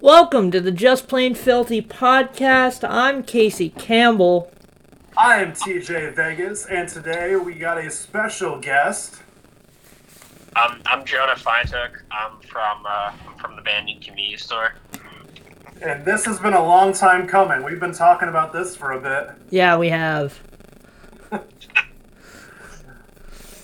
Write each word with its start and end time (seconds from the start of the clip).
Welcome 0.00 0.52
to 0.52 0.60
the 0.60 0.70
Just 0.70 1.08
Plain 1.08 1.34
Filthy 1.34 1.82
podcast. 1.82 2.88
I'm 2.88 3.24
Casey 3.24 3.70
Campbell. 3.70 4.52
I'm 5.18 5.52
TJ 5.52 6.14
Vegas, 6.14 6.66
and 6.66 6.88
today 6.88 7.34
we 7.34 7.54
got 7.54 7.78
a 7.78 7.90
special 7.90 8.60
guest. 8.60 9.20
Um, 10.54 10.80
I'm 10.86 11.04
Jonah 11.04 11.34
Feintuck. 11.34 11.96
I'm 12.12 12.38
from 12.42 12.86
uh, 12.86 13.12
I'm 13.26 13.36
from 13.38 13.56
the 13.56 13.62
band 13.62 13.88
Inconvenience 13.88 14.44
Store. 14.44 14.74
And 15.82 16.04
this 16.04 16.24
has 16.26 16.38
been 16.38 16.54
a 16.54 16.62
long 16.62 16.92
time 16.92 17.26
coming. 17.26 17.64
We've 17.64 17.80
been 17.80 17.92
talking 17.92 18.28
about 18.28 18.52
this 18.52 18.76
for 18.76 18.92
a 18.92 19.00
bit. 19.00 19.34
Yeah, 19.50 19.76
we 19.78 19.88
have. 19.88 20.38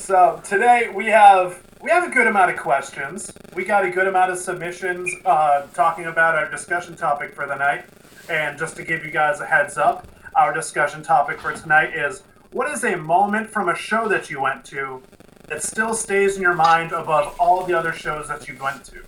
So 0.07 0.41
today 0.45 0.89
we 0.95 1.07
have 1.07 1.61
we 1.81 1.91
have 1.91 2.05
a 2.07 2.11
good 2.15 2.29
amount 2.29 2.53
of 2.53 2.57
questions. 2.59 3.33
We 3.57 3.65
got 3.65 3.85
a 3.85 3.91
good 3.91 4.07
amount 4.07 4.31
of 4.31 4.39
submissions 4.39 5.13
uh, 5.25 5.63
talking 5.75 6.05
about 6.05 6.37
our 6.37 6.49
discussion 6.49 6.95
topic 6.95 7.35
for 7.35 7.45
the 7.49 7.57
night. 7.57 7.87
And 8.31 8.57
just 8.57 8.77
to 8.77 8.85
give 8.85 9.05
you 9.05 9.11
guys 9.11 9.41
a 9.41 9.47
heads 9.47 9.77
up, 9.77 10.07
our 10.37 10.53
discussion 10.55 11.03
topic 11.03 11.41
for 11.41 11.53
tonight 11.55 11.93
is 11.93 12.23
what 12.53 12.71
is 12.71 12.85
a 12.85 12.97
moment 12.97 13.51
from 13.51 13.69
a 13.69 13.75
show 13.75 14.07
that 14.07 14.31
you 14.31 14.41
went 14.41 14.65
to 14.67 15.03
that 15.49 15.65
still 15.65 15.93
stays 15.93 16.37
in 16.37 16.43
your 16.43 16.55
mind 16.55 16.93
above 16.93 17.35
all 17.41 17.65
the 17.67 17.77
other 17.77 17.93
shows 17.93 18.29
that 18.29 18.47
you 18.47 18.57
went 18.63 18.85
to? 18.85 19.03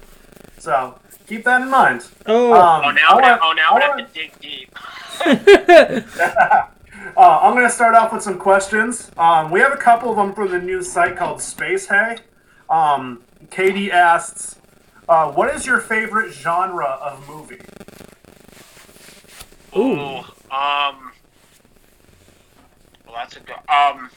So 0.58 0.98
keep 1.28 1.44
that 1.44 1.60
in 1.62 1.70
mind. 1.70 2.08
Oh, 2.26 2.52
Um, 2.54 2.84
Oh, 2.86 2.91
now 2.91 3.08
I 3.10 3.14
I'm 3.14 3.20
gonna, 3.20 3.38
oh 3.44 3.52
now 3.52 3.70
I 3.70 3.74
I'm 3.74 3.78
gonna 3.78 3.91
wanna- 3.92 4.02
have 4.02 4.12
to 4.12 4.20
dig 4.20 4.32
deep. 4.41 4.74
Uh, 7.16 7.38
I'm 7.42 7.54
going 7.54 7.66
to 7.66 7.72
start 7.72 7.94
off 7.94 8.12
with 8.12 8.22
some 8.22 8.38
questions. 8.38 9.10
Um, 9.16 9.50
we 9.50 9.60
have 9.60 9.72
a 9.72 9.76
couple 9.76 10.10
of 10.10 10.16
them 10.16 10.32
from 10.34 10.50
the 10.50 10.60
new 10.60 10.82
site 10.82 11.16
called 11.16 11.40
Space 11.40 11.86
Hey. 11.88 12.18
Um, 12.68 13.22
Katie 13.50 13.90
asks, 13.90 14.56
uh, 15.08 15.30
"What 15.32 15.54
is 15.54 15.66
your 15.66 15.80
favorite 15.80 16.32
genre 16.32 16.98
of 17.00 17.26
movie?" 17.28 17.60
Ooh. 19.76 20.18
Um. 20.50 21.12
Well, 23.06 23.14
that's 23.16 23.36
a 23.36 23.40
good. 23.40 23.56
Um. 23.68 24.10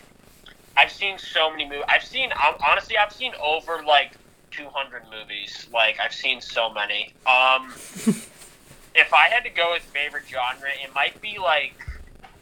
I've 0.78 0.92
seen 0.92 1.18
so 1.18 1.52
many 1.52 1.66
movies. 1.66 1.84
I've 1.88 2.04
seen. 2.04 2.32
Um, 2.32 2.56
honestly, 2.68 2.98
I've 2.98 3.14
seen 3.14 3.34
over 3.42 3.84
like 3.84 4.14
200 4.52 5.04
movies. 5.12 5.68
Like 5.74 6.00
I've 6.00 6.14
seen 6.14 6.42
so 6.42 6.74
many. 6.74 7.14
Um. 7.26 7.72
if 8.96 9.14
I 9.14 9.30
had 9.30 9.44
to 9.44 9.50
go 9.50 9.72
with 9.74 9.84
favorite 9.84 10.26
genre, 10.28 10.70
it 10.84 10.94
might 10.94 11.22
be 11.22 11.38
like. 11.38 11.74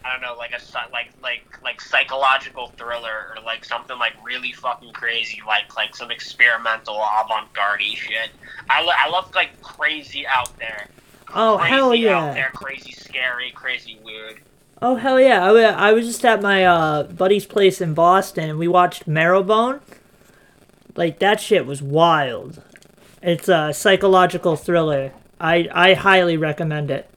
I 0.04 0.14
don't 0.14 0.22
know, 0.22 0.36
like 0.38 0.52
a 0.52 0.60
like 0.92 1.12
like 1.22 1.44
like 1.64 1.82
psychological 1.82 2.68
thriller 2.78 3.34
or 3.36 3.44
like 3.44 3.66
something 3.66 3.98
like 3.98 4.14
really 4.24 4.54
fucking 4.54 4.94
crazy, 4.94 5.42
like 5.46 5.76
like 5.76 5.96
some 5.96 6.12
experimental 6.12 6.96
avant-garde 6.96 7.82
shit. 7.82 8.30
I, 8.70 8.84
lo- 8.84 8.94
I 8.96 9.10
love 9.10 9.34
like 9.36 9.62
crazy 9.62 10.26
out 10.26 10.58
there 10.58 10.88
oh 11.34 11.58
crazy 11.58 11.74
hell 11.74 11.92
out 11.92 11.98
yeah! 12.00 12.34
there, 12.34 12.52
crazy, 12.54 12.92
scary, 12.92 13.52
crazy, 13.52 13.98
weird. 14.04 14.40
Oh 14.82 14.96
hell 14.96 15.20
yeah! 15.20 15.44
I, 15.44 15.90
I 15.90 15.94
was 15.94 16.06
just 16.06 16.24
at 16.26 16.42
my 16.42 16.66
uh, 16.66 17.04
buddy's 17.04 17.46
place 17.46 17.82
in 17.82 17.94
Boston, 17.94 18.50
and 18.50 18.60
we 18.60 18.68
watched 18.68 19.08
Marrowbone. 19.08 19.82
Like 20.96 21.20
that 21.20 21.40
shit 21.40 21.66
was 21.66 21.82
wild. 21.82 22.62
It's 23.22 23.50
a 23.50 23.74
psychological 23.74 24.56
thriller. 24.56 25.12
I 25.40 25.68
I 25.74 25.94
highly 25.94 26.38
recommend 26.38 26.92
it. 26.92 27.10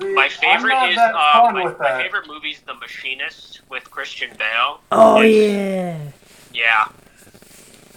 See, 0.00 0.14
My 0.14 0.28
favorite 0.28 0.70
not 0.70 0.90
is 0.92 0.98
uh, 0.98 1.50
my, 1.52 1.74
my 1.78 2.02
favorite 2.02 2.26
movie 2.28 2.50
is 2.50 2.60
The 2.60 2.74
Machinist 2.74 3.60
with 3.68 3.90
Christian 3.90 4.30
Bale. 4.38 4.80
Oh 4.92 5.20
It's- 5.22 6.12
yeah. 6.52 6.88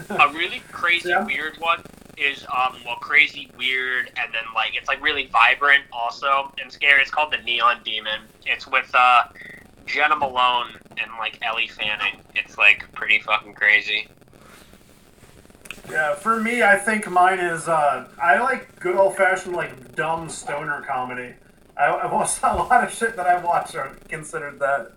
Yeah. 0.09 0.15
A 0.17 0.29
really 0.33 0.61
crazy, 0.71 1.09
Yeah. 1.09 1.25
weird 1.25 1.57
one 1.57 1.83
is 2.17 2.43
um 2.45 2.75
well 2.85 2.95
crazy, 2.97 3.49
weird, 3.57 4.07
and 4.17 4.33
then 4.33 4.43
like 4.55 4.75
it's 4.75 4.87
like 4.87 5.01
really 5.01 5.27
vibrant 5.27 5.83
also 5.91 6.51
and 6.61 6.71
scary. 6.71 7.01
It's 7.01 7.11
called 7.11 7.31
The 7.31 7.37
Neon 7.37 7.81
Demon. 7.83 8.21
It's 8.45 8.67
with 8.67 8.89
uh 8.95 9.23
Jena 9.85 10.15
Malone 10.15 10.71
and 10.97 11.11
like 11.19 11.37
Elle 11.43 11.67
Fanning. 11.69 12.19
It's 12.35 12.57
like 12.57 12.91
pretty 12.93 13.19
fucking 13.19 13.53
crazy. 13.53 14.07
Yeah, 15.89 16.15
for 16.15 16.39
me, 16.39 16.63
I 16.63 16.77
think 16.77 17.09
mine 17.09 17.39
is. 17.39 17.67
Uh, 17.67 18.07
I 18.21 18.39
like 18.39 18.79
good 18.79 18.95
old 18.95 19.15
fashioned 19.17 19.55
like 19.55 19.95
dumb 19.95 20.29
stoner 20.29 20.81
comedy. 20.87 21.33
I, 21.77 21.93
I've 21.93 22.11
watched 22.11 22.39
a 22.43 22.55
lot 22.55 22.83
of 22.83 22.93
shit 22.93 23.15
that 23.15 23.27
I've 23.27 23.43
watched 23.43 23.75
are 23.75 23.95
considered 24.07 24.59
that. 24.59 24.91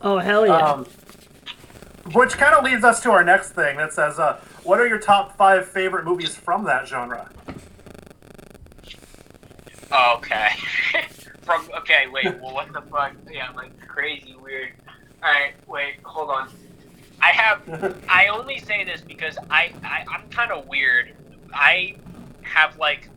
Oh 0.00 0.18
hell 0.18 0.46
yeah! 0.46 0.56
Um, 0.56 0.86
which 2.14 2.32
kind 2.32 2.54
of 2.54 2.64
leads 2.64 2.84
us 2.84 3.02
to 3.02 3.10
our 3.10 3.22
next 3.24 3.50
thing 3.50 3.76
that 3.76 3.92
says, 3.92 4.18
uh, 4.18 4.40
"What 4.62 4.80
are 4.80 4.86
your 4.86 4.98
top 4.98 5.36
five 5.36 5.68
favorite 5.68 6.04
movies 6.04 6.34
from 6.34 6.64
that 6.64 6.86
genre?" 6.88 7.30
Okay. 9.92 10.48
From 11.42 11.68
okay, 11.78 12.06
wait. 12.10 12.40
Well, 12.40 12.54
what 12.54 12.72
the 12.72 12.80
fuck? 12.82 13.14
Yeah, 13.30 13.50
like 13.50 13.72
crazy 13.86 14.36
weird. 14.40 14.70
All 15.22 15.30
right, 15.32 15.54
wait, 15.66 15.96
hold 16.04 16.30
on. 16.30 16.48
I 17.20 17.30
have. 17.30 18.04
I 18.08 18.28
only 18.28 18.58
say 18.60 18.84
this 18.84 19.00
because 19.00 19.36
I, 19.50 19.72
I 19.82 20.04
I'm 20.08 20.28
kind 20.30 20.52
of 20.52 20.68
weird. 20.68 21.14
I 21.52 21.96
have 22.42 22.78
like. 22.78 23.08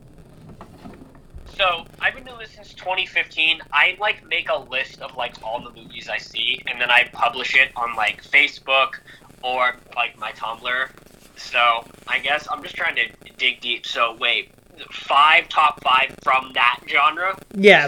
So 1.56 1.86
I've 2.02 2.14
been 2.14 2.26
doing 2.26 2.40
this 2.40 2.52
since 2.52 2.74
2015. 2.74 3.62
I 3.72 3.96
like 4.00 4.26
make 4.28 4.50
a 4.50 4.58
list 4.58 5.02
of 5.02 5.16
like 5.16 5.42
all 5.42 5.62
the 5.62 5.72
movies 5.72 6.10
I 6.10 6.18
see, 6.18 6.62
and 6.68 6.82
then 6.82 6.92
I 6.92 7.10
publish 7.14 7.56
it 7.56 7.72
on 7.76 7.96
like 7.96 8.24
Facebook 8.24 8.96
or 9.42 9.78
like 9.96 10.18
my 10.18 10.32
Tumblr. 10.34 10.90
So 11.38 11.86
I 12.08 12.20
guess 12.20 12.48
I'm 12.52 12.62
just 12.62 12.76
trying 12.76 12.96
to 12.96 13.08
dig 13.38 13.62
deep. 13.62 13.86
So 13.86 14.18
wait, 14.20 14.52
five 14.92 15.48
top 15.48 15.82
five 15.82 16.16
from 16.24 16.52
that 16.54 16.80
genre 16.88 17.38
yeah. 17.54 17.88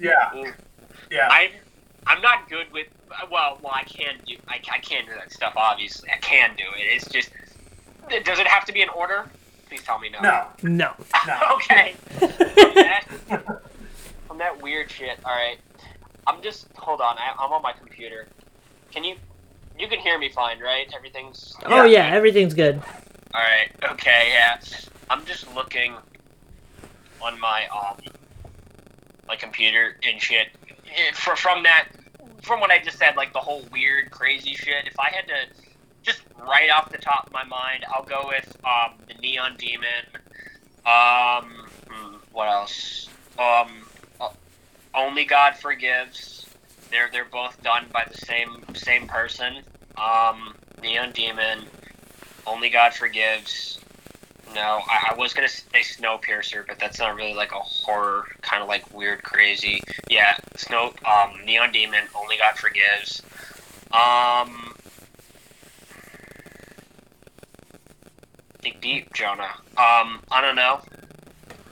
Yeah, 0.00 0.30
Ooh. 0.34 0.52
yeah. 1.10 1.28
I'm 1.30 1.50
I'm 2.06 2.22
not 2.22 2.48
good 2.48 2.72
with 2.72 2.88
well, 3.30 3.58
well 3.62 3.72
I 3.74 3.84
can 3.84 4.14
do 4.26 4.36
I, 4.48 4.60
I 4.72 4.78
can 4.78 5.04
do 5.04 5.12
that 5.12 5.32
stuff 5.32 5.52
obviously 5.56 6.10
I 6.10 6.16
can 6.18 6.56
do 6.56 6.64
it. 6.76 6.82
It's 6.82 7.08
just 7.08 7.30
does 8.24 8.38
it 8.38 8.46
have 8.46 8.64
to 8.66 8.72
be 8.72 8.80
in 8.80 8.88
order? 8.88 9.28
Please 9.72 9.84
tell 9.84 9.98
me 9.98 10.10
no. 10.10 10.20
no, 10.20 10.48
No. 10.62 10.92
no. 11.26 11.38
okay. 11.54 11.94
From 12.18 12.28
that, 12.74 13.04
from 14.28 14.36
that 14.36 14.60
weird 14.60 14.90
shit. 14.90 15.18
All 15.24 15.32
right. 15.34 15.56
I'm 16.26 16.42
just 16.42 16.66
hold 16.76 17.00
on. 17.00 17.16
I, 17.16 17.32
I'm 17.40 17.50
on 17.54 17.62
my 17.62 17.72
computer. 17.72 18.26
Can 18.90 19.02
you 19.02 19.16
you 19.78 19.88
can 19.88 19.98
hear 19.98 20.18
me 20.18 20.28
fine, 20.28 20.60
right? 20.60 20.92
Everything's 20.94 21.56
Oh 21.64 21.84
yeah, 21.84 22.08
everything's 22.12 22.52
good. 22.52 22.82
All 23.32 23.40
right. 23.40 23.70
Okay. 23.92 24.28
Yeah. 24.34 24.60
I'm 25.08 25.24
just 25.24 25.50
looking 25.54 25.94
on 27.22 27.40
my 27.40 27.66
um 27.68 27.96
my 29.26 29.36
computer 29.36 29.96
and 30.06 30.20
shit. 30.20 30.48
For, 31.14 31.34
from 31.34 31.62
that, 31.62 31.88
from 32.42 32.60
what 32.60 32.70
I 32.70 32.78
just 32.78 32.98
said, 32.98 33.16
like 33.16 33.32
the 33.32 33.38
whole 33.38 33.64
weird, 33.72 34.10
crazy 34.10 34.52
shit. 34.52 34.86
If 34.86 35.00
I 35.00 35.08
had 35.10 35.26
to 35.28 35.61
just 36.02 36.22
right 36.38 36.70
off 36.70 36.90
the 36.90 36.98
top 36.98 37.26
of 37.26 37.32
my 37.32 37.44
mind, 37.44 37.84
I'll 37.92 38.04
go 38.04 38.24
with 38.28 38.56
um 38.64 38.94
the 39.06 39.14
Neon 39.14 39.56
Demon. 39.56 39.86
Um, 40.84 41.68
hmm, 41.88 42.16
what 42.32 42.48
else? 42.48 43.08
Um, 43.38 43.68
uh, 44.20 44.28
Only 44.94 45.24
God 45.24 45.56
Forgives. 45.56 46.46
They're 46.90 47.08
they're 47.12 47.24
both 47.24 47.62
done 47.62 47.86
by 47.92 48.04
the 48.10 48.18
same 48.18 48.64
same 48.74 49.06
person. 49.06 49.58
Um, 49.96 50.54
Neon 50.82 51.12
Demon. 51.12 51.64
Only 52.46 52.68
God 52.70 52.92
Forgives. 52.94 53.78
No, 54.54 54.80
I, 54.88 55.12
I 55.12 55.14
was 55.14 55.32
gonna 55.32 55.48
say 55.48 55.80
Snowpiercer, 55.80 56.66
but 56.66 56.78
that's 56.78 56.98
not 56.98 57.14
really 57.14 57.32
like 57.34 57.52
a 57.52 57.60
horror 57.60 58.26
kind 58.42 58.62
of 58.62 58.68
like 58.68 58.92
weird, 58.92 59.22
crazy. 59.22 59.82
Yeah, 60.10 60.36
Snow, 60.56 60.92
um, 61.06 61.40
Neon 61.46 61.72
Demon, 61.72 62.04
Only 62.14 62.36
God 62.36 62.56
Forgives. 62.56 63.22
Um, 63.92 64.74
dig 68.62 68.80
deep, 68.80 69.12
Jonah. 69.12 69.54
Um, 69.76 70.20
I 70.30 70.40
don't 70.40 70.56
know. 70.56 70.80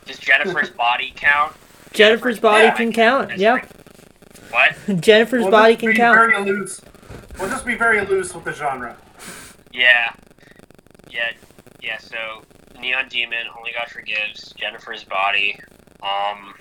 Does 0.06 0.18
Jennifer's 0.18 0.70
body 0.76 1.12
count? 1.16 1.54
Jennifer's 1.92 2.38
body 2.38 2.64
Yeah. 2.64 2.74
can 2.74 2.92
count. 2.92 3.36
Yeah. 3.38 3.52
right. 3.54 3.68
What? 4.50 5.00
Jennifer's 5.00 5.42
We'll 5.42 5.50
body 5.50 5.72
just 5.74 5.80
can 5.80 5.90
be 5.90 5.96
count. 5.96 6.16
Very 6.16 6.44
loose. 6.44 6.80
We'll 7.38 7.48
just 7.48 7.64
be 7.64 7.74
very 7.76 8.04
loose 8.04 8.34
with 8.34 8.44
the 8.44 8.52
genre. 8.52 8.96
Yeah. 9.72 10.12
Yeah. 11.10 11.30
Yeah. 11.80 11.98
So 11.98 12.42
Neon 12.80 13.08
Demon, 13.08 13.46
Only 13.56 13.72
God 13.72 13.88
Forgives, 13.88 14.52
Jennifer's 14.58 15.04
Body. 15.04 15.58
Um. 16.02 16.54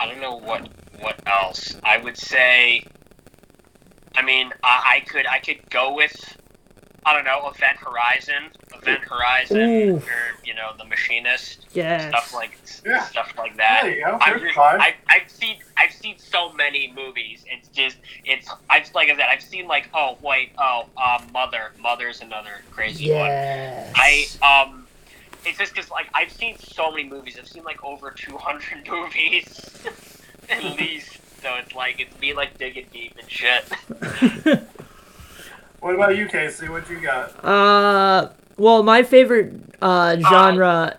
I 0.00 0.06
don't 0.06 0.20
know 0.20 0.36
what 0.36 0.68
what 1.00 1.20
else. 1.26 1.76
I 1.84 1.98
would 1.98 2.16
say. 2.16 2.84
I 4.14 4.22
mean, 4.22 4.52
I, 4.62 4.96
I 4.96 5.00
could 5.00 5.26
I 5.26 5.38
could 5.38 5.68
go 5.70 5.94
with. 5.94 6.36
I 7.04 7.14
don't 7.14 7.24
know, 7.24 7.48
Event 7.48 7.78
Horizon, 7.78 8.50
Event 8.74 9.02
Horizon, 9.02 9.58
Ooh. 9.60 9.96
or 9.96 10.02
you 10.44 10.54
know, 10.54 10.70
The 10.78 10.84
Machinist, 10.84 11.66
Yes. 11.72 12.08
stuff 12.08 12.32
like 12.34 12.58
Yeah. 12.84 13.04
stuff 13.06 13.32
like 13.36 13.56
that. 13.56 13.80
There 13.82 13.96
you 13.96 14.04
go. 14.04 14.18
I've, 14.20 14.40
just, 14.40 14.54
five. 14.54 14.80
I, 14.80 14.94
I've 15.08 15.28
seen 15.30 15.56
I've 15.76 15.92
seen 15.92 16.18
so 16.18 16.52
many 16.52 16.92
movies. 16.94 17.44
It's 17.50 17.68
just 17.68 17.96
it's 18.24 18.48
I've 18.70 18.92
like 18.94 19.08
I 19.10 19.16
said 19.16 19.26
I've 19.30 19.42
seen 19.42 19.66
like 19.66 19.88
oh 19.94 20.16
wait 20.22 20.52
oh 20.58 20.86
um 20.96 21.26
Mother 21.32 21.72
Mother's 21.80 22.20
another 22.20 22.62
crazy 22.70 23.10
one. 23.12 23.30
I 23.30 24.26
um 24.42 24.86
it's 25.44 25.58
just 25.58 25.74
because 25.74 25.90
like 25.90 26.06
I've 26.14 26.30
seen 26.32 26.56
so 26.58 26.90
many 26.92 27.08
movies. 27.08 27.36
I've 27.38 27.48
seen 27.48 27.64
like 27.64 27.82
over 27.84 28.12
two 28.12 28.36
hundred 28.36 28.86
movies 28.90 29.70
at 30.50 30.62
least. 30.78 31.18
So 31.42 31.56
it's 31.56 31.74
like 31.74 31.98
it's 31.98 32.16
me 32.20 32.32
like 32.32 32.56
digging 32.58 32.86
deep 32.92 33.16
and 33.20 33.28
shit. 33.28 33.64
What 35.82 35.96
about 35.96 36.16
you, 36.16 36.28
Casey? 36.28 36.68
What 36.68 36.88
you 36.88 37.00
got? 37.00 37.44
Uh, 37.44 38.28
well, 38.56 38.84
my 38.84 39.02
favorite 39.02 39.52
uh, 39.82 40.16
genre 40.20 40.96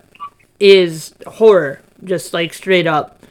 is 0.59 1.15
horror, 1.25 1.79
just 2.03 2.33
like 2.33 2.53
straight 2.53 2.85
up. 2.85 3.23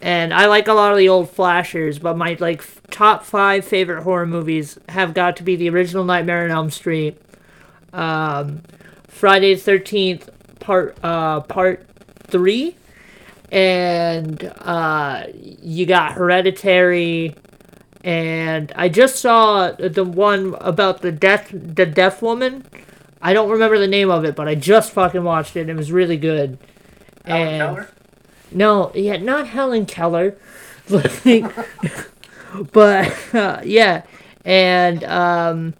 And 0.00 0.32
I 0.32 0.46
like 0.46 0.66
a 0.66 0.72
lot 0.72 0.92
of 0.92 0.96
the 0.98 1.10
old 1.10 1.28
flashers, 1.28 1.98
but 1.98 2.16
my 2.16 2.38
like 2.40 2.60
f- 2.60 2.80
top 2.90 3.22
five 3.22 3.66
favorite 3.66 4.02
horror 4.02 4.26
movies 4.26 4.78
have 4.88 5.12
got 5.12 5.36
to 5.36 5.42
be 5.42 5.56
the 5.56 5.68
original 5.68 6.04
Nightmare 6.04 6.44
on 6.44 6.50
Elm 6.50 6.70
Street, 6.70 7.20
um, 7.92 8.62
Friday 9.06 9.54
the 9.54 9.60
Thirteenth 9.60 10.30
Part 10.58 10.96
uh, 11.02 11.40
Part 11.40 11.86
Three, 12.28 12.76
and 13.52 14.42
uh, 14.58 15.24
you 15.34 15.84
got 15.84 16.12
Hereditary, 16.12 17.34
and 18.04 18.70
I 18.76 18.88
just 18.88 19.16
saw 19.16 19.72
the 19.72 20.04
one 20.04 20.54
about 20.60 21.00
the 21.02 21.10
death 21.10 21.50
the 21.52 21.86
deaf 21.86 22.22
woman. 22.22 22.64
I 23.22 23.32
don't 23.32 23.48
remember 23.50 23.78
the 23.78 23.88
name 23.88 24.10
of 24.10 24.24
it, 24.24 24.36
but 24.36 24.46
I 24.46 24.54
just 24.54 24.92
fucking 24.92 25.24
watched 25.24 25.56
it. 25.56 25.62
and 25.62 25.70
It 25.70 25.76
was 25.76 25.90
really 25.90 26.18
good. 26.18 26.58
Helen 27.24 27.48
And- 27.48 27.58
Keller? 27.76 27.88
No, 28.52 28.92
yeah, 28.94 29.16
not 29.16 29.48
Helen 29.48 29.84
Keller, 29.86 30.36
but 32.72 33.34
uh, 33.34 33.60
yeah, 33.64 34.02
and 34.44 35.02
um, 35.04 35.74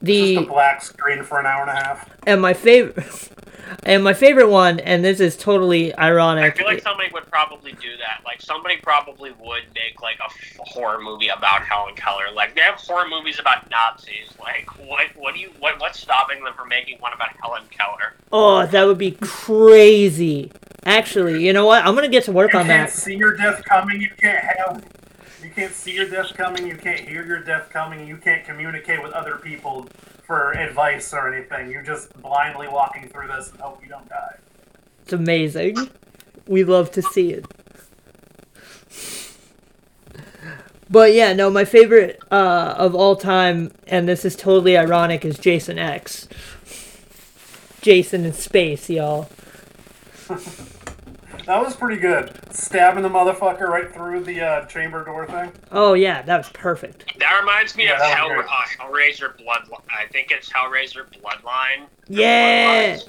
the 0.00 0.36
Just 0.36 0.46
a 0.46 0.50
black 0.50 0.82
screen 0.82 1.22
for 1.22 1.38
an 1.40 1.46
hour 1.46 1.62
and 1.62 1.70
a 1.70 1.74
half. 1.74 2.08
and 2.26 2.40
my 2.40 2.54
favorite 2.54 3.30
and 3.84 4.02
my 4.04 4.14
favorite 4.14 4.48
one, 4.48 4.80
and 4.80 5.04
this 5.04 5.20
is 5.20 5.36
totally 5.36 5.94
ironic. 5.96 6.54
I 6.54 6.56
feel 6.56 6.66
like 6.66 6.82
somebody 6.82 7.10
would 7.12 7.26
probably 7.30 7.72
do 7.72 7.96
that. 7.98 8.22
Like 8.24 8.40
somebody 8.40 8.76
probably 8.78 9.32
would 9.32 9.64
make 9.74 10.00
like 10.02 10.18
a 10.20 10.24
f- 10.26 10.58
horror 10.68 11.00
movie 11.00 11.28
about 11.28 11.62
Helen 11.62 11.94
Keller. 11.94 12.24
Like 12.34 12.54
they 12.54 12.60
have 12.62 12.76
horror 12.76 13.08
movies 13.08 13.38
about 13.38 13.70
Nazis. 13.70 14.28
Like 14.40 14.68
what? 14.86 15.06
What 15.16 15.34
do 15.34 15.40
you? 15.40 15.50
What, 15.58 15.80
what's 15.80 16.00
stopping 16.00 16.42
them 16.44 16.54
from 16.54 16.68
making 16.68 16.98
one 17.00 17.12
about 17.12 17.30
Helen 17.42 17.62
Keller? 17.70 18.14
oh, 18.32 18.66
that 18.66 18.84
would 18.84 18.98
be 18.98 19.12
crazy. 19.22 20.52
Actually, 20.84 21.44
you 21.44 21.52
know 21.52 21.66
what? 21.66 21.84
I'm 21.84 21.94
gonna 21.94 22.08
get 22.08 22.24
to 22.24 22.32
work 22.32 22.52
You 22.52 22.60
on 22.60 22.66
can't 22.66 22.88
that. 22.90 22.94
see 22.96 23.16
your 23.16 23.36
death 23.36 23.64
coming. 23.64 24.00
You 24.00 24.10
can't 24.20 24.42
have. 24.44 24.84
You 25.42 25.50
can't 25.50 25.72
see 25.72 25.92
your 25.92 26.08
death 26.08 26.34
coming. 26.34 26.66
You 26.66 26.76
can't 26.76 27.00
hear 27.00 27.24
your 27.24 27.40
death 27.40 27.70
coming. 27.70 28.06
You 28.06 28.16
can't 28.16 28.44
communicate 28.44 29.02
with 29.02 29.12
other 29.12 29.36
people 29.36 29.86
for 30.28 30.52
advice 30.52 31.12
or 31.14 31.32
anything. 31.34 31.70
You're 31.70 31.82
just 31.82 32.12
blindly 32.20 32.68
walking 32.68 33.08
through 33.08 33.28
this 33.28 33.50
and 33.50 33.58
hope 33.60 33.82
you 33.82 33.88
don't 33.88 34.08
die. 34.10 34.36
It's 35.02 35.14
amazing. 35.14 35.76
We 36.46 36.64
love 36.64 36.92
to 36.92 37.02
see 37.02 37.32
it. 37.32 37.46
But 40.90 41.14
yeah, 41.14 41.32
no, 41.32 41.50
my 41.50 41.64
favorite 41.64 42.20
uh, 42.30 42.74
of 42.76 42.94
all 42.94 43.16
time, 43.16 43.72
and 43.86 44.06
this 44.06 44.24
is 44.24 44.36
totally 44.36 44.76
ironic, 44.76 45.24
is 45.24 45.38
Jason 45.38 45.78
X. 45.78 46.28
Jason 47.80 48.24
in 48.26 48.34
space, 48.34 48.88
y'all. 48.90 49.30
That 51.48 51.64
was 51.64 51.74
pretty 51.74 51.98
good. 51.98 52.30
Stabbing 52.54 53.02
the 53.02 53.08
motherfucker 53.08 53.68
right 53.68 53.90
through 53.90 54.24
the 54.24 54.38
uh, 54.38 54.66
chamber 54.66 55.02
door 55.02 55.26
thing. 55.26 55.50
Oh 55.72 55.94
yeah, 55.94 56.20
that 56.20 56.36
was 56.36 56.50
perfect. 56.50 57.18
That 57.18 57.40
reminds 57.40 57.74
me 57.74 57.84
Yeah, 57.86 57.94
of 57.94 58.02
Hell, 58.02 58.28
was 58.28 58.44
uh, 58.44 58.82
Hellraiser 58.84 59.34
Bloodline. 59.42 59.80
I 59.90 60.04
think 60.12 60.30
it's 60.30 60.50
Hellraiser 60.50 61.06
Bloodline. 61.10 61.86
Yeah. 62.06 62.96
Bloodlines. 62.96 63.08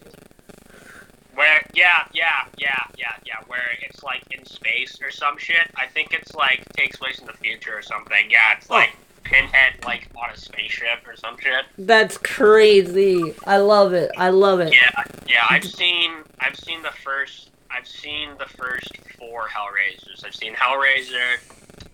Where 1.36 1.62
yeah 1.74 2.06
yeah 2.14 2.28
yeah 2.58 2.80
yeah 2.98 3.12
yeah 3.26 3.34
where 3.48 3.60
it's 3.82 4.04
like 4.04 4.24
in 4.32 4.46
space 4.46 4.98
or 5.02 5.12
some 5.12 5.38
shit. 5.38 5.70
I 5.76 5.88
think 5.88 6.14
it's 6.14 6.34
like 6.34 6.64
takes 6.78 6.96
place 6.96 7.20
in 7.20 7.26
the 7.26 7.34
future 7.34 7.78
or 7.78 7.82
something. 7.82 8.32
Yeah, 8.32 8.56
it's 8.58 8.70
like 8.70 8.96
Pinhead 9.26 9.84
like 9.86 10.08
on 10.16 10.30
a 10.30 10.38
spaceship 10.38 11.06
or 11.06 11.18
some 11.18 11.36
shit. 11.40 11.66
That's 11.78 12.18
crazy. 12.18 13.36
I 13.46 13.58
love 13.58 13.92
it. 13.92 14.12
I 14.18 14.30
love 14.30 14.62
it. 14.62 14.74
Yeah, 14.74 15.04
yeah. 15.28 15.46
I've 15.50 15.66
seen 15.66 16.12
I've 16.40 16.56
seen 16.56 16.82
the 16.84 16.92
first 17.04 17.50
I've 17.72 17.88
seen 17.88 18.30
the 18.38 18.46
first 18.46 18.98
four 19.18 19.48
Hellraisers. 19.48 20.26
I've 20.26 20.36
seen 20.36 20.54
Hellraiser, 20.54 21.38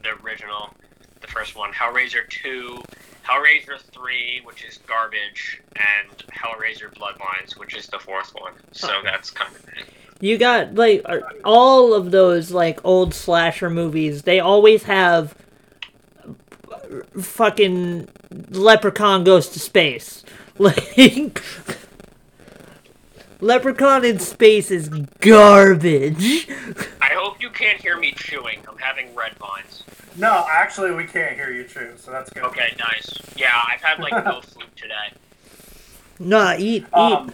the 0.02 0.14
original, 0.24 0.74
the 1.22 1.28
first 1.28 1.56
one, 1.56 1.72
Hellraiser 1.72 2.28
two, 2.30 2.82
Hellraiser 3.28 3.80
three, 3.92 4.42
which 4.44 4.64
is 4.64 4.78
garbage, 4.88 5.62
and 5.76 6.18
Hellraiser 6.32 6.94
Bloodlines, 6.94 7.58
which 7.58 7.76
is 7.76 7.88
the 7.88 8.00
fourth 8.00 8.34
one. 8.36 8.54
So 8.72 9.02
that's 9.04 9.30
kind 9.32 9.54
of 9.56 9.64
it. 9.70 9.86
You 10.22 10.38
got 10.38 10.76
like 10.76 11.02
uh, 11.06 11.20
all 11.44 11.94
of 11.94 12.12
those 12.12 12.52
like 12.52 12.80
old 12.86 13.14
slasher 13.14 13.70
movies. 13.70 14.22
They 14.22 14.40
always 14.40 14.84
have 14.84 15.36
uh, 16.26 17.22
fucking 17.22 18.08
leprechaun 18.50 19.24
goes 19.24 19.50
to 19.50 19.60
space. 19.60 20.24
Like 20.58 21.42
Leprechaun 23.46 24.04
in 24.04 24.18
space 24.18 24.72
is 24.72 24.90
garbage. 25.20 26.50
I 27.00 27.14
hope 27.14 27.40
you 27.40 27.52
can't 27.52 27.80
hear 27.80 27.96
me 27.96 28.12
chewing. 28.14 28.58
I'm 28.68 28.80
having 28.80 29.14
red 29.14 29.34
vines. 29.38 29.84
No, 30.16 30.48
actually, 30.50 30.96
we 30.96 31.04
can't 31.04 31.36
hear 31.36 31.52
you 31.52 31.64
chew, 31.64 31.92
so 31.96 32.10
that's 32.10 32.32
good. 32.32 32.42
Okay, 32.42 32.76
nice. 32.80 33.08
Yeah, 33.38 33.62
I've 33.72 33.82
had 33.82 34.00
like 34.00 34.26
no 34.26 34.42
food 34.42 34.66
today. 34.76 35.14
Nah, 36.18 36.56
eat, 36.58 36.86
eat. 36.86 36.94
Um, 36.94 37.32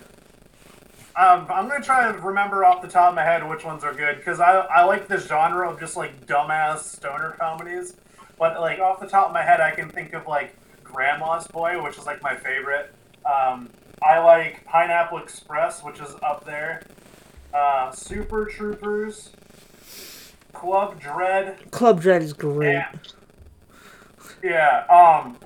um, 1.15 1.47
I'm 1.49 1.69
gonna 1.69 1.81
try 1.81 2.11
to 2.11 2.17
remember 2.19 2.65
off 2.65 2.81
the 2.81 2.89
top 2.89 3.07
of 3.07 3.15
my 3.15 3.23
head 3.23 3.47
which 3.49 3.63
ones 3.63 3.85
are 3.85 3.93
good 3.93 4.17
because 4.17 4.41
I 4.41 4.57
I 4.57 4.83
like 4.83 5.07
this 5.07 5.25
genre 5.27 5.71
of 5.71 5.79
just 5.79 5.95
like 5.95 6.27
dumbass 6.27 6.79
stoner 6.79 7.37
comedies. 7.39 7.95
But 8.37 8.59
like 8.59 8.79
off 8.79 8.99
the 8.99 9.07
top 9.07 9.27
of 9.27 9.33
my 9.33 9.43
head, 9.43 9.61
I 9.61 9.71
can 9.71 9.87
think 9.87 10.11
of 10.11 10.27
like 10.27 10.57
Grandma's 10.83 11.47
Boy, 11.47 11.81
which 11.81 11.97
is 11.97 12.05
like 12.05 12.21
my 12.21 12.35
favorite. 12.35 12.93
Um, 13.25 13.69
I 14.03 14.19
like 14.19 14.65
Pineapple 14.65 15.19
Express, 15.19 15.83
which 15.83 15.99
is 15.99 16.15
up 16.23 16.43
there. 16.45 16.81
Uh, 17.53 17.91
Super 17.91 18.45
Troopers, 18.45 19.31
Club 20.53 20.99
Dread, 20.99 21.69
Club 21.71 22.01
Dread 22.01 22.21
is 22.23 22.33
great. 22.33 22.71
yeah. 22.73 22.91
Yeah. 24.43 24.85
Um. 24.89 25.37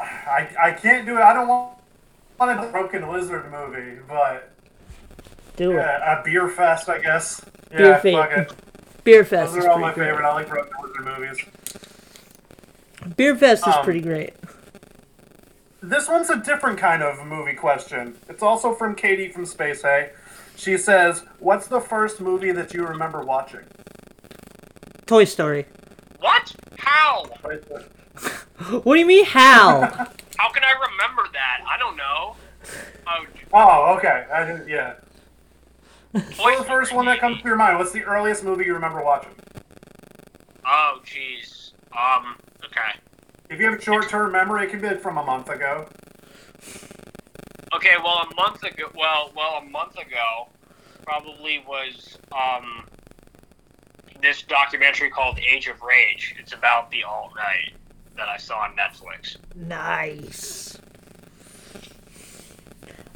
I 0.00 0.48
I 0.60 0.70
can't 0.72 1.06
do 1.06 1.16
it. 1.16 1.20
I 1.20 1.32
don't 1.32 1.46
want, 1.48 1.78
want 2.40 2.58
a 2.58 2.70
Broken 2.70 3.08
Lizard 3.10 3.50
movie, 3.50 3.98
but 4.08 4.50
Do 5.56 5.72
it. 5.72 5.74
yeah, 5.76 6.20
a 6.20 6.24
Beer 6.24 6.48
Fest, 6.48 6.88
I 6.88 6.98
guess. 6.98 7.40
Beer 7.70 7.80
Yeah, 7.90 8.00
Fest. 8.00 8.14
fuck 8.16 8.38
it. 8.38 9.04
Beer 9.04 9.24
Fest 9.24 9.52
Those 9.52 9.60
is 9.60 9.66
are 9.66 9.72
all 9.72 9.78
my 9.78 9.92
great. 9.92 10.08
favorite. 10.08 10.26
I 10.26 10.34
like 10.34 10.48
Broken 10.48 10.72
Lizard 10.82 11.04
movies. 11.04 11.38
Beer 13.16 13.36
Fest 13.36 13.66
is 13.68 13.74
Um, 13.74 13.84
pretty 13.84 14.00
great. 14.00 14.32
This 15.88 16.08
one's 16.08 16.30
a 16.30 16.36
different 16.36 16.78
kind 16.78 17.02
of 17.02 17.26
movie 17.26 17.52
question. 17.52 18.16
It's 18.30 18.42
also 18.42 18.74
from 18.74 18.94
Katie 18.94 19.28
from 19.28 19.44
Space 19.44 19.82
Hey. 19.82 20.12
She 20.56 20.78
says, 20.78 21.24
"What's 21.40 21.66
the 21.66 21.80
first 21.80 22.22
movie 22.22 22.52
that 22.52 22.72
you 22.72 22.86
remember 22.86 23.22
watching?" 23.22 23.60
Toy 25.04 25.24
Story. 25.24 25.66
What? 26.20 26.54
How? 26.78 27.26
What 28.82 28.94
do 28.94 28.98
you 29.00 29.04
mean 29.04 29.26
how? 29.26 29.80
How 30.38 30.50
can 30.50 30.62
I 30.64 30.72
remember 30.90 31.24
that? 31.32 31.60
I 31.68 31.76
don't 31.76 31.96
know. 31.96 32.36
Oh, 33.06 33.26
Oh, 33.52 33.96
okay. 33.98 34.24
I 34.32 34.46
didn't. 34.46 34.68
Yeah. 34.68 34.94
Toy 36.14 36.20
What's 36.38 36.58
the 36.60 36.64
first 36.64 36.94
one 36.94 37.04
that 37.06 37.20
comes 37.20 37.42
to 37.42 37.44
your 37.44 37.56
mind? 37.56 37.76
What's 37.78 37.92
the 37.92 38.04
earliest 38.04 38.42
movie 38.42 38.64
you 38.64 38.72
remember 38.72 39.02
watching? 39.02 39.32
Oh, 40.64 41.00
jeez. 41.04 41.72
Um. 41.92 42.36
Okay. 42.64 42.98
If 43.50 43.60
you 43.60 43.70
have 43.70 43.82
short-term 43.82 44.32
memory, 44.32 44.64
it 44.66 44.70
can 44.70 44.80
be 44.80 44.94
from 45.00 45.18
a 45.18 45.24
month 45.24 45.48
ago. 45.48 45.86
Okay. 47.74 47.90
Well, 48.02 48.26
a 48.30 48.34
month 48.34 48.62
ago. 48.62 48.84
Well, 48.96 49.32
well, 49.36 49.58
a 49.62 49.64
month 49.64 49.98
ago, 49.98 50.48
probably 51.04 51.62
was 51.66 52.18
um. 52.32 52.86
this 54.22 54.42
documentary 54.42 55.10
called 55.10 55.38
Age 55.38 55.68
of 55.68 55.82
Rage. 55.82 56.34
It's 56.40 56.52
about 56.54 56.90
the 56.90 57.04
alt 57.04 57.32
right 57.36 57.72
that 58.16 58.28
I 58.28 58.36
saw 58.38 58.60
on 58.60 58.76
Netflix. 58.76 59.36
Nice. 59.54 60.78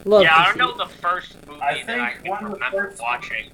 Love 0.05 0.23
yeah, 0.23 0.35
I 0.37 0.45
don't 0.55 0.59
know 0.59 0.77
the 0.77 0.93
first 0.93 1.37
movie 1.47 1.61
I 1.61 1.83
that 1.85 2.01
I 2.01 2.13
can 2.15 2.29
one 2.31 2.45
of 2.45 2.51
the 2.51 2.55
remember 2.57 2.91
first- 2.91 3.01
watching. 3.03 3.51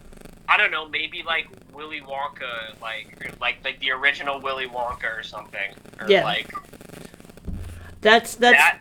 I 0.48 0.56
don't 0.56 0.70
know, 0.70 0.88
maybe 0.88 1.22
like 1.22 1.48
Willy 1.72 2.00
Wonka, 2.00 2.80
like 2.82 3.36
like 3.40 3.58
like 3.64 3.80
the 3.80 3.90
original 3.92 4.40
Willy 4.40 4.66
Wonka 4.68 5.18
or 5.18 5.22
something, 5.22 5.72
or 6.00 6.08
Yeah. 6.10 6.24
like 6.24 6.52
That's 8.00 8.34
that's 8.36 8.56
that. 8.56 8.78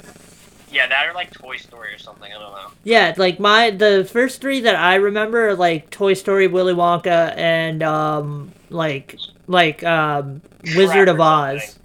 Yeah, 0.71 0.87
that 0.87 1.07
or 1.07 1.13
like 1.13 1.31
Toy 1.31 1.57
Story 1.57 1.93
or 1.93 1.99
something. 1.99 2.31
I 2.31 2.39
don't 2.39 2.51
know. 2.51 2.71
yeah. 2.83 3.13
Like 3.15 3.39
my 3.39 3.69
the 3.69 4.07
first 4.11 4.41
three 4.41 4.59
that 4.61 4.75
I 4.75 4.95
remember 4.95 5.49
are 5.49 5.55
like 5.55 5.89
Toy 5.91 6.13
Story, 6.15 6.47
Willy 6.47 6.73
Wonka, 6.73 7.35
and 7.37 7.83
um 7.83 8.51
like 8.69 9.17
like 9.47 9.83
um 9.83 10.41
Wizard 10.75 11.07
Shrek 11.07 11.11
of 11.11 11.19
Oz. 11.21 11.63
something. 11.63 11.79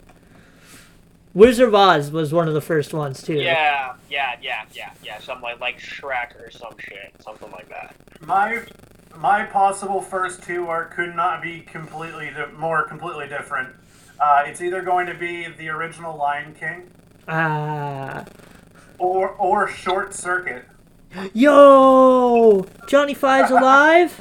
Wizard 1.34 1.68
of 1.68 1.74
Oz 1.74 2.10
was 2.10 2.32
one 2.32 2.48
of 2.48 2.54
the 2.54 2.60
first 2.62 2.92
ones 2.94 3.22
too. 3.22 3.34
Yeah, 3.34 3.92
yeah, 4.10 4.36
yeah, 4.42 4.64
yeah, 4.72 4.90
yeah. 5.04 5.20
Something 5.20 5.42
like 5.44 5.60
like 5.60 5.78
Shrek 5.78 6.34
or 6.44 6.50
some 6.50 6.74
shit, 6.78 7.14
something 7.20 7.50
like 7.52 7.68
that. 7.68 7.94
My 8.22 8.62
my 9.20 9.44
possible 9.44 10.00
first 10.00 10.42
two 10.42 10.68
are 10.68 10.84
could 10.86 11.14
not 11.14 11.42
be 11.42 11.60
completely 11.60 12.30
di- 12.30 12.46
more 12.56 12.82
completely 12.86 13.28
different. 13.28 13.70
Uh, 14.20 14.42
it's 14.46 14.60
either 14.60 14.82
going 14.82 15.06
to 15.06 15.14
be 15.14 15.46
the 15.48 15.68
original 15.68 16.16
Lion 16.16 16.54
King 16.58 16.90
Ah. 17.28 18.24
or 18.98 19.30
or 19.30 19.68
Short 19.68 20.14
Circuit. 20.14 20.64
Yo, 21.32 22.66
Johnny 22.86 23.14
Five's 23.14 23.50
alive. 23.50 24.20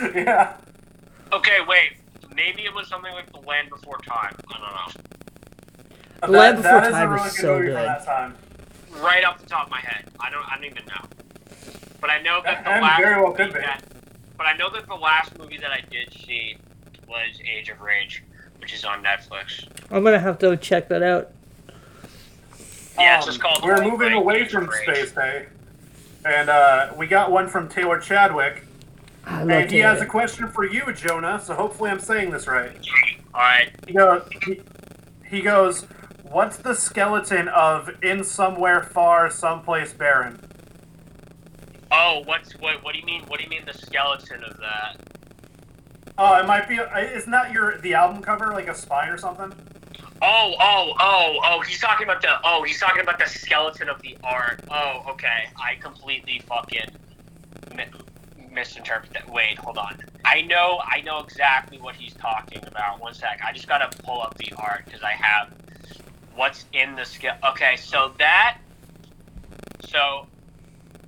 yeah. 0.14 0.56
Okay, 1.32 1.58
wait. 1.66 1.92
Maybe 2.34 2.62
it 2.64 2.74
was 2.74 2.88
something 2.88 3.12
like 3.12 3.30
The 3.32 3.40
Land 3.40 3.70
Before 3.70 3.98
Time. 3.98 4.34
I 4.48 4.58
don't 4.58 4.72
know. 4.72 6.26
The 6.26 6.32
Land 6.32 6.58
That- 6.58 6.62
Before 6.62 6.80
that 6.80 6.86
is 6.88 6.92
Time 6.92 7.10
a 7.10 7.14
is 7.14 7.20
really 7.20 7.30
good 7.30 7.40
so 7.40 7.54
movie 7.54 7.66
good. 7.66 7.74
from 7.76 7.84
that 7.86 8.04
time. 8.04 8.34
Right 9.02 9.24
off 9.24 9.38
the 9.40 9.46
top 9.46 9.64
of 9.66 9.70
my 9.70 9.80
head, 9.80 10.04
I 10.20 10.30
don't. 10.30 10.44
I 10.50 10.54
don't 10.56 10.64
even 10.64 10.84
know. 10.86 11.04
But 12.00 12.10
I 12.10 12.20
know 12.22 12.40
that 12.44 12.64
the 12.64 12.70
And 12.70 12.82
last 12.82 13.00
very 13.00 13.16
well 13.20 13.30
movie 13.30 13.44
could 13.44 13.54
be. 13.54 13.60
that- 13.60 13.82
but 14.40 14.46
I 14.46 14.56
know 14.56 14.70
that 14.70 14.86
the 14.86 14.94
last 14.94 15.38
movie 15.38 15.58
that 15.58 15.70
I 15.70 15.82
did 15.90 16.14
see 16.14 16.56
was 17.06 17.38
Age 17.44 17.68
of 17.68 17.82
Rage, 17.82 18.24
which 18.58 18.72
is 18.72 18.86
on 18.86 19.04
Netflix. 19.04 19.68
I'm 19.90 20.02
gonna 20.02 20.18
have 20.18 20.38
to 20.38 20.56
check 20.56 20.88
that 20.88 21.02
out. 21.02 21.30
Yeah, 22.98 23.18
it's 23.18 23.26
Um, 23.26 23.32
just 23.32 23.42
called 23.42 23.62
We're 23.62 23.82
moving 23.82 23.98
Blank 23.98 24.14
away 24.14 24.36
Age 24.36 24.50
from 24.50 24.66
Rage. 24.66 24.96
Space 24.96 25.12
Hey, 25.12 25.44
and 26.24 26.48
uh, 26.48 26.90
we 26.96 27.06
got 27.06 27.30
one 27.30 27.48
from 27.48 27.68
Taylor 27.68 28.00
Chadwick, 28.00 28.64
I 29.26 29.40
love 29.42 29.50
and 29.50 29.70
he 29.70 29.80
has 29.80 30.00
a 30.00 30.06
question 30.06 30.48
for 30.48 30.64
you, 30.64 30.90
Jonah. 30.94 31.38
So 31.44 31.52
hopefully 31.52 31.90
I'm 31.90 32.00
saying 32.00 32.30
this 32.30 32.46
right. 32.46 32.72
All 33.34 33.42
right. 33.42 33.70
He 33.86 33.92
goes, 33.92 34.22
he, 34.46 34.62
he 35.28 35.42
goes, 35.42 35.82
what's 36.22 36.56
the 36.56 36.74
skeleton 36.74 37.48
of 37.48 37.90
in 38.02 38.24
somewhere 38.24 38.82
far, 38.82 39.30
someplace 39.30 39.92
barren? 39.92 40.40
Oh, 41.90 42.22
what's 42.24 42.52
what? 42.52 42.82
What 42.84 42.92
do 42.92 43.00
you 43.00 43.06
mean? 43.06 43.22
What 43.26 43.38
do 43.38 43.44
you 43.44 43.50
mean 43.50 43.64
the 43.66 43.74
skeleton 43.74 44.44
of 44.44 44.56
that? 44.58 44.96
Oh, 46.18 46.38
it 46.38 46.46
might 46.46 46.68
be. 46.68 46.78
Uh, 46.78 46.98
isn't 46.98 47.30
that 47.30 47.52
your 47.52 47.78
the 47.78 47.94
album 47.94 48.22
cover, 48.22 48.52
like 48.52 48.68
a 48.68 48.74
spine 48.74 49.08
or 49.08 49.18
something? 49.18 49.52
Oh, 50.22 50.54
oh, 50.60 50.92
oh, 51.00 51.38
oh! 51.44 51.60
He's 51.62 51.80
talking 51.80 52.04
about 52.04 52.20
the. 52.20 52.38
Oh, 52.44 52.62
he's 52.62 52.78
talking 52.78 53.02
about 53.02 53.18
the 53.18 53.26
skeleton 53.26 53.88
of 53.88 54.00
the 54.02 54.16
art. 54.22 54.62
Oh, 54.70 55.04
okay. 55.08 55.48
I 55.56 55.76
completely 55.76 56.42
fucking 56.46 56.90
mi- 57.74 57.86
misinterpreted 58.52 59.14
that. 59.14 59.30
Wait, 59.30 59.58
hold 59.58 59.78
on. 59.78 59.98
I 60.24 60.42
know, 60.42 60.80
I 60.84 61.00
know 61.00 61.20
exactly 61.20 61.78
what 61.78 61.94
he's 61.96 62.12
talking 62.14 62.60
about. 62.66 63.00
One 63.00 63.14
sec. 63.14 63.40
I 63.44 63.52
just 63.52 63.66
gotta 63.66 63.88
pull 64.04 64.20
up 64.20 64.36
the 64.36 64.52
art 64.58 64.84
because 64.84 65.02
I 65.02 65.12
have 65.12 65.48
what's 66.34 66.66
in 66.72 66.94
the 66.94 67.04
ske. 67.04 67.26
Okay, 67.44 67.76
so 67.76 68.12
that. 68.18 68.58
So 69.86 70.26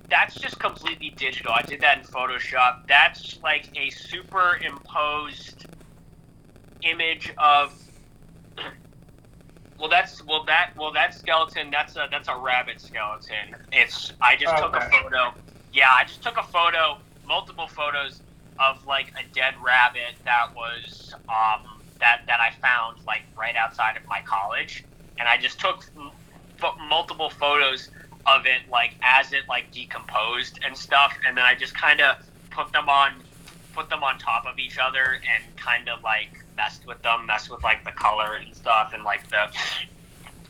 that's 0.09 0.39
just 0.39 0.59
completely 0.59 1.13
digital. 1.17 1.51
I 1.53 1.63
did 1.63 1.81
that 1.81 1.97
in 1.97 2.03
Photoshop. 2.03 2.73
That's 2.87 3.39
like 3.43 3.69
a 3.75 3.89
superimposed 3.89 5.65
image 6.83 7.31
of 7.37 7.73
well, 9.79 9.89
that's 9.89 10.23
well 10.25 10.43
that 10.45 10.67
well 10.77 10.93
that 10.93 11.13
skeleton. 11.13 11.71
That's 11.71 11.95
a 11.95 12.07
that's 12.11 12.27
a 12.27 12.37
rabbit 12.37 12.79
skeleton. 12.79 13.55
It's 13.71 14.13
I 14.21 14.35
just 14.35 14.57
took 14.57 14.75
a 14.75 14.81
photo. 14.81 15.33
Yeah, 15.73 15.89
I 15.91 16.03
just 16.05 16.23
took 16.23 16.37
a 16.37 16.43
photo, 16.43 16.97
multiple 17.25 17.67
photos 17.67 18.21
of 18.59 18.85
like 18.85 19.07
a 19.19 19.23
dead 19.33 19.55
rabbit 19.65 20.15
that 20.25 20.47
was 20.55 21.13
um 21.29 21.61
that 21.99 22.21
that 22.27 22.39
I 22.39 22.51
found 22.61 22.99
like 23.07 23.23
right 23.37 23.55
outside 23.55 23.97
of 23.97 24.03
my 24.07 24.19
college, 24.25 24.85
and 25.19 25.27
I 25.27 25.37
just 25.37 25.59
took 25.59 25.83
pho- 26.57 26.75
multiple 26.89 27.29
photos 27.29 27.89
of 28.25 28.45
it 28.45 28.61
like 28.69 28.95
as 29.01 29.33
it 29.33 29.43
like 29.49 29.71
decomposed 29.71 30.59
and 30.65 30.75
stuff, 30.77 31.13
and 31.27 31.37
then 31.37 31.45
I 31.45 31.55
just 31.55 31.75
kind 31.75 32.01
of 32.01 32.17
put 32.51 32.71
them 32.71 32.89
on 32.89 33.13
put 33.73 33.89
them 33.89 34.03
on 34.03 34.19
top 34.19 34.45
of 34.45 34.59
each 34.59 34.77
other 34.77 35.19
and 35.33 35.55
kind 35.57 35.89
of 35.89 36.03
like 36.03 36.43
messed 36.55 36.85
with 36.85 37.01
them, 37.01 37.25
messed 37.25 37.49
with 37.49 37.63
like 37.63 37.83
the 37.83 37.91
color 37.91 38.35
and 38.35 38.55
stuff 38.55 38.91
and 38.93 39.03
like 39.03 39.27
the 39.29 39.47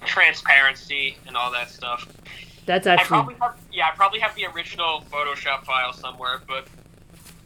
transparency 0.06 1.18
and 1.28 1.36
all 1.38 1.52
that 1.52 1.70
stuff. 1.70 2.08
That's 2.66 2.88
I 2.88 2.94
actually 2.94 3.08
probably 3.08 3.36
have, 3.36 3.58
yeah, 3.72 3.88
I 3.92 3.96
probably 3.96 4.20
have 4.20 4.36
the 4.36 4.46
original 4.46 5.04
Photoshop 5.12 5.64
file 5.66 5.94
somewhere, 5.94 6.42
but 6.48 6.68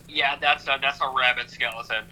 yeah, 0.10 0.36
that's 0.40 0.66
a 0.66 0.78
that's 0.82 1.00
a 1.02 1.10
rabbit 1.16 1.50
skeleton. 1.50 2.06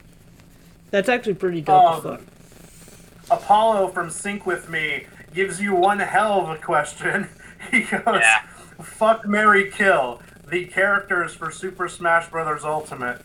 that's 0.92 1.10
actually 1.10 1.36
pretty 1.36 1.62
dope 1.62 1.98
as 2.00 2.06
Um, 2.06 2.18
fuck. 2.18 3.40
Apollo 3.40 3.90
from 3.90 4.10
Sync 4.10 4.46
with 4.46 4.70
Me 4.70 5.08
gives 5.34 5.60
you 5.60 5.76
one 5.76 6.00
hell 6.00 6.42
of 6.42 6.50
a 6.50 6.58
question. 6.62 7.30
He 7.72 7.82
goes, 7.82 8.02
Yeah. 8.22 8.42
"Fuck 8.82 9.26
Mary 9.28 9.72
Kill." 9.72 10.22
The 10.48 10.66
characters 10.66 11.34
for 11.34 11.50
Super 11.52 11.88
Smash 11.90 12.30
Bros. 12.30 12.64
Ultimate. 12.64 13.20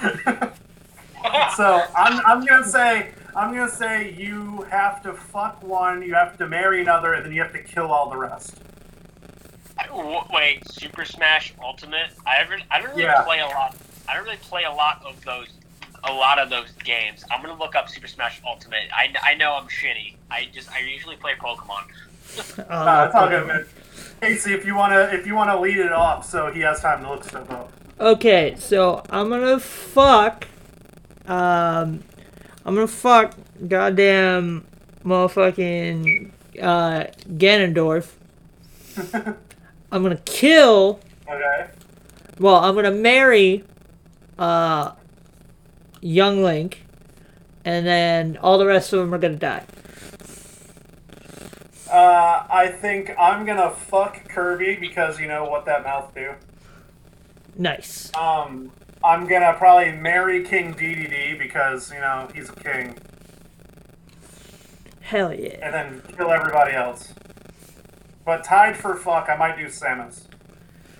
so 1.56 1.82
I'm, 1.96 2.24
I'm 2.24 2.44
gonna 2.46 2.64
say 2.64 3.12
I'm 3.34 3.52
gonna 3.54 3.68
say 3.70 4.12
you 4.12 4.62
have 4.70 5.02
to 5.02 5.12
fuck 5.12 5.62
one, 5.62 6.02
you 6.02 6.14
have 6.14 6.38
to 6.38 6.46
marry 6.48 6.80
another, 6.80 7.14
and 7.14 7.24
then 7.26 7.32
you 7.32 7.42
have 7.42 7.52
to 7.52 7.62
kill 7.62 7.92
all 7.92 8.08
the 8.10 8.16
rest. 8.16 8.58
Wait, 10.32 10.62
Super 10.72 11.04
Smash 11.04 11.52
Ultimate? 11.62 12.10
I 12.26 12.36
ever, 12.40 12.58
I 12.70 12.80
don't 12.80 12.90
really 12.90 13.02
Yeah. 13.04 13.22
play 13.22 13.40
a 13.40 13.46
lot. 13.46 13.76
I 14.08 14.14
don't 14.14 14.24
really 14.24 14.36
play 14.36 14.64
a 14.64 14.70
lot 14.72 15.02
of 15.04 15.22
those, 15.24 15.48
a 16.04 16.12
lot 16.12 16.38
of 16.38 16.50
those 16.50 16.70
games. 16.84 17.24
I'm 17.30 17.42
gonna 17.42 17.58
look 17.58 17.74
up 17.74 17.88
Super 17.88 18.06
Smash 18.06 18.40
Ultimate. 18.46 18.88
I, 18.92 19.12
I 19.22 19.34
know 19.34 19.54
I'm 19.54 19.68
shitty. 19.68 20.14
I 20.30 20.48
just, 20.52 20.70
I 20.70 20.78
usually 20.80 21.16
play 21.16 21.32
Pokemon. 21.34 21.84
Oh, 22.58 22.62
Uh, 22.62 23.04
it's 23.06 23.14
all 23.14 23.28
good, 23.28 23.46
man. 23.46 23.66
Casey, 24.20 24.52
if 24.54 24.64
you 24.66 24.74
wanna 24.74 25.08
if 25.12 25.26
you 25.26 25.34
wanna 25.34 25.58
lead 25.60 25.78
it 25.78 25.92
off, 25.92 26.26
so 26.28 26.52
he 26.52 26.60
has 26.60 26.80
time 26.80 27.02
to 27.02 27.10
look 27.10 27.24
stuff 27.24 27.50
up. 27.50 27.72
Okay, 27.98 28.54
so 28.58 29.02
I'm 29.10 29.28
gonna 29.28 29.58
fuck. 29.58 30.46
Um, 31.26 32.02
I'm 32.64 32.74
gonna 32.74 32.86
fuck 32.86 33.34
goddamn 33.66 34.66
motherfucking 35.04 36.30
uh, 36.60 37.04
Ganondorf. 37.28 38.12
I'm 39.92 40.02
gonna 40.02 40.16
kill. 40.24 41.00
Okay. 41.28 41.68
Well, 42.38 42.56
I'm 42.56 42.74
gonna 42.74 42.90
marry 42.90 43.64
uh, 44.38 44.92
young 46.00 46.42
Link, 46.42 46.84
and 47.64 47.86
then 47.86 48.36
all 48.38 48.58
the 48.58 48.66
rest 48.66 48.92
of 48.92 49.00
them 49.00 49.14
are 49.14 49.18
gonna 49.18 49.36
die. 49.36 49.64
Uh, 51.90 52.46
I 52.48 52.68
think 52.68 53.10
I'm 53.18 53.44
gonna 53.44 53.70
fuck 53.70 54.28
Kirby 54.28 54.76
because 54.76 55.18
you 55.18 55.26
know 55.26 55.44
what 55.44 55.64
that 55.66 55.82
mouth 55.82 56.14
do. 56.14 56.34
Nice. 57.56 58.14
Um, 58.16 58.70
I'm 59.02 59.26
gonna 59.26 59.54
probably 59.54 59.92
marry 59.92 60.44
King 60.44 60.72
Dedede 60.74 61.38
because 61.38 61.92
you 61.92 61.98
know 61.98 62.28
he's 62.32 62.48
a 62.48 62.54
king, 62.54 62.96
Hell 65.00 65.34
yeah. 65.34 65.56
and 65.62 65.74
then 65.74 66.02
kill 66.16 66.30
everybody 66.30 66.72
else. 66.74 67.12
But 68.24 68.44
tied 68.44 68.76
for 68.76 68.94
fuck, 68.94 69.28
I 69.28 69.36
might 69.36 69.56
do 69.56 69.66
Samus. 69.66 70.26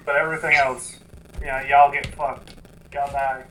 But 0.04 0.16
everything 0.16 0.56
else, 0.56 0.98
yeah, 1.40 1.64
y'all 1.68 1.92
get 1.92 2.06
fucked. 2.16 2.54
Y'all 2.92 3.12
die. 3.12 3.44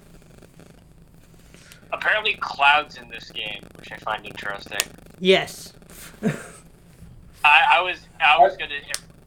Apparently, 1.93 2.34
Cloud's 2.34 2.98
in 2.98 3.08
this 3.08 3.31
game, 3.31 3.63
which 3.77 3.91
I 3.91 3.98
find 3.98 4.25
interesting. 4.25 4.81
Yes. 5.19 5.74
I, 7.43 7.62
I 7.74 7.81
was, 7.81 8.00
I 8.19 8.38
was 8.39 8.58
gonna. 8.58 8.79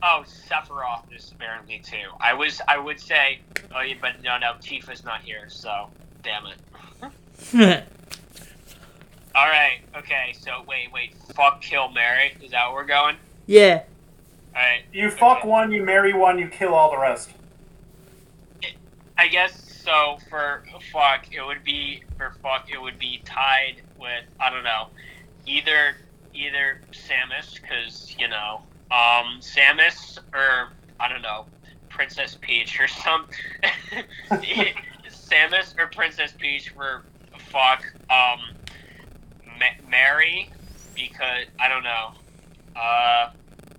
Oh, 0.03 0.25
Sephiroth 0.27 1.15
is 1.17 1.31
apparently 1.31 1.79
too. 1.79 2.11
I 2.21 2.35
was, 2.35 2.61
I 2.67 2.77
would 2.77 2.99
say, 2.99 3.39
oh, 3.73 3.83
yeah, 3.83 3.95
but 4.01 4.21
no, 4.21 4.37
no, 4.37 4.55
Tifa's 4.61 5.05
not 5.05 5.21
here, 5.21 5.49
so 5.49 5.89
damn 6.25 6.45
it. 6.47 6.57
All 9.35 9.47
right, 9.47 9.79
okay, 9.97 10.35
so 10.39 10.65
wait, 10.67 10.93
wait, 10.93 11.15
fuck, 11.35 11.63
kill, 11.63 11.89
Mary. 11.91 12.35
Is 12.43 12.51
that 12.51 12.67
where 12.67 12.83
we're 12.83 12.87
going? 12.87 13.17
yeah. 13.47 13.83
All 14.55 14.61
right. 14.61 14.83
You 14.93 15.11
fuck 15.11 15.39
okay. 15.39 15.49
one, 15.49 15.73
you 15.73 15.83
marry 15.83 16.13
one, 16.13 16.39
you 16.39 16.49
kill 16.49 16.75
all 16.75 16.91
the 16.91 16.99
rest. 16.99 17.31
I 19.17 19.29
guess 19.29 19.81
so 19.83 20.19
for 20.29 20.65
fuck, 20.93 21.33
it 21.33 21.43
would 21.43 21.65
be 21.65 22.03
for 22.19 22.35
fuck, 22.43 22.69
it 22.71 22.81
would 22.81 22.99
be 22.99 23.23
tied 23.25 23.77
with 23.99 24.25
I 24.39 24.51
don't 24.51 24.65
know, 24.65 24.89
either 25.47 25.97
either 26.35 26.81
Samus 26.93 27.61
because 27.61 28.15
you 28.19 28.29
know, 28.29 28.63
um, 28.91 29.41
Samus 29.41 30.19
or 30.35 30.69
I 31.01 31.09
don't 31.09 31.23
know, 31.23 31.47
Princess 31.89 32.37
Peach 32.41 32.81
or 32.81 32.89
some 32.89 33.27
Samus 34.31 35.79
or 35.79 35.87
Princess 35.89 36.33
Peach 36.39 36.71
for 36.71 37.03
fuck, 37.39 37.85
um, 38.11 38.41
Ma- 39.59 39.89
Mary 39.91 40.51
because 40.95 41.47
I 41.59 41.69
don't 41.69 41.85
know, 41.85 42.13
uh. 42.77 43.31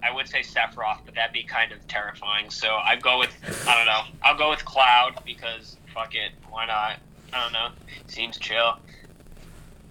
I 0.06 0.12
would 0.14 0.28
say 0.28 0.42
Sephiroth, 0.42 0.98
but 1.06 1.16
that'd 1.16 1.32
be 1.32 1.44
kind 1.44 1.72
of 1.72 1.88
terrifying. 1.88 2.50
So 2.50 2.76
I 2.76 2.98
go 2.98 3.20
with 3.20 3.34
I 3.66 3.78
don't 3.78 3.86
know. 3.86 4.02
I'll 4.22 4.38
go 4.38 4.50
with 4.50 4.66
Cloud 4.66 5.22
because 5.26 5.78
fuck 5.94 6.14
it, 6.14 6.34
why 6.50 6.66
not? 6.66 6.98
I 7.32 7.42
don't 7.42 7.54
know. 7.54 7.70
Seems 8.08 8.38
chill. 8.38 8.78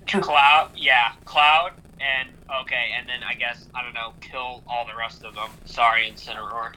Cloud, 0.06 0.70
yeah, 0.76 1.12
Cloud, 1.24 1.72
and 2.02 2.28
okay, 2.62 2.90
and 2.98 3.08
then 3.08 3.22
I 3.22 3.34
guess 3.34 3.66
I 3.74 3.82
don't 3.82 3.94
know, 3.94 4.12
kill 4.20 4.62
all 4.66 4.86
the 4.86 4.96
rest 4.96 5.24
of 5.24 5.34
them. 5.34 5.50
Sorry, 5.64 6.10
Incineroar. 6.10 6.72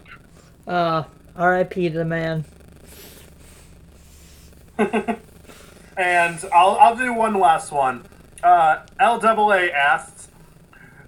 Uh, 0.67 1.03
R.I.P. 1.35 1.89
to 1.89 1.97
the 1.97 2.05
man. 2.05 2.45
and 4.77 5.19
I'll 6.53 6.77
I'll 6.79 6.95
do 6.95 7.13
one 7.13 7.33
last 7.39 7.71
one. 7.71 8.05
Uh, 8.43 8.85
LAA 8.99 9.67
asks 9.73 10.27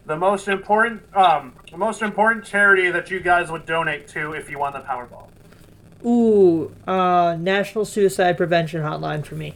the 0.05 0.15
most 0.15 0.47
important 0.47 1.03
um 1.15 1.53
the 1.69 1.77
most 1.77 2.01
important 2.01 2.45
charity 2.45 2.89
that 2.89 3.11
you 3.11 3.19
guys 3.19 3.51
would 3.51 3.65
donate 3.65 4.07
to 4.07 4.31
if 4.31 4.49
you 4.49 4.57
won 4.57 4.73
the 4.73 4.79
Powerball. 4.79 5.27
Ooh, 6.05 6.73
uh, 6.87 7.35
National 7.39 7.83
Suicide 7.83 8.37
Prevention 8.37 8.81
Hotline 8.81 9.25
for 9.25 9.35
me. 9.35 9.55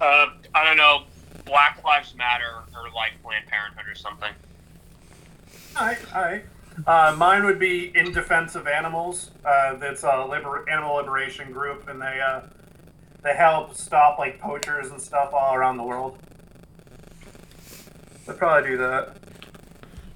Uh, 0.00 0.26
I 0.54 0.64
don't 0.64 0.76
know, 0.76 1.04
Black 1.44 1.82
Lives 1.84 2.14
Matter 2.14 2.62
or 2.74 2.90
like 2.94 3.12
Planned 3.22 3.46
Parenthood 3.46 3.86
or 3.88 3.94
something. 3.94 4.32
All 5.78 5.86
right, 5.86 5.98
all 6.14 6.22
right. 6.22 6.44
Uh, 6.86 7.14
mine 7.16 7.44
would 7.44 7.58
be 7.58 7.96
In 7.96 8.12
Defense 8.12 8.54
of 8.54 8.66
Animals. 8.66 9.30
Uh, 9.44 9.74
that's 9.76 10.02
a 10.04 10.24
liber- 10.28 10.68
animal 10.70 10.96
liberation 10.96 11.52
group, 11.52 11.88
and 11.88 12.00
they 12.00 12.20
uh, 12.20 12.42
they 13.22 13.34
help 13.34 13.74
stop 13.74 14.18
like 14.18 14.40
poachers 14.40 14.90
and 14.90 15.00
stuff 15.00 15.32
all 15.34 15.54
around 15.54 15.76
the 15.76 15.82
world. 15.82 16.18
I'd 18.28 18.38
probably 18.38 18.70
do 18.70 18.76
that. 18.78 19.16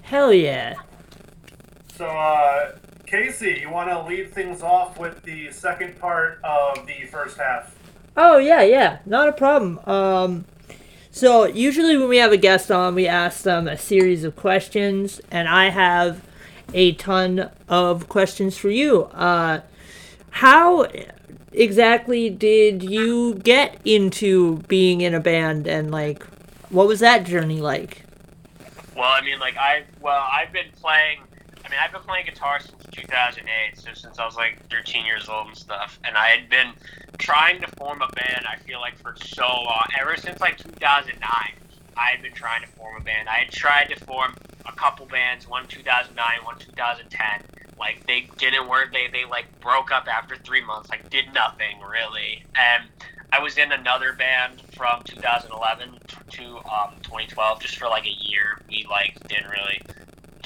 Hell 0.01 0.33
yeah. 0.33 0.75
So, 1.95 2.05
uh, 2.05 2.77
Casey, 3.05 3.59
you 3.61 3.69
want 3.69 3.89
to 3.89 4.01
lead 4.03 4.33
things 4.33 4.61
off 4.61 4.97
with 4.97 5.21
the 5.23 5.51
second 5.51 5.99
part 5.99 6.39
of 6.43 6.85
the 6.85 7.05
first 7.11 7.37
half? 7.37 7.75
Oh 8.15 8.37
yeah, 8.37 8.63
yeah, 8.63 8.99
not 9.05 9.29
a 9.29 9.33
problem. 9.33 9.79
Um, 9.85 10.45
so 11.17 11.45
usually 11.45 11.97
when 11.97 12.09
we 12.09 12.17
have 12.17 12.31
a 12.31 12.37
guest 12.37 12.69
on, 12.69 12.93
we 12.93 13.07
ask 13.07 13.43
them 13.43 13.67
a 13.67 13.77
series 13.77 14.23
of 14.23 14.35
questions, 14.35 15.19
and 15.31 15.47
I 15.47 15.69
have 15.69 16.21
a 16.73 16.93
ton 16.93 17.49
of 17.67 18.07
questions 18.07 18.57
for 18.57 18.69
you. 18.69 19.03
Uh, 19.05 19.61
how 20.29 20.87
exactly 21.51 22.29
did 22.29 22.83
you 22.83 23.35
get 23.35 23.79
into 23.83 24.57
being 24.67 25.01
in 25.01 25.15
a 25.15 25.19
band, 25.19 25.67
and 25.67 25.89
like, 25.89 26.23
what 26.69 26.87
was 26.87 26.99
that 26.99 27.25
journey 27.25 27.61
like? 27.61 28.03
Well, 28.95 29.09
I 29.09 29.21
mean, 29.21 29.39
like 29.39 29.57
I 29.57 29.83
well, 30.01 30.27
I've 30.31 30.51
been 30.53 30.71
playing. 30.79 31.19
I 31.67 31.69
mean, 31.69 31.79
I've 31.83 31.91
been 31.91 32.01
playing 32.01 32.25
guitar 32.25 32.61
since 32.61 32.81
2008, 32.91 33.77
so 33.77 33.93
since 33.93 34.19
I 34.19 34.25
was 34.25 34.37
like 34.37 34.65
13 34.69 35.05
years 35.05 35.27
old 35.27 35.47
and 35.47 35.57
stuff. 35.57 35.99
And 36.05 36.15
I 36.15 36.27
had 36.27 36.49
been 36.49 36.71
trying 37.17 37.59
to 37.59 37.67
form 37.75 38.01
a 38.01 38.07
band. 38.07 38.45
I 38.47 38.55
feel 38.55 38.79
like 38.79 38.97
for 38.97 39.15
so 39.17 39.45
long, 39.45 39.85
ever 39.99 40.15
since 40.15 40.39
like 40.39 40.57
2009, 40.57 41.19
I 41.97 42.05
had 42.09 42.21
been 42.21 42.31
trying 42.31 42.61
to 42.61 42.69
form 42.69 42.95
a 42.95 43.03
band. 43.03 43.27
I 43.27 43.39
had 43.39 43.51
tried 43.51 43.89
to 43.89 43.99
form 44.05 44.33
a 44.65 44.71
couple 44.71 45.07
bands, 45.07 45.45
one 45.45 45.67
2009, 45.67 46.25
one 46.45 46.57
2010. 46.57 47.27
Like 47.77 48.07
they 48.07 48.29
didn't 48.37 48.69
work. 48.69 48.93
They 48.93 49.09
they 49.11 49.25
like 49.25 49.47
broke 49.59 49.91
up 49.91 50.07
after 50.07 50.37
three 50.37 50.63
months. 50.63 50.89
Like 50.89 51.09
did 51.09 51.33
nothing 51.33 51.81
really. 51.81 52.45
And 52.55 52.85
I 53.33 53.41
was 53.41 53.57
in 53.57 53.73
another 53.73 54.13
band 54.13 54.61
from 54.73 55.03
2011 55.03 55.99
to 56.29 56.43
um, 56.59 56.95
2012, 57.03 57.59
just 57.59 57.77
for 57.77 57.89
like 57.89 58.05
a 58.05 58.15
year. 58.23 58.61
We 58.69 58.87
like 58.89 59.19
didn't 59.27 59.49
really 59.49 59.81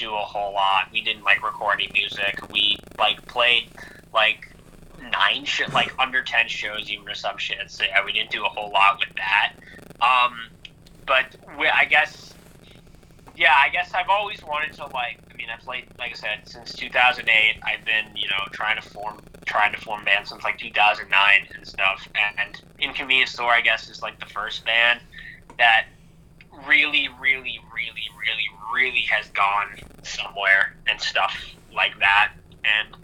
do 0.02 0.16
a 0.16 0.18
whole 0.18 0.54
lot. 0.54 0.90
We 0.92 1.02
didn't 1.02 1.24
like 1.24 1.44
record 1.44 1.76
any 1.76 1.92
music. 1.94 2.52
We 2.52 2.78
like 2.98 3.24
played 3.28 3.70
like 4.14 4.50
nine 5.00 5.46
shit, 5.46 5.72
like 5.74 5.94
under 6.00 6.24
ten 6.24 6.48
shows 6.48 6.90
even 6.90 7.08
or 7.08 7.14
some 7.14 7.38
shit. 7.38 7.70
So 7.70 7.84
yeah, 7.84 8.04
we 8.04 8.12
didn't 8.12 8.32
do 8.32 8.44
a 8.44 8.50
whole 8.50 8.72
lot 8.72 9.00
with 9.00 9.16
that. 9.16 9.54
Um, 10.02 10.50
but 11.06 11.36
we, 11.60 11.68
I 11.68 11.86
guess, 11.86 12.34
yeah, 13.36 13.56
I 13.62 13.70
guess 13.70 13.94
I've 13.94 14.10
always 14.10 14.44
wanted 14.44 14.74
to 14.74 14.86
like. 14.86 15.20
I 15.32 15.36
mean, 15.36 15.48
I've 15.54 15.64
played 15.64 15.86
like 16.00 16.12
I 16.12 16.16
said 16.16 16.40
since 16.46 16.74
2008. 16.74 17.60
I've 17.64 17.86
been 17.86 18.16
you 18.16 18.28
know 18.28 18.44
trying 18.52 18.82
to 18.82 18.88
form 18.88 19.20
trying 19.46 19.74
to 19.74 19.80
form 19.80 20.04
bands 20.04 20.30
since 20.30 20.44
like 20.44 20.58
2009 20.58 21.48
and 21.56 21.68
stuff. 21.68 22.08
And 22.16 22.60
Inconvenience 22.80 23.32
Store, 23.32 23.52
I 23.52 23.62
guess, 23.62 23.88
is 23.90 24.02
like 24.02 24.20
the 24.20 24.26
first 24.26 24.66
band 24.66 25.00
that 25.60 25.86
really, 26.68 27.10
really, 27.20 27.60
really, 27.74 28.08
really, 28.20 28.50
really 28.74 29.02
has 29.10 29.28
gone 29.30 29.68
somewhere 30.04 30.76
and 30.88 31.00
stuff 31.00 31.36
like 31.74 31.98
that. 32.00 32.34
And 32.64 32.96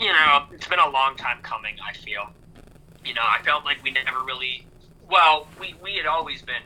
you 0.00 0.08
know, 0.08 0.44
it's 0.52 0.66
been 0.66 0.78
a 0.78 0.88
long 0.88 1.16
time 1.16 1.38
coming. 1.42 1.76
I 1.86 1.92
feel, 1.92 2.30
you 3.04 3.14
know, 3.14 3.22
I 3.22 3.42
felt 3.42 3.64
like 3.64 3.82
we 3.82 3.90
never 3.90 4.24
really. 4.24 4.66
Well, 5.08 5.46
we 5.60 5.74
we 5.82 5.96
had 5.96 6.06
always 6.06 6.42
been 6.42 6.62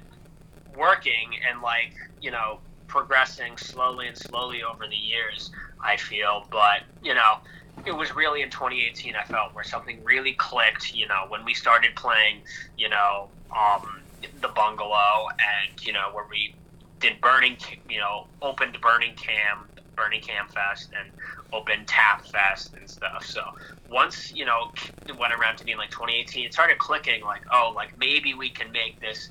working 0.77 1.31
and 1.49 1.63
like 1.63 1.95
you 2.21 2.31
know 2.31 2.59
progressing 2.87 3.57
slowly 3.57 4.07
and 4.09 4.17
slowly 4.17 4.63
over 4.63 4.87
the 4.87 4.97
years. 4.97 5.51
I 5.81 5.97
feel, 5.97 6.47
but 6.51 6.83
you 7.03 7.15
know, 7.15 7.39
it 7.85 7.93
was 7.93 8.15
really 8.15 8.43
in 8.43 8.51
2018 8.51 9.17
I 9.17 9.25
felt 9.25 9.55
where 9.55 9.65
something 9.65 10.03
really 10.05 10.35
clicked. 10.35 10.95
You 10.95 11.09
know, 11.09 11.25
when 11.29 11.45
we 11.45 11.55
started 11.55 11.95
playing, 11.97 12.43
you 12.79 12.89
know, 12.89 13.29
um, 13.51 14.01
the 14.41 14.49
bungalow, 14.49 15.29
and 15.39 15.85
you 15.85 15.93
know 15.93 16.11
where 16.13 16.27
we 16.31 16.55
did 17.01 17.21
Burning, 17.21 17.57
you 17.89 17.99
know, 17.99 18.29
opened 18.41 18.79
Burning 18.81 19.15
Cam, 19.17 19.69
Burning 19.97 20.21
Cam 20.21 20.47
Fest, 20.49 20.93
and 20.99 21.11
opened 21.53 21.87
Tap 21.87 22.25
Fest 22.27 22.75
and 22.79 22.89
stuff. 22.89 23.25
So 23.27 23.41
once 23.89 24.33
you 24.35 24.45
know 24.45 24.71
it 25.09 25.19
went 25.19 25.33
around 25.33 25.57
to 25.59 25.65
being 25.65 25.79
like 25.79 25.91
2018, 25.91 26.47
it 26.47 26.53
started 26.53 26.79
clicking. 26.79 27.23
Like, 27.25 27.43
oh, 27.53 27.73
like 27.75 27.91
maybe 27.99 28.35
we 28.35 28.51
can 28.51 28.73
make 28.73 29.01
this 29.01 29.31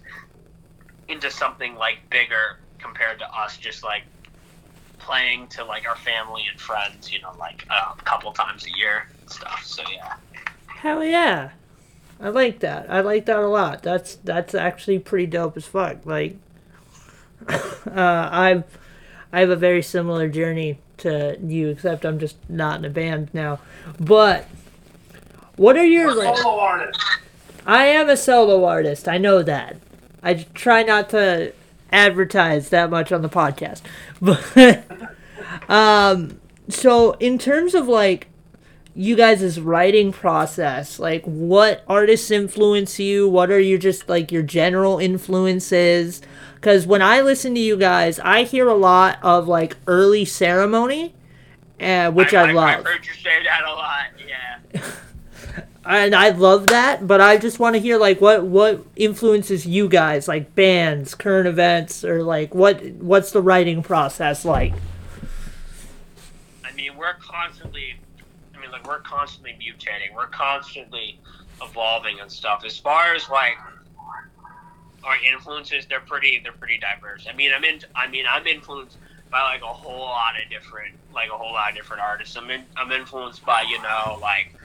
into 1.08 1.30
something 1.30 1.76
like 1.76 1.98
bigger 2.10 2.60
compared 2.80 3.20
to 3.20 3.26
us 3.38 3.58
just 3.58 3.84
like 3.84 4.04
playing 5.00 5.48
to 5.48 5.64
like 5.66 5.88
our 5.88 5.96
family 5.96 6.44
and 6.50 6.60
friends, 6.60 7.12
you 7.12 7.20
know, 7.22 7.32
like 7.40 7.66
a 7.70 8.04
couple 8.04 8.32
times 8.32 8.66
a 8.66 8.78
year 8.78 9.04
and 9.20 9.30
stuff. 9.30 9.62
So 9.66 9.84
yeah. 9.92 10.14
Hell 10.68 11.04
yeah. 11.04 11.52
I 12.24 12.30
like 12.30 12.60
that. 12.60 12.90
I 12.90 13.02
like 13.02 13.26
that 13.26 13.40
a 13.40 13.48
lot. 13.50 13.84
That's 13.84 14.16
that's 14.16 14.56
actually 14.56 15.00
pretty 15.00 15.26
dope 15.26 15.58
as 15.58 15.66
fuck. 15.66 16.06
Like 16.06 16.38
uh 17.50 18.30
I've 18.32 18.64
I 19.34 19.42
have 19.42 19.50
a 19.50 19.58
very 19.58 19.82
similar 19.82 20.30
journey 20.30 20.80
to 21.00 21.38
you, 21.44 21.68
except 21.68 22.06
I'm 22.06 22.20
just 22.20 22.38
not 22.50 22.80
in 22.80 22.86
a 22.86 22.90
band 22.90 23.30
now. 23.34 23.60
But 24.00 24.48
what 25.58 25.76
are 25.76 25.86
your 25.86 26.16
like 26.16 26.38
Solo 26.38 26.60
artist. 26.60 27.00
I 27.66 27.88
am 27.88 28.08
a 28.10 28.16
solo 28.16 28.64
artist. 28.64 29.10
I 29.10 29.18
know 29.18 29.44
that. 29.44 29.76
I 30.22 30.46
try 30.54 30.82
not 30.82 31.10
to 31.10 31.52
advertise 31.92 32.70
that 32.70 32.90
much 32.90 33.12
on 33.12 33.22
the 33.22 33.30
podcast. 33.30 33.82
But 34.22 34.86
um 35.68 36.40
so 36.70 37.12
in 37.14 37.38
terms 37.38 37.76
of 37.76 37.90
like 37.90 38.28
you 38.96 39.16
guys' 39.16 39.60
writing 39.60 40.12
process, 40.12 41.00
like 41.00 41.24
what 41.26 41.84
artists 41.88 42.30
influence 42.30 43.00
you? 43.00 43.28
What 43.28 43.50
are 43.50 43.60
your 43.60 43.80
just 43.80 44.08
like 44.08 44.32
your 44.32 44.44
general 44.44 45.00
influences? 45.00 46.22
Cuz 46.62 46.86
when 46.86 47.02
I 47.02 47.22
listen 47.22 47.56
to 47.56 47.60
you 47.60 47.76
guys, 47.76 48.20
I 48.20 48.44
hear 48.44 48.68
a 48.68 48.76
lot 48.76 49.18
of 49.24 49.48
like 49.48 49.78
early 49.88 50.26
ceremony, 50.26 51.14
uh, 51.80 52.12
which 52.12 52.34
I, 52.34 52.50
I, 52.50 52.52
love. 52.52 52.70
I've 52.80 52.86
heard 52.86 53.06
you 53.06 53.14
say 53.14 53.44
that 53.44 53.64
a 53.66 53.74
lot. 53.74 54.06
Yeah. 54.28 54.82
and 55.86 56.16
I 56.16 56.30
love 56.30 56.68
that, 56.68 57.08
but 57.08 57.20
I 57.20 57.38
just 57.38 57.60
want 57.60 57.76
to 57.76 57.80
hear 57.80 57.98
like 57.98 58.22
what 58.22 58.44
what 58.44 58.86
influences 58.96 59.66
you 59.66 59.88
guys, 59.90 60.28
like 60.28 60.56
bands, 60.56 61.16
current 61.16 61.48
events, 61.48 62.04
or 62.06 62.24
like 62.24 62.54
what 62.56 62.84
what's 62.94 63.32
the 63.32 63.42
writing 63.42 63.84
process 63.84 64.46
like? 64.46 64.74
I 66.64 66.72
mean, 66.74 66.96
we're 66.96 67.16
constantly. 67.16 67.96
Like 68.74 68.88
we're 68.88 69.00
constantly 69.02 69.52
mutating. 69.52 70.14
We're 70.16 70.28
constantly 70.28 71.20
evolving 71.62 72.20
and 72.20 72.30
stuff. 72.30 72.64
As 72.66 72.78
far 72.78 73.14
as 73.14 73.30
like 73.30 73.56
our 75.04 75.16
influences, 75.32 75.86
they're 75.86 76.00
pretty. 76.00 76.40
They're 76.44 76.52
pretty 76.54 76.80
diverse. 76.80 77.28
I 77.30 77.36
mean, 77.36 77.52
I'm 77.56 77.64
in. 77.64 77.80
I 77.96 78.08
mean, 78.08 78.26
I'm 78.30 78.46
influenced 78.48 78.98
by 79.30 79.42
like 79.44 79.62
a 79.62 79.66
whole 79.66 80.00
lot 80.00 80.34
of 80.44 80.50
different, 80.50 80.96
like 81.14 81.30
a 81.30 81.38
whole 81.38 81.54
lot 81.54 81.70
of 81.70 81.76
different 81.76 82.02
artists. 82.02 82.36
I'm 82.36 82.50
in, 82.50 82.64
I'm 82.76 82.92
influenced 82.92 83.46
by 83.46 83.62
you 83.62 83.80
know 83.84 84.18
like 84.22 84.56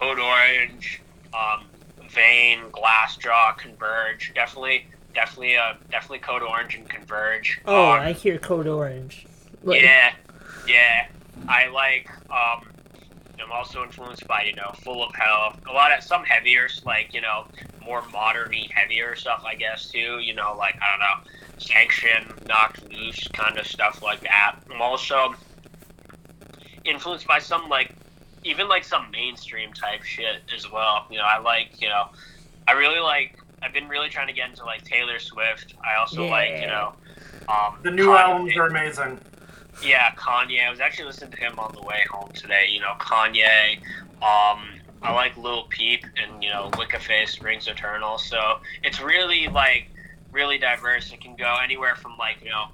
Code 0.00 0.18
Orange, 0.18 1.02
um, 1.34 1.64
Vein, 2.08 2.60
Glassjaw, 2.70 3.58
Converge. 3.58 4.32
Definitely, 4.34 4.86
definitely, 5.14 5.56
uh, 5.56 5.74
definitely 5.90 6.20
Code 6.20 6.42
Orange 6.42 6.74
and 6.74 6.88
Converge. 6.88 7.60
Oh, 7.66 7.92
Um, 7.92 8.00
I 8.00 8.12
hear 8.12 8.38
Code 8.38 8.66
Orange. 8.66 9.26
Like, 9.62 9.82
yeah, 9.82 10.12
yeah. 10.66 11.08
I 11.48 11.68
like. 11.68 12.08
Um, 12.30 12.68
I'm 13.42 13.52
also 13.52 13.82
influenced 13.82 14.26
by 14.26 14.44
you 14.44 14.54
know 14.54 14.70
Full 14.82 15.04
of 15.04 15.14
Hell. 15.14 15.56
A 15.68 15.72
lot 15.72 15.96
of 15.96 16.02
some 16.04 16.24
heavier, 16.24 16.68
like 16.84 17.12
you 17.12 17.20
know 17.20 17.46
more 17.84 18.02
moderny, 18.02 18.70
heavier 18.70 19.16
stuff. 19.16 19.42
I 19.46 19.54
guess 19.54 19.90
too. 19.90 20.18
You 20.20 20.34
know, 20.34 20.54
like 20.56 20.76
I 20.80 20.90
don't 20.90 21.00
know, 21.00 21.30
Sanction, 21.58 22.32
Knocked 22.46 22.88
Loose, 22.90 23.26
kind 23.28 23.58
of 23.58 23.66
stuff 23.66 24.02
like 24.02 24.20
that. 24.20 24.56
I'm 24.70 24.80
also 24.80 25.34
influenced 26.84 27.26
by 27.26 27.38
some 27.38 27.68
like 27.68 27.94
even 28.44 28.68
like 28.68 28.84
some 28.84 29.10
mainstream 29.10 29.72
type 29.72 30.02
shit 30.02 30.42
as 30.54 30.70
well. 30.70 31.06
You 31.10 31.18
know, 31.18 31.24
I 31.24 31.38
like 31.38 31.80
you 31.80 31.88
know, 31.88 32.08
I 32.68 32.72
really 32.72 33.00
like. 33.00 33.38
I've 33.64 33.72
been 33.72 33.88
really 33.88 34.08
trying 34.08 34.26
to 34.26 34.32
get 34.32 34.50
into 34.50 34.64
like 34.64 34.82
Taylor 34.84 35.20
Swift. 35.20 35.74
I 35.84 35.94
also 35.96 36.26
like 36.26 36.60
you 36.60 36.66
know. 36.66 36.94
Um, 37.48 37.76
The 37.82 37.90
new 37.90 38.12
albums 38.12 38.56
are 38.56 38.66
amazing. 38.66 39.20
Yeah, 39.82 40.12
Kanye. 40.14 40.64
I 40.66 40.70
was 40.70 40.80
actually 40.80 41.06
listening 41.06 41.32
to 41.32 41.38
him 41.38 41.58
on 41.58 41.72
the 41.74 41.82
way 41.82 42.04
home 42.10 42.30
today. 42.34 42.66
You 42.70 42.80
know, 42.80 42.94
Kanye. 42.98 43.78
Um, 44.22 44.80
I 45.02 45.12
like 45.12 45.36
Lil 45.36 45.64
Peep 45.64 46.04
and 46.22 46.42
you 46.42 46.50
know 46.50 46.70
Wiccaface, 46.74 47.30
Springs 47.30 47.66
Eternal. 47.66 48.18
So 48.18 48.58
it's 48.84 49.00
really 49.00 49.48
like 49.48 49.88
really 50.30 50.58
diverse. 50.58 51.12
It 51.12 51.20
can 51.20 51.34
go 51.36 51.56
anywhere 51.62 51.96
from 51.96 52.16
like 52.16 52.36
you 52.42 52.50
know 52.50 52.66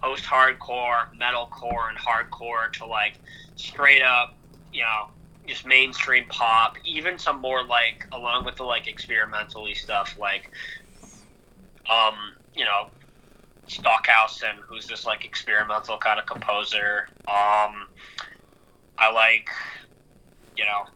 post-hardcore, 0.00 1.06
metalcore, 1.20 1.88
and 1.88 1.98
hardcore 1.98 2.72
to 2.72 2.86
like 2.86 3.18
straight 3.56 4.02
up, 4.02 4.34
you 4.72 4.80
know, 4.80 5.08
just 5.46 5.66
mainstream 5.66 6.24
pop. 6.28 6.76
Even 6.84 7.18
some 7.18 7.40
more 7.40 7.64
like 7.64 8.06
along 8.12 8.44
with 8.44 8.56
the 8.56 8.64
like 8.64 8.86
experimentally 8.88 9.74
stuff 9.74 10.16
like, 10.18 10.50
um, 11.90 12.14
you 12.54 12.64
know, 12.64 12.88
Stockhausen, 13.66 14.56
who's 14.66 14.86
this 14.86 15.06
like 15.06 15.24
experimental 15.24 15.98
kind 15.98 16.20
of 16.20 16.26
composer. 16.26 17.08
Um, 17.28 17.88
I 18.98 19.10
like, 19.12 19.50
you 20.56 20.64
know, 20.64 20.86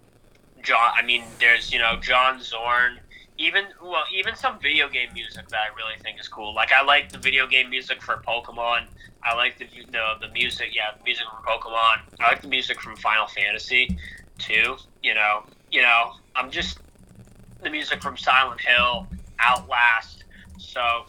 John. 0.63 0.93
I 0.97 1.03
mean, 1.03 1.25
there's 1.39 1.73
you 1.73 1.79
know 1.79 1.97
John 2.01 2.43
Zorn. 2.43 3.01
Even 3.39 3.65
well, 3.83 4.05
even 4.15 4.37
some 4.37 4.61
video 4.61 4.89
game 4.89 5.09
music 5.15 5.49
that 5.49 5.59
I 5.59 5.75
really 5.75 5.99
think 6.03 6.21
is 6.21 6.29
cool. 6.29 6.55
Like 6.55 6.73
I 6.73 6.85
like 6.85 7.11
the 7.11 7.19
video 7.19 7.47
game 7.47 7.71
music 7.71 8.03
for 8.03 8.23
Pokemon. 8.27 8.85
I 9.23 9.35
like 9.35 9.59
the 9.59 9.67
the, 9.91 10.27
the 10.27 10.33
music, 10.33 10.69
yeah, 10.73 10.97
the 10.97 11.05
music 11.05 11.25
from 11.25 11.45
Pokemon. 11.45 12.01
I 12.21 12.29
like 12.29 12.43
the 12.43 12.49
music 12.49 12.81
from 12.81 12.97
Final 12.97 13.27
Fantasy, 13.27 13.97
too. 14.39 14.77
You 15.03 15.15
know, 15.15 15.45
you 15.71 15.83
know, 15.83 16.13
I'm 16.35 16.51
just 16.51 16.79
the 17.63 17.71
music 17.71 18.03
from 18.03 18.17
Silent 18.17 18.61
Hill, 18.61 19.07
Outlast. 19.39 20.25
So 20.59 21.07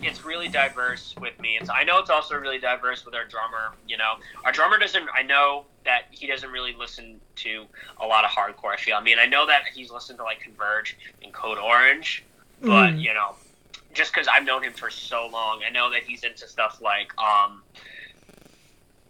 it's 0.00 0.24
really 0.24 0.48
diverse 0.48 1.14
with 1.20 1.38
me. 1.40 1.58
It's 1.60 1.68
I 1.70 1.84
know 1.84 1.98
it's 1.98 2.10
also 2.10 2.36
really 2.36 2.58
diverse 2.58 3.04
with 3.04 3.14
our 3.14 3.24
drummer. 3.24 3.72
You 3.86 3.96
know, 3.98 4.14
our 4.44 4.52
drummer 4.52 4.78
doesn't. 4.78 5.08
I 5.14 5.22
know 5.22 5.64
that 5.84 6.02
he 6.10 6.26
doesn't 6.26 6.50
really 6.50 6.74
listen 6.78 7.20
to 7.36 7.66
a 8.00 8.06
lot 8.06 8.24
of 8.24 8.30
hardcore. 8.30 8.72
I 8.72 8.76
feel. 8.76 8.96
I 8.96 9.02
mean, 9.02 9.18
I 9.18 9.26
know 9.26 9.46
that 9.46 9.62
he's 9.74 9.90
listened 9.90 10.18
to 10.18 10.24
like 10.24 10.40
Converge 10.40 10.96
and 11.22 11.32
Code 11.32 11.58
Orange, 11.58 12.24
but 12.60 12.94
Mm. 12.94 13.00
you 13.02 13.14
know, 13.14 13.34
just 13.94 14.12
because 14.12 14.28
I've 14.28 14.44
known 14.44 14.62
him 14.64 14.72
for 14.72 14.90
so 14.90 15.26
long, 15.26 15.62
I 15.66 15.70
know 15.70 15.90
that 15.90 16.02
he's 16.04 16.24
into 16.24 16.48
stuff 16.48 16.80
like 16.80 17.12
um, 17.18 17.62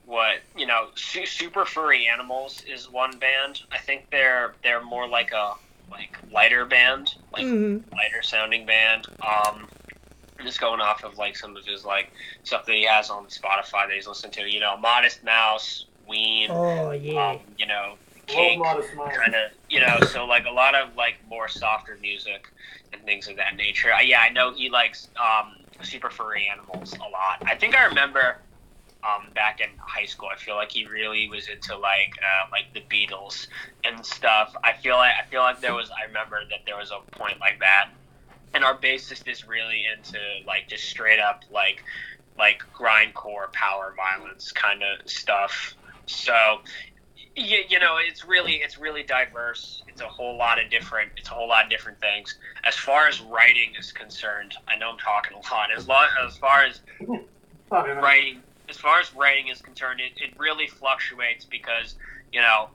what 0.05 0.39
you 0.57 0.67
know, 0.67 0.89
Su- 0.95 1.27
Super 1.27 1.65
Furry 1.65 2.09
Animals 2.09 2.63
is 2.69 2.91
one 2.91 3.19
band. 3.19 3.63
I 3.71 3.79
think 3.79 4.11
they're 4.11 4.55
they're 4.63 4.83
more 4.83 5.07
like 5.09 5.33
a 5.33 5.55
like 5.91 6.17
lighter 6.31 6.65
band, 6.65 7.15
like 7.33 7.45
Mhm. 7.45 7.83
lighter 7.93 8.23
sounding 8.23 8.65
band. 8.67 9.07
Um, 9.21 9.69
just 10.45 10.61
going 10.61 10.81
off 10.81 11.05
of 11.05 11.19
like 11.19 11.37
some 11.37 11.57
of 11.57 11.65
his 11.65 11.85
like 11.85 12.11
stuff 12.43 12.67
that 12.67 12.75
he 12.75 12.85
has 12.85 13.11
on 13.11 13.27
Spotify 13.27 13.87
that 13.87 13.93
he's 13.95 14.07
listened 14.07 14.33
to. 14.35 14.43
You 14.43 14.61
know, 14.61 14.77
Modest 14.77 15.23
Mouse, 15.25 15.87
Ween, 16.07 16.49
Oh 16.51 16.91
yeah. 16.93 17.31
um, 17.31 17.39
you 17.57 17.67
know, 17.67 17.97
Love 18.17 18.27
Cake, 18.27 18.59
Modest 18.59 18.91
kind 18.97 19.35
of, 19.35 19.51
you 19.69 19.81
know, 19.81 20.01
so 20.07 20.25
like 20.25 20.45
a 20.47 20.51
lot 20.53 20.75
of 20.75 20.95
like 20.97 21.17
more 21.29 21.49
softer 21.49 21.99
music 22.01 22.47
and 22.93 23.03
things 23.05 23.29
of 23.29 23.37
that 23.37 23.57
nature. 23.57 23.93
Uh, 23.93 24.01
yeah, 24.01 24.21
I 24.21 24.31
know 24.31 24.53
he 24.53 24.71
likes 24.71 25.09
um, 25.17 25.55
Super 25.83 26.11
Furry 26.11 26.49
Animals 26.51 26.95
a 26.95 27.11
lot. 27.11 27.43
I 27.45 27.57
think 27.57 27.75
I 27.77 27.85
remember 27.87 28.37
um, 29.05 29.27
back 29.35 29.61
in 29.61 29.69
high 29.79 30.05
school. 30.05 30.29
I 30.33 30.37
feel 30.37 30.55
like 30.55 30.71
he 30.71 30.87
really 30.87 31.29
was 31.29 31.49
into 31.49 31.77
like 31.77 32.15
uh, 32.23 32.49
like 32.53 32.73
the 32.73 32.83
Beatles 32.95 33.49
and 33.85 34.05
stuff. 34.05 34.55
I 34.63 34.73
feel 34.73 34.97
like 34.97 35.13
I 35.21 35.29
feel 35.29 35.41
like 35.41 35.61
there 35.61 35.75
was. 35.75 35.91
I 35.91 36.07
remember 36.07 36.41
that 36.51 36.61
there 36.67 36.77
was 36.77 36.91
a 36.93 37.01
point 37.17 37.41
like 37.41 37.59
that, 37.61 37.91
and 38.55 38.65
our 38.65 38.79
bassist 38.79 39.29
is 39.29 39.47
really 39.47 39.85
into 39.97 40.19
like 40.47 40.69
just 40.69 40.85
straight 40.85 41.21
up 41.21 41.45
like 41.51 41.83
like 42.39 42.63
grindcore 42.79 43.53
power 43.53 43.95
violence 43.97 44.53
kind 44.53 44.83
of 44.83 45.09
stuff. 45.09 45.75
So 46.07 46.59
you, 47.37 47.63
you 47.69 47.79
know 47.79 47.97
it's 47.99 48.25
really 48.25 48.55
it's 48.55 48.79
really 48.79 49.03
diverse 49.03 49.83
it's 49.89 50.01
a 50.01 50.07
whole 50.07 50.37
lot 50.37 50.63
of 50.63 50.71
different 50.71 51.11
it's 51.17 51.31
a 51.31 51.33
whole 51.33 51.49
lot 51.49 51.65
of 51.65 51.71
different 51.71 51.99
things 52.01 52.37
as 52.65 52.75
far 52.75 53.09
as 53.09 53.21
writing 53.21 53.73
is 53.79 53.91
concerned 53.93 54.53
i 54.69 54.77
know 54.77 54.91
i'm 54.91 54.99
talking 54.99 55.33
a 55.37 55.55
lot 55.55 55.69
as, 55.75 55.89
lo- 55.89 55.97
as 56.27 56.37
far 56.37 56.65
as 56.65 56.81
Love 57.71 57.87
you, 57.87 57.95
man. 57.95 58.03
writing 58.03 58.41
as 58.69 58.77
far 58.77 59.01
as 59.01 59.15
writing 59.15 59.49
is 59.49 59.61
concerned 59.63 60.01
it, 60.01 60.13
it 60.23 60.31
really 60.39 60.67
fluctuates 60.67 61.47
because 61.47 61.95
you 62.33 62.41
know 62.41 62.69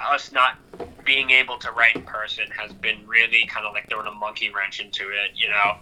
us 0.00 0.32
not 0.32 0.56
being 1.04 1.30
able 1.30 1.58
to 1.58 1.70
write 1.72 1.96
in 1.96 2.02
person 2.02 2.44
has 2.56 2.72
been 2.72 3.06
really 3.06 3.46
kind 3.46 3.66
of 3.66 3.72
like 3.72 3.88
throwing 3.88 4.06
a 4.06 4.12
monkey 4.12 4.50
wrench 4.50 4.80
into 4.80 5.08
it 5.08 5.30
you 5.34 5.48
know 5.48 5.76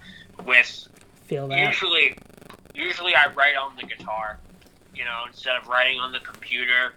with 0.45 0.89
Feel 1.25 1.49
that. 1.49 1.67
usually 1.69 2.17
usually 2.75 3.15
i 3.15 3.27
write 3.35 3.57
on 3.57 3.77
the 3.77 3.83
guitar 3.83 4.39
you 4.95 5.05
know 5.05 5.25
instead 5.27 5.57
of 5.57 5.67
writing 5.69 5.99
on 5.99 6.13
the 6.13 6.21
computer. 6.21 6.95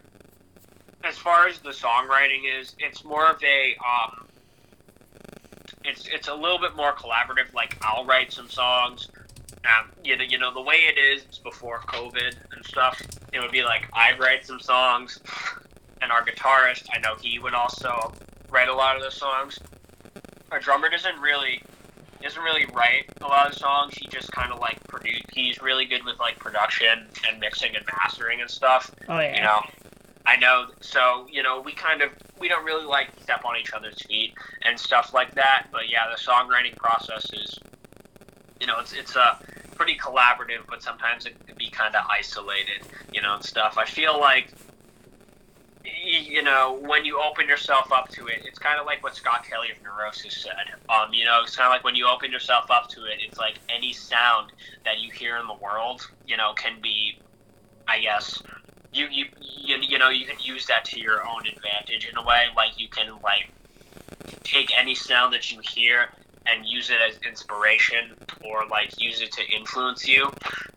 As 1.03 1.17
far 1.17 1.47
as 1.47 1.59
the 1.59 1.69
songwriting 1.69 2.41
is 2.59 2.75
it's 2.79 3.03
more 3.03 3.27
of 3.27 3.41
a 3.43 3.75
um 3.77 4.27
it's 5.83 6.07
it's 6.07 6.27
a 6.27 6.33
little 6.33 6.59
bit 6.59 6.75
more 6.75 6.93
collaborative 6.93 7.53
like 7.53 7.77
i'll 7.81 8.05
write 8.05 8.31
some 8.31 8.49
songs. 8.49 9.09
Um 9.65 9.91
you 10.03 10.17
know 10.17 10.23
you 10.23 10.37
know 10.37 10.53
the 10.53 10.61
way 10.61 10.75
it 10.75 10.97
is 10.97 11.39
before 11.39 11.79
covid 11.79 12.35
and 12.55 12.65
stuff 12.65 13.01
it 13.31 13.39
would 13.39 13.51
be 13.51 13.63
like 13.63 13.87
i'd 13.93 14.19
write 14.19 14.45
some 14.45 14.59
songs 14.59 15.19
and 16.03 16.11
our 16.11 16.23
guitarist 16.23 16.85
i 16.93 16.99
know 16.99 17.15
he 17.21 17.39
would 17.39 17.53
also 17.53 18.13
write 18.51 18.67
a 18.67 18.73
lot 18.73 18.95
of 18.95 19.01
the 19.01 19.11
songs 19.11 19.57
our 20.51 20.59
drummer 20.59 20.89
doesn't 20.89 21.19
really 21.19 21.63
doesn't 22.23 22.41
really 22.41 22.65
write 22.73 23.05
a 23.21 23.27
lot 23.27 23.47
of 23.47 23.53
songs. 23.53 23.95
He 23.95 24.07
just 24.07 24.31
kind 24.31 24.51
of 24.51 24.59
like 24.59 24.81
produce. 24.87 25.21
He's 25.33 25.61
really 25.61 25.85
good 25.85 26.03
with 26.05 26.19
like 26.19 26.39
production 26.39 27.07
and 27.27 27.39
mixing 27.39 27.75
and 27.75 27.85
mastering 27.85 28.41
and 28.41 28.49
stuff. 28.49 28.95
Oh 29.09 29.19
yeah. 29.19 29.35
You 29.35 29.41
know, 29.41 29.59
I 30.25 30.37
know. 30.37 30.67
So 30.79 31.27
you 31.29 31.43
know, 31.43 31.61
we 31.61 31.73
kind 31.73 32.01
of 32.01 32.11
we 32.39 32.47
don't 32.47 32.65
really 32.65 32.85
like 32.85 33.09
step 33.21 33.43
on 33.45 33.57
each 33.57 33.73
other's 33.73 34.01
feet 34.03 34.33
and 34.63 34.79
stuff 34.79 35.13
like 35.13 35.35
that. 35.35 35.67
But 35.71 35.89
yeah, 35.89 36.07
the 36.09 36.19
songwriting 36.19 36.75
process 36.77 37.25
is, 37.33 37.59
you 38.59 38.67
know, 38.67 38.79
it's 38.79 38.93
it's 38.93 39.15
a 39.15 39.39
pretty 39.75 39.97
collaborative, 39.97 40.65
but 40.69 40.81
sometimes 40.81 41.25
it 41.25 41.35
can 41.45 41.57
be 41.57 41.69
kind 41.69 41.93
of 41.93 42.05
isolated. 42.09 42.87
You 43.11 43.21
know, 43.21 43.35
and 43.35 43.43
stuff. 43.43 43.77
I 43.77 43.85
feel 43.85 44.19
like. 44.19 44.47
You 45.83 46.41
know, 46.41 46.79
when 46.81 47.03
you 47.03 47.21
open 47.21 47.47
yourself 47.47 47.91
up 47.91 48.07
to 48.09 48.27
it, 48.27 48.43
it's 48.45 48.57
kind 48.57 48.79
of 48.79 48.85
like 48.85 49.03
what 49.03 49.15
Scott 49.15 49.45
Kelly 49.45 49.67
of 49.69 49.83
Neurosis 49.83 50.35
said. 50.35 50.75
Um, 50.89 51.13
you 51.13 51.25
know, 51.25 51.41
it's 51.43 51.55
kind 51.55 51.67
of 51.67 51.71
like 51.71 51.83
when 51.83 51.95
you 51.95 52.07
open 52.07 52.31
yourself 52.31 52.71
up 52.71 52.87
to 52.89 53.03
it, 53.05 53.19
it's 53.25 53.37
like 53.37 53.55
any 53.69 53.91
sound 53.91 54.53
that 54.85 54.99
you 54.99 55.11
hear 55.11 55.37
in 55.37 55.47
the 55.47 55.53
world, 55.53 56.07
you 56.25 56.37
know, 56.37 56.53
can 56.53 56.79
be, 56.81 57.17
I 57.87 57.99
guess, 57.99 58.41
you 58.93 59.07
you 59.11 59.25
you, 59.41 59.77
you 59.81 59.97
know, 59.97 60.09
you 60.09 60.25
can 60.25 60.37
use 60.41 60.65
that 60.67 60.85
to 60.85 60.99
your 60.99 61.27
own 61.27 61.41
advantage 61.47 62.07
in 62.09 62.17
a 62.17 62.23
way. 62.23 62.45
Like 62.55 62.79
you 62.79 62.87
can 62.87 63.11
like 63.21 63.49
take 64.43 64.71
any 64.77 64.95
sound 64.95 65.33
that 65.33 65.51
you 65.51 65.59
hear 65.61 66.09
and 66.45 66.65
use 66.65 66.89
it 66.89 66.97
as 67.07 67.17
inspiration 67.27 68.15
or 68.45 68.65
like 68.67 69.01
use 69.01 69.21
it 69.21 69.31
to 69.33 69.41
influence 69.55 70.07
you, 70.07 70.31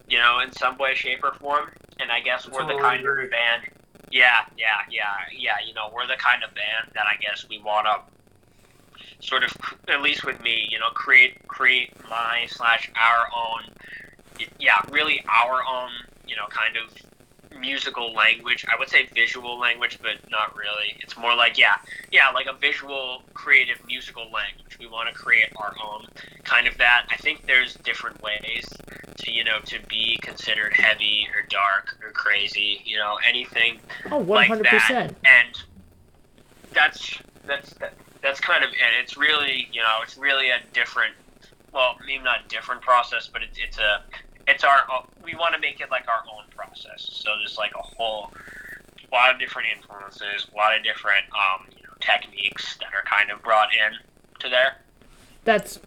you 0.08 0.18
know, 0.18 0.40
in 0.40 0.52
some 0.52 0.76
way, 0.78 0.94
shape, 0.94 1.22
or 1.24 1.32
form. 1.34 1.70
And 1.98 2.10
I 2.10 2.20
guess 2.20 2.48
we're 2.48 2.66
the 2.66 2.78
kind 2.80 3.04
of 3.04 3.30
band. 3.30 3.62
Yeah, 4.16 4.46
yeah, 4.56 4.80
yeah, 4.90 5.12
yeah. 5.30 5.56
You 5.66 5.74
know, 5.74 5.90
we're 5.94 6.06
the 6.06 6.16
kind 6.16 6.42
of 6.42 6.48
band 6.54 6.90
that 6.94 7.04
I 7.06 7.20
guess 7.20 7.44
we 7.50 7.58
want 7.58 7.86
to 7.86 8.00
sort 9.20 9.44
of, 9.44 9.54
at 9.88 10.00
least 10.00 10.24
with 10.24 10.40
me, 10.40 10.66
you 10.70 10.78
know, 10.78 10.88
create 10.94 11.46
create 11.48 11.90
my 12.08 12.46
slash 12.48 12.90
our 12.96 13.28
own, 13.36 13.70
yeah, 14.58 14.80
really 14.90 15.22
our 15.28 15.60
own, 15.70 15.90
you 16.26 16.34
know, 16.34 16.46
kind 16.48 16.78
of 16.78 16.96
musical 17.60 18.12
language. 18.12 18.64
I 18.72 18.78
would 18.78 18.88
say 18.88 19.06
visual 19.14 19.58
language, 19.58 19.98
but 20.02 20.16
not 20.30 20.56
really. 20.56 20.96
It's 21.00 21.16
more 21.16 21.34
like 21.34 21.58
yeah, 21.58 21.76
yeah, 22.10 22.30
like 22.30 22.46
a 22.46 22.52
visual, 22.52 23.22
creative 23.34 23.78
musical 23.86 24.24
language. 24.24 24.78
We 24.78 24.86
want 24.86 25.08
to 25.08 25.14
create 25.14 25.50
our 25.56 25.74
own 25.84 26.06
kind 26.44 26.66
of 26.66 26.76
that. 26.78 27.06
I 27.10 27.16
think 27.16 27.46
there's 27.46 27.74
different 27.76 28.20
ways 28.22 28.66
to 29.18 29.32
you 29.32 29.44
know 29.44 29.58
to 29.66 29.78
be 29.88 30.18
considered 30.22 30.72
heavy 30.74 31.26
or 31.34 31.42
dark 31.48 31.96
or 32.04 32.10
crazy. 32.12 32.82
You 32.84 32.98
know 32.98 33.18
anything 33.26 33.80
Oh, 34.10 34.18
one 34.18 34.26
like 34.36 34.48
hundred 34.48 34.66
that, 34.66 34.72
percent. 34.86 35.16
and 35.24 35.62
that's 36.72 37.18
that's 37.46 37.72
that, 37.74 37.94
that's 38.22 38.40
kind 38.40 38.62
of 38.64 38.70
and 38.70 39.02
it's 39.02 39.16
really 39.16 39.68
you 39.72 39.80
know 39.80 39.98
it's 40.02 40.16
really 40.18 40.50
a 40.50 40.58
different 40.72 41.14
well 41.72 41.96
maybe 42.06 42.22
not 42.22 42.48
different 42.48 42.80
process 42.82 43.28
but 43.32 43.42
it's 43.42 43.58
it's 43.58 43.78
a 43.78 44.02
it's 44.46 44.64
our 44.64 44.84
we 45.24 45.34
want 45.34 45.54
to 45.54 45.60
make 45.60 45.80
it 45.80 45.90
like 45.90 46.06
our 46.08 46.22
own 46.32 46.44
process 46.54 47.08
so 47.12 47.30
there's 47.38 47.58
like 47.58 47.72
a 47.74 47.82
whole 47.82 48.32
lot 49.12 49.32
of 49.32 49.38
different 49.38 49.68
influences 49.74 50.46
a 50.52 50.56
lot 50.56 50.76
of 50.76 50.82
different 50.82 51.24
um 51.32 51.66
you 51.76 51.82
know 51.82 51.92
techniques 52.00 52.76
that 52.78 52.88
are 52.94 53.02
kind 53.04 53.30
of 53.30 53.42
brought 53.42 53.68
in 53.72 53.92
to 54.40 54.48
there 54.48 54.76
That's 55.44 55.78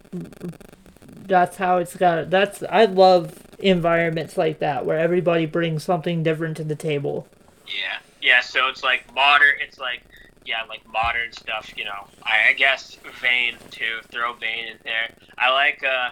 that's 1.30 1.58
how 1.58 1.78
it's 1.78 1.95
got. 1.95 2.30
That's 2.30 2.63
I 2.69 2.86
love 2.86 3.38
environments 3.60 4.38
like 4.38 4.60
that 4.60 4.86
where 4.86 4.98
everybody 4.98 5.45
brings 5.45 5.84
something 5.84 6.24
different 6.24 6.58
to 6.58 6.63
the 6.63 6.76
table. 6.76 7.28
Yeah, 7.67 8.00
yeah. 8.22 8.41
So 8.41 8.67
it's 8.67 8.84
like 8.84 9.13
modern. 9.13 9.56
It's 9.62 9.80
like 9.80 10.04
yeah, 10.45 10.63
like 10.67 10.82
modern 10.91 11.32
stuff. 11.32 11.72
You 11.78 11.86
know, 11.86 12.08
I, 12.24 12.50
I 12.50 12.54
guess 12.54 12.98
Vein 13.22 13.56
too. 13.72 14.00
Throw 14.10 14.34
Vein 14.34 14.67
in 14.67 14.78
there. 14.84 15.12
I 15.38 15.52
like 15.52 15.84
uh, 15.84 16.10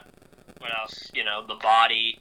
what 0.60 0.72
else? 0.78 1.12
You 1.14 1.24
know, 1.24 1.46
the 1.46 1.56
body. 1.56 2.20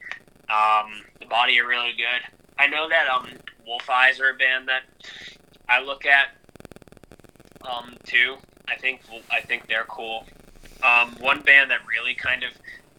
Um, 0.48 1.02
the 1.18 1.26
body 1.26 1.60
are 1.60 1.66
really 1.66 1.92
good. 1.92 2.22
I 2.58 2.68
know 2.68 2.88
that 2.88 3.08
um, 3.08 3.28
Wolf 3.66 3.88
Eyes 3.90 4.20
are 4.20 4.30
a 4.30 4.34
band 4.34 4.68
that 4.68 4.82
I 5.68 5.82
look 5.82 6.06
at. 6.06 6.28
Um, 7.68 7.96
too. 8.04 8.36
I 8.68 8.76
think 8.76 9.00
I 9.30 9.40
think 9.40 9.66
they're 9.66 9.84
cool. 9.88 10.24
Um, 10.82 11.16
one 11.18 11.40
band 11.40 11.70
that 11.70 11.80
really 11.86 12.14
kind 12.14 12.44
of 12.44 12.50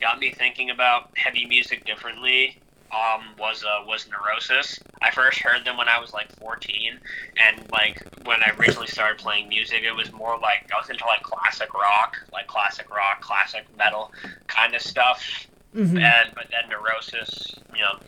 got 0.01 0.19
me 0.19 0.31
thinking 0.31 0.69
about 0.69 1.09
heavy 1.15 1.45
music 1.45 1.85
differently 1.85 2.59
um, 2.91 3.23
was 3.37 3.63
uh, 3.63 3.85
was 3.85 4.07
Neurosis. 4.09 4.79
I 5.01 5.11
first 5.11 5.39
heard 5.39 5.65
them 5.65 5.77
when 5.77 5.87
I 5.89 5.99
was 5.99 6.13
like 6.13 6.31
14, 6.39 6.99
and 7.37 7.71
like 7.71 8.01
when 8.25 8.41
I 8.41 8.51
originally 8.57 8.87
started 8.87 9.17
playing 9.19 9.49
music, 9.49 9.83
it 9.83 9.91
was 9.95 10.11
more 10.11 10.37
like 10.39 10.69
I 10.75 10.79
was 10.79 10.89
into 10.89 11.05
like 11.05 11.21
classic 11.23 11.73
rock, 11.73 12.17
like 12.31 12.47
classic 12.47 12.89
rock, 12.89 13.21
classic 13.21 13.65
metal 13.77 14.11
kind 14.47 14.73
of 14.75 14.81
stuff. 14.81 15.47
Mhm. 15.75 16.01
And 16.01 16.33
but 16.33 16.47
then 16.49 16.69
Neurosis, 16.69 17.55
you 17.75 17.81
know, 17.81 17.99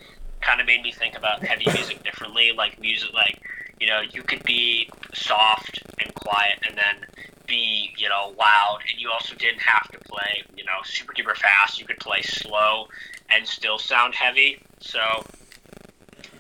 kind 0.42 0.62
of 0.62 0.68
made 0.68 0.82
me 0.82 0.92
think 0.92 1.18
about 1.18 1.44
heavy 1.44 1.66
music 1.72 2.04
differently. 2.04 2.52
Like 2.56 2.80
music, 2.80 3.14
like 3.14 3.42
you 3.80 3.88
know, 3.88 4.02
you 4.02 4.24
could 4.24 4.44
be 4.44 4.90
soft 5.14 5.82
and 6.02 6.14
quiet, 6.16 6.60
and 6.68 6.78
then 6.78 7.06
be 7.48 7.92
you 7.98 8.08
know 8.08 8.34
loud, 8.38 8.80
and 8.90 9.00
you 9.00 9.10
also 9.12 9.36
didn't 9.36 9.62
have 9.62 9.92
to 9.92 10.00
play 10.10 10.44
you 10.56 10.64
know 10.64 10.80
super 10.84 11.14
duper 11.14 11.36
fast. 11.36 11.80
You 11.80 11.86
could 11.86 12.00
play 12.00 12.22
slow 12.22 12.88
and 13.32 13.48
still 13.48 13.78
sound 13.78 14.16
heavy. 14.16 14.60
So 14.80 15.00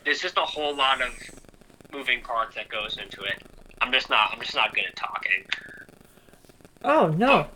there's 0.04 0.20
just 0.22 0.38
a 0.38 0.42
whole 0.42 0.76
lot 0.76 1.02
of 1.02 1.14
moving 1.92 2.22
parts 2.22 2.56
that 2.56 2.70
goes 2.70 2.98
into 3.02 3.22
it. 3.24 3.42
I'm 3.82 3.92
just 3.92 4.10
not 4.10 4.32
I'm 4.34 4.42
just 4.42 4.56
not 4.56 4.74
good 4.74 4.86
at 4.88 4.96
talking. 4.96 5.46
Oh 6.84 7.08
no, 7.18 7.48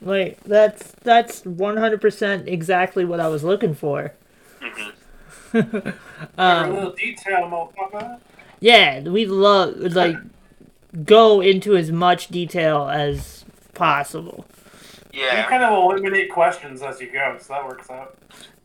like 0.00 0.40
that's 0.44 0.92
that's 1.02 1.44
one 1.44 1.76
hundred 1.76 2.00
percent 2.00 2.48
exactly 2.48 3.04
what 3.04 3.20
I 3.20 3.28
was 3.28 3.44
looking 3.44 3.74
for. 3.74 4.12
hmm 4.60 4.90
Every 5.54 5.92
um, 6.38 6.74
little 6.74 6.92
detail, 6.92 7.40
motherfucker. 7.42 8.18
yeah, 8.60 9.00
we 9.02 9.26
love 9.26 9.76
like 9.76 10.16
go 11.04 11.40
into 11.42 11.76
as 11.76 11.90
much 11.90 12.28
detail 12.28 12.88
as 12.88 13.44
possible. 13.74 14.46
You 15.12 15.48
kind 15.48 15.62
of 15.62 15.72
eliminate 15.72 16.30
questions 16.30 16.82
as 16.82 17.00
you 17.00 17.10
go, 17.10 17.36
so 17.38 17.52
that 17.52 17.66
works 17.66 17.90
out. 17.90 18.16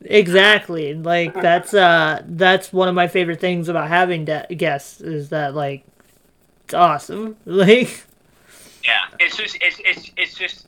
Exactly. 0.02 0.94
Like 0.94 1.34
that's 1.34 1.74
uh 1.74 2.22
that's 2.26 2.72
one 2.72 2.88
of 2.88 2.96
my 2.96 3.08
favorite 3.08 3.40
things 3.40 3.68
about 3.68 3.90
having 3.90 4.26
de- 4.26 4.48
guests 4.56 5.02
is 5.02 5.30
that 5.30 5.56
like 5.56 5.84
it's 6.66 6.74
awesome. 6.74 7.36
Like 7.46 8.04
Yeah, 8.86 9.00
it's 9.20 9.36
just 9.36 9.58
it's 9.62 9.82
it's 9.84 10.12
it's 10.16 10.36
just 10.36 10.68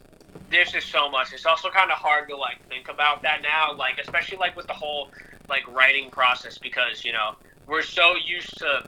there's 0.50 0.72
just 0.72 0.90
so 0.90 1.10
much. 1.10 1.32
It's 1.32 1.46
also 1.46 1.70
kind 1.70 1.92
of 1.92 1.98
hard 1.98 2.28
to 2.30 2.36
like 2.36 2.68
think 2.68 2.90
about 2.90 3.22
that 3.22 3.42
now, 3.42 3.74
like 3.74 4.00
especially 4.00 4.38
like 4.38 4.56
with 4.56 4.68
the 4.68 4.74
whole 4.74 5.10
like 5.48 5.68
writing 5.72 6.10
process 6.10 6.58
because 6.58 7.06
you 7.06 7.14
know 7.14 7.36
we're 7.68 7.84
so 7.84 8.16
used 8.16 8.58
to 8.58 8.84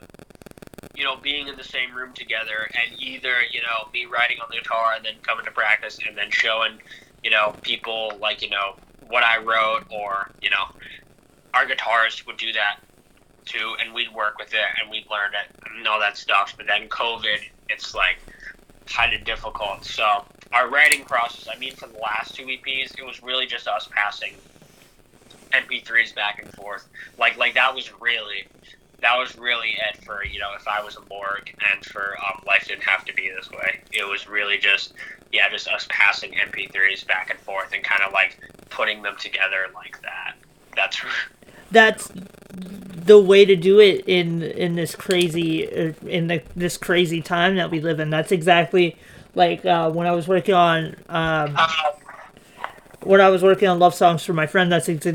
you 0.94 1.04
know 1.04 1.16
being 1.16 1.48
in 1.48 1.56
the 1.56 1.64
same 1.64 1.94
room 1.94 2.12
together 2.12 2.68
and 2.82 3.00
either 3.00 3.34
you 3.50 3.60
know 3.60 3.88
me 3.92 4.06
writing 4.06 4.38
on 4.40 4.48
the 4.50 4.56
guitar 4.56 4.94
and 4.96 5.04
then 5.04 5.14
coming 5.22 5.44
to 5.44 5.50
practice 5.50 5.98
and 6.06 6.16
then 6.16 6.30
showing 6.30 6.78
you 7.22 7.30
know 7.30 7.54
people 7.62 8.12
like 8.20 8.42
you 8.42 8.50
know 8.50 8.74
what 9.08 9.22
I 9.22 9.38
wrote 9.38 9.84
or 9.90 10.30
you 10.40 10.50
know 10.50 10.64
our 11.54 11.66
guitarist 11.66 12.26
would 12.26 12.36
do 12.36 12.52
that 12.52 12.78
too 13.44 13.74
and 13.80 13.92
we'd 13.94 14.12
work 14.12 14.38
with 14.38 14.54
it 14.54 14.66
and 14.80 14.90
we'd 14.90 15.06
learn 15.10 15.32
it 15.32 15.54
and 15.76 15.86
all 15.86 16.00
that 16.00 16.16
stuff. 16.16 16.54
But 16.56 16.66
then 16.66 16.88
COVID, 16.88 17.40
it's 17.68 17.94
like 17.94 18.18
kind 18.86 19.14
of 19.14 19.24
difficult. 19.24 19.84
So 19.84 20.24
our 20.52 20.68
writing 20.68 21.04
process, 21.04 21.48
I 21.54 21.58
mean, 21.58 21.74
for 21.74 21.88
the 21.88 21.98
last 21.98 22.34
two 22.34 22.44
EPs, 22.44 22.98
it 22.98 23.04
was 23.04 23.22
really 23.22 23.46
just 23.46 23.66
us 23.66 23.88
passing 23.90 24.34
MP3s 25.52 26.14
back 26.14 26.42
and 26.42 26.52
forth. 26.54 26.88
Like, 27.18 27.36
like 27.36 27.54
that 27.54 27.74
was 27.74 27.90
really, 28.00 28.46
that 29.02 29.18
was 29.18 29.36
really 29.36 29.76
it 29.90 30.02
for 30.04 30.24
you 30.24 30.38
know 30.38 30.52
if 30.56 30.66
I 30.66 30.82
was 30.82 30.96
a 30.96 31.00
morgue 31.10 31.52
and 31.72 31.84
for 31.84 32.16
um, 32.26 32.42
life 32.46 32.66
didn't 32.68 32.84
have 32.84 33.04
to 33.04 33.14
be 33.14 33.28
this 33.28 33.50
way. 33.50 33.80
It 33.92 34.08
was 34.08 34.28
really 34.28 34.58
just 34.58 34.94
yeah, 35.32 35.48
just 35.50 35.68
us 35.68 35.86
passing 35.88 36.32
MP3s 36.32 37.06
back 37.06 37.30
and 37.30 37.38
forth 37.40 37.72
and 37.72 37.82
kind 37.82 38.02
of 38.02 38.12
like 38.12 38.38
putting 38.70 39.02
them 39.02 39.16
together 39.18 39.66
like 39.74 40.00
that. 40.02 40.34
That's 40.76 41.00
that's 41.70 42.12
the 42.54 43.18
way 43.18 43.44
to 43.44 43.56
do 43.56 43.80
it 43.80 44.04
in 44.06 44.42
in 44.42 44.76
this 44.76 44.94
crazy 44.94 45.68
uh, 45.68 45.92
in 46.06 46.28
the, 46.28 46.42
this 46.54 46.76
crazy 46.76 47.20
time 47.20 47.56
that 47.56 47.70
we 47.70 47.80
live 47.80 47.98
in. 47.98 48.10
That's 48.10 48.32
exactly 48.32 48.96
like 49.34 49.64
uh, 49.64 49.90
when 49.90 50.06
I 50.06 50.12
was 50.12 50.28
working 50.28 50.54
on 50.54 50.96
um, 51.08 51.56
when 53.04 53.20
I 53.20 53.28
was 53.28 53.42
working 53.42 53.68
on 53.68 53.78
love 53.78 53.94
songs 53.94 54.24
for 54.24 54.32
my 54.32 54.46
friend. 54.46 54.70
That's 54.70 54.88
ex- 54.88 55.06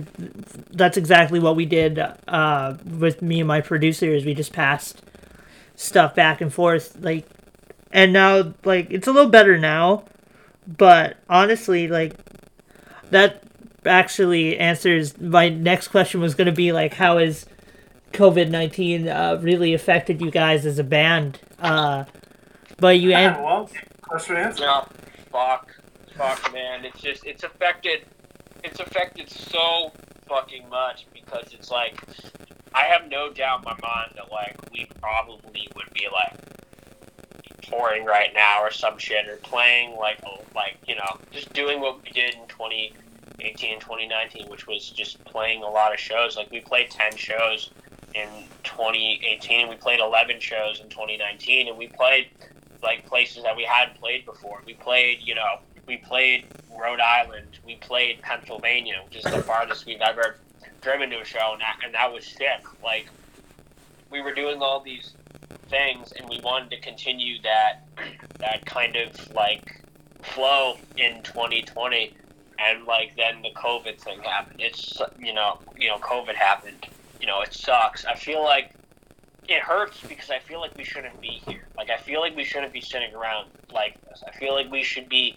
that's 0.72 0.98
exactly 0.98 1.40
what 1.40 1.56
we 1.56 1.66
did 1.66 2.00
uh, 2.28 2.78
with 2.86 3.22
me 3.22 3.40
and 3.40 3.48
my 3.48 3.62
producers. 3.62 4.26
We 4.26 4.34
just 4.34 4.54
passed 4.54 5.02
stuff 5.76 6.16
back 6.16 6.42
and 6.42 6.54
forth, 6.54 6.98
like, 7.00 7.28
and 7.92 8.14
now 8.14 8.54
like 8.64 8.88
it's 8.92 9.08
a 9.08 9.12
little 9.12 9.32
better 9.32 9.58
now, 9.58 10.06
but 10.68 11.18
honestly, 11.30 11.88
like 11.88 12.16
that 13.12 13.44
actually 13.86 14.58
answers 14.58 15.18
my 15.20 15.50
next 15.50 15.88
question 15.90 16.20
was 16.20 16.36
going 16.36 16.48
to 16.48 16.52
be 16.52 16.72
like 16.74 16.94
how 16.94 17.18
has 17.20 17.46
covid-19 18.12 19.08
uh, 19.08 19.38
really 19.42 19.74
affected 19.74 20.22
you 20.22 20.30
guys 20.32 20.66
as 20.66 20.78
a 20.80 20.84
band 20.84 21.40
uh, 21.60 22.04
but 22.80 23.00
you 23.00 23.12
Yeah, 23.12 23.38
an- 23.38 23.44
well, 23.44 23.70
question 24.02 24.36
answered. 24.38 24.64
Yeah, 24.64 24.84
fuck, 25.32 25.77
fuck, 26.18 26.52
man. 26.52 26.84
It's 26.84 27.00
just 27.00 27.26
it's 27.26 27.44
affected. 27.44 28.06
It's 28.64 28.80
affected 28.80 29.30
so 29.30 29.92
fucking 30.28 30.68
much 30.70 31.06
because 31.14 31.54
it's 31.54 31.72
like 31.72 32.02
I 32.74 32.84
have 32.84 33.10
no 33.10 33.32
doubt 33.32 33.60
in 33.60 33.66
my 33.66 33.78
mind 33.82 34.14
that 34.16 34.32
like 34.32 34.58
we 34.72 34.88
probably 35.00 35.68
would 35.76 35.94
be 35.94 36.08
like 36.12 36.38
touring 37.62 38.06
right 38.06 38.32
now 38.34 38.62
or 38.62 38.72
some 38.72 38.98
shit 38.98 39.28
or 39.28 39.38
playing 39.38 39.96
like 39.98 40.18
oh, 40.26 40.42
like 40.56 40.78
you 40.88 40.96
know 40.96 41.18
just 41.32 41.52
doing 41.54 41.82
what 41.82 42.02
we 42.04 42.10
did 42.12 42.34
in 42.34 42.48
2018 42.48 43.74
and 43.74 43.82
2019 43.82 44.50
which 44.50 44.68
was 44.68 44.90
just 44.90 45.24
playing 45.26 45.64
a 45.64 45.70
lot 45.70 45.94
of 45.94 46.00
shows 46.00 46.38
like 46.38 46.50
we 46.50 46.62
played 46.62 46.90
10 46.90 47.18
shows 47.18 47.72
in 48.16 48.30
2018 48.64 49.68
we 49.68 49.76
played 49.76 50.00
11 50.00 50.40
shows 50.40 50.80
in 50.80 50.88
2019 50.88 51.68
and 51.68 51.78
we 51.78 51.88
played 51.88 52.28
like 52.84 53.06
places 53.06 53.44
that 53.44 53.56
we 53.56 53.64
hadn't 53.64 54.00
played 54.00 54.26
before. 54.26 54.62
We 54.66 54.74
played, 54.74 55.20
you 55.24 55.36
know, 55.36 55.60
we 55.88 55.98
played 55.98 56.46
Rhode 56.78 57.00
Island, 57.00 57.60
we 57.66 57.76
played 57.76 58.22
Pennsylvania, 58.22 59.02
which 59.06 59.18
is 59.18 59.24
the 59.24 59.42
farthest 59.42 59.86
we've 59.86 60.02
ever 60.02 60.36
driven 60.82 61.10
to 61.10 61.22
a 61.22 61.26
show, 61.26 61.54
and 61.54 61.62
that, 61.62 61.80
and 61.84 61.94
that 61.94 62.12
was 62.12 62.26
sick. 62.26 62.62
Like, 62.84 63.08
we 64.12 64.22
were 64.22 64.34
doing 64.34 64.62
all 64.62 64.80
these 64.80 65.14
things, 65.70 66.12
and 66.12 66.30
we 66.30 66.40
wanted 66.42 66.70
to 66.72 66.80
continue 66.82 67.42
that 67.42 67.82
that 68.40 68.66
kind 68.66 68.96
of 68.96 69.34
like 69.34 69.82
flow 70.22 70.78
in 70.98 71.22
2020, 71.24 72.14
and 72.60 72.86
like 72.86 73.16
then 73.16 73.42
the 73.42 73.52
COVID 73.56 74.00
thing 74.00 74.22
happened. 74.22 74.62
It's 74.62 75.02
you 75.20 75.34
know, 75.34 75.60
you 75.78 75.88
know, 75.88 75.98
COVID 75.98 76.36
happened. 76.36 76.86
You 77.20 77.28
know, 77.28 77.42
it 77.42 77.54
sucks. 77.54 78.06
I 78.06 78.14
feel 78.16 78.44
like 78.44 78.72
it 79.48 79.62
hurts 79.62 80.02
because 80.08 80.30
I 80.30 80.40
feel 80.40 80.60
like 80.60 80.78
we 80.78 80.84
shouldn't 80.84 81.20
be 81.22 81.42
here. 81.48 81.68
Like 81.78 81.90
I 81.90 81.98
feel 81.98 82.20
like 82.20 82.36
we 82.36 82.44
shouldn't 82.44 82.74
be 82.74 82.82
sitting 82.82 83.14
around 83.14 83.48
like 83.72 84.00
this. 84.08 84.24
I 84.28 84.32
feel 84.32 84.54
like 84.54 84.72
we 84.72 84.84
should 84.84 85.10
be, 85.10 85.36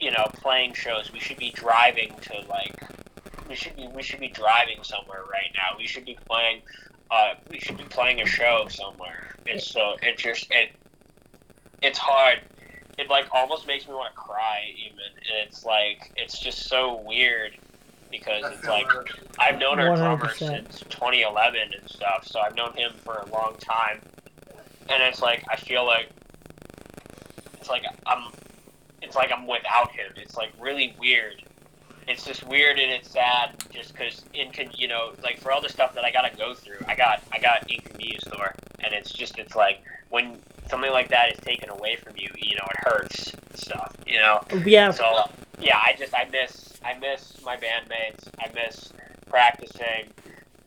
you 0.00 0.10
know, 0.10 0.26
playing 0.34 0.74
shows. 0.74 1.12
We 1.12 1.20
should 1.20 1.36
be 1.36 1.50
driving 1.50 2.14
to 2.22 2.40
like, 2.48 2.74
we 3.48 3.54
should 3.54 3.76
be 3.76 3.88
we 3.88 4.02
should 4.02 4.20
be 4.20 4.28
driving 4.28 4.82
somewhere 4.82 5.22
right 5.30 5.50
now. 5.54 5.76
We 5.76 5.86
should 5.86 6.04
be 6.04 6.18
playing, 6.26 6.62
uh, 7.10 7.34
we 7.50 7.60
should 7.60 7.76
be 7.76 7.84
playing 7.84 8.20
a 8.20 8.26
show 8.26 8.66
somewhere. 8.68 9.34
It's 9.46 9.66
so 9.66 9.96
it 10.02 10.18
just 10.18 10.46
it, 10.50 10.70
it's 11.82 11.98
hard. 11.98 12.40
It 12.98 13.08
like 13.08 13.26
almost 13.32 13.66
makes 13.66 13.86
me 13.86 13.94
want 13.94 14.14
to 14.14 14.20
cry 14.20 14.62
even. 14.78 14.98
And 14.98 15.48
it's 15.48 15.64
like 15.64 16.12
it's 16.16 16.38
just 16.38 16.68
so 16.68 17.00
weird 17.04 17.56
because 18.10 18.44
it's 18.52 18.66
like. 18.66 18.86
I've 19.38 19.58
known 19.58 19.80
our 19.80 19.96
drummer 19.96 20.26
100%. 20.26 20.36
since 20.36 20.80
2011 20.90 21.60
and 21.80 21.90
stuff, 21.90 22.26
so 22.26 22.40
I've 22.40 22.54
known 22.54 22.74
him 22.74 22.92
for 23.04 23.14
a 23.14 23.26
long 23.30 23.56
time. 23.58 24.00
And 24.90 25.02
it's 25.02 25.22
like 25.22 25.44
I 25.50 25.56
feel 25.56 25.86
like 25.86 26.10
it's 27.58 27.68
like 27.68 27.84
I'm, 28.06 28.32
it's 29.02 29.16
like 29.16 29.32
I'm 29.32 29.46
without 29.46 29.90
him. 29.92 30.12
It's 30.16 30.36
like 30.36 30.52
really 30.60 30.94
weird. 30.98 31.42
It's 32.08 32.24
just 32.24 32.46
weird 32.46 32.78
and 32.78 32.90
it's 32.90 33.10
sad, 33.10 33.54
just 33.70 33.92
because 33.92 34.24
incon, 34.34 34.76
you 34.78 34.88
know, 34.88 35.12
like 35.22 35.38
for 35.38 35.52
all 35.52 35.60
the 35.60 35.68
stuff 35.68 35.94
that 35.94 36.04
I 36.04 36.10
gotta 36.10 36.34
go 36.36 36.54
through, 36.54 36.78
I 36.88 36.94
got 36.94 37.22
I 37.32 37.38
got 37.38 37.70
inconvenience 37.70 38.24
store, 38.26 38.54
and 38.80 38.92
it's 38.92 39.12
just 39.12 39.38
it's 39.38 39.54
like 39.54 39.82
when 40.08 40.38
something 40.68 40.90
like 40.90 41.08
that 41.08 41.32
is 41.32 41.38
taken 41.40 41.68
away 41.70 41.96
from 41.96 42.14
you, 42.16 42.28
you 42.36 42.56
know, 42.56 42.66
it 42.70 42.88
hurts 42.88 43.32
and 43.32 43.56
stuff, 43.58 43.94
you 44.06 44.18
know. 44.18 44.40
Yeah, 44.64 44.90
So 44.90 45.24
yeah, 45.60 45.78
I 45.78 45.94
just 45.98 46.14
I 46.14 46.28
miss 46.32 46.78
I 46.84 46.98
miss 46.98 47.34
my 47.44 47.56
bandmates. 47.56 48.28
I 48.40 48.50
miss 48.54 48.92
practicing. 49.28 50.10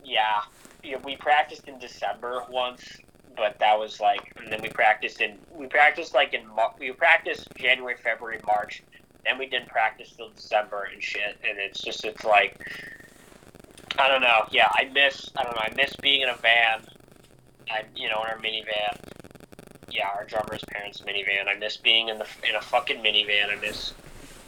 Yeah, 0.05 0.41
yeah, 0.83 0.97
we 1.03 1.15
practiced 1.15 1.67
in 1.67 1.79
December 1.79 2.43
once, 2.49 2.97
but 3.35 3.59
that 3.59 3.77
was 3.77 3.99
like, 3.99 4.33
and 4.37 4.51
then 4.51 4.61
we 4.61 4.69
practiced 4.69 5.21
in 5.21 5.37
we 5.53 5.67
practiced 5.67 6.13
like 6.13 6.33
in 6.33 6.43
we 6.79 6.91
practiced 6.91 7.47
January, 7.55 7.95
February, 7.95 8.39
March. 8.45 8.83
Then 9.25 9.37
we 9.37 9.47
didn't 9.47 9.69
practice 9.69 10.11
till 10.15 10.29
December 10.29 10.89
and 10.91 11.01
shit, 11.01 11.37
and 11.47 11.57
it's 11.57 11.81
just 11.81 12.03
it's 12.05 12.23
like 12.23 12.59
I 13.97 14.07
don't 14.07 14.21
know. 14.21 14.45
Yeah, 14.51 14.69
I 14.71 14.85
miss 14.93 15.31
I 15.37 15.43
don't 15.43 15.55
know. 15.55 15.61
I 15.61 15.73
miss 15.75 15.95
being 15.97 16.21
in 16.21 16.29
a 16.29 16.35
van. 16.35 16.85
I 17.69 17.83
you 17.95 18.09
know 18.09 18.21
in 18.23 18.29
our 18.29 18.37
minivan. 18.37 18.97
Yeah, 19.89 20.07
our 20.15 20.25
drummer's 20.25 20.63
parents' 20.69 21.01
minivan. 21.01 21.47
I 21.47 21.57
miss 21.57 21.77
being 21.77 22.09
in 22.09 22.17
the 22.17 22.27
in 22.47 22.55
a 22.55 22.61
fucking 22.61 22.97
minivan. 22.97 23.55
I 23.55 23.59
miss 23.59 23.93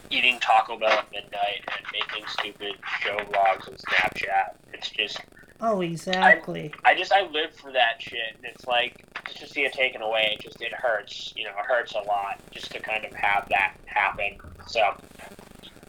eating 0.09 0.39
Taco 0.39 0.77
Bell 0.77 0.89
at 0.89 1.11
midnight 1.11 1.63
and 1.67 1.85
making 1.91 2.27
stupid 2.27 2.73
show 3.01 3.17
vlogs 3.17 3.67
on 3.67 3.75
Snapchat. 3.75 4.55
It's 4.73 4.89
just 4.89 5.19
oh, 5.61 5.81
exactly. 5.81 6.71
I 6.83 6.95
just 6.95 7.11
I 7.11 7.21
live 7.27 7.53
for 7.55 7.71
that 7.71 8.01
shit, 8.01 8.35
it's 8.43 8.65
like 8.67 9.03
just 9.27 9.39
to 9.39 9.47
see 9.47 9.61
it 9.61 9.73
taken 9.73 10.01
away. 10.01 10.35
It 10.37 10.43
just 10.43 10.61
it 10.61 10.73
hurts. 10.73 11.33
You 11.35 11.45
know, 11.45 11.51
it 11.51 11.65
hurts 11.65 11.93
a 11.93 11.99
lot 12.07 12.39
just 12.51 12.71
to 12.71 12.79
kind 12.79 13.05
of 13.05 13.13
have 13.13 13.47
that 13.49 13.75
happen. 13.85 14.37
So 14.67 14.81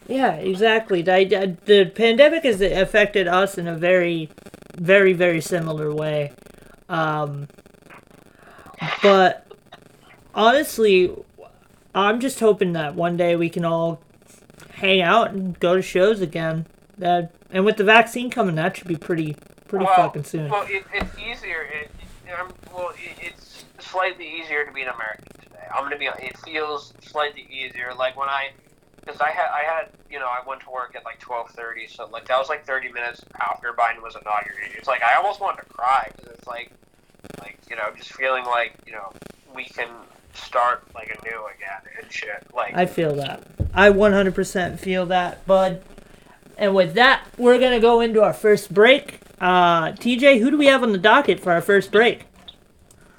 Yeah, 0.09 0.33
exactly. 0.35 1.07
I, 1.09 1.17
I- 1.19 1.57
the 1.65 1.91
pandemic 1.95 2.45
has 2.45 2.61
affected 2.61 3.27
us 3.29 3.59
in 3.59 3.67
a 3.69 3.75
very, 3.77 4.31
very, 4.77 5.13
very 5.13 5.41
similar 5.41 5.93
way. 5.95 6.33
Um, 6.89 7.49
but 9.03 9.47
honestly, 10.35 11.13
I'm 11.95 12.21
just 12.21 12.39
hoping 12.41 12.73
that 12.75 12.95
one 12.95 13.17
day 13.17 13.37
we 13.37 13.49
can 13.49 13.65
all 13.65 14.01
hang 14.71 15.01
out 15.01 15.31
and 15.33 15.59
go 15.59 15.77
to 15.77 15.83
shows 15.83 16.21
again. 16.21 16.67
That 16.99 17.33
and 17.51 17.65
with 17.65 17.77
the 17.77 17.85
vaccine 17.85 18.31
coming, 18.31 18.55
that 18.57 18.77
should 18.77 18.89
be 18.89 18.97
pretty, 18.97 19.37
pretty 19.69 19.85
well, 19.85 19.97
fucking 19.97 20.25
soon. 20.25 20.51
Well, 20.51 20.67
it, 20.69 20.85
it's 20.93 21.19
easier. 21.19 21.63
It, 21.63 21.91
um, 22.39 22.53
well, 22.75 22.91
it, 22.91 23.17
it's 23.21 23.65
slightly 23.79 24.27
easier 24.41 24.65
to 24.65 24.73
be 24.73 24.83
an 24.83 24.89
American 24.89 25.27
today. 25.43 25.67
I'm 25.75 25.85
gonna 25.85 25.99
be. 25.99 26.07
It 26.07 26.37
feels 26.39 26.93
slightly 27.03 27.47
easier. 27.51 27.93
Like 27.97 28.17
when 28.17 28.29
I, 28.29 28.51
because 29.01 29.21
I 29.21 29.31
had, 29.31 29.49
I 29.53 29.63
had, 29.65 29.89
you 30.11 30.19
know, 30.19 30.27
I 30.27 30.47
went 30.47 30.63
to 30.63 30.71
work 30.71 30.95
at 30.97 31.05
like 31.05 31.21
12:30, 31.21 31.91
so 31.91 32.07
like 32.07 32.27
that 32.29 32.39
was 32.39 32.49
like 32.49 32.65
30 32.67 32.93
minutes 32.93 33.25
after 33.41 33.73
Biden 33.73 34.03
was 34.03 34.17
inaugurated. 34.17 34.77
It's 34.77 34.89
like 34.89 35.03
I 35.03 35.17
almost 35.17 35.41
wanted 35.41 35.63
to 35.63 35.69
cry 35.69 36.11
because 36.15 36.33
it's 36.33 36.47
like, 36.47 36.73
like 37.39 37.59
you 37.69 37.77
know, 37.77 37.91
just 37.97 38.13
feeling 38.13 38.45
like 38.45 38.75
you 38.87 38.93
know 38.93 39.13
we 39.55 39.65
can 39.65 39.89
start 40.35 40.83
like 40.95 41.09
anew 41.09 41.45
again 41.55 41.81
and 42.01 42.13
shit. 42.13 42.47
Like 42.55 42.75
I 42.75 42.87
feel 42.87 43.15
that. 43.17 43.43
I 43.75 43.91
100% 43.91 44.79
feel 44.79 45.07
that, 45.07 45.47
bud. 45.47 45.83
And 46.59 46.75
with 46.75 46.95
that, 46.95 47.27
we're 47.37 47.59
gonna 47.59 47.81
go 47.81 48.01
into 48.01 48.23
our 48.23 48.33
first 48.33 48.73
break. 48.73 49.21
Uh, 49.41 49.93
TJ, 49.93 50.41
who 50.41 50.51
do 50.51 50.59
we 50.59 50.67
have 50.67 50.83
on 50.83 50.93
the 50.93 50.99
docket 50.99 51.41
for 51.41 51.53
our 51.53 51.61
first 51.61 51.93
break? 51.93 52.27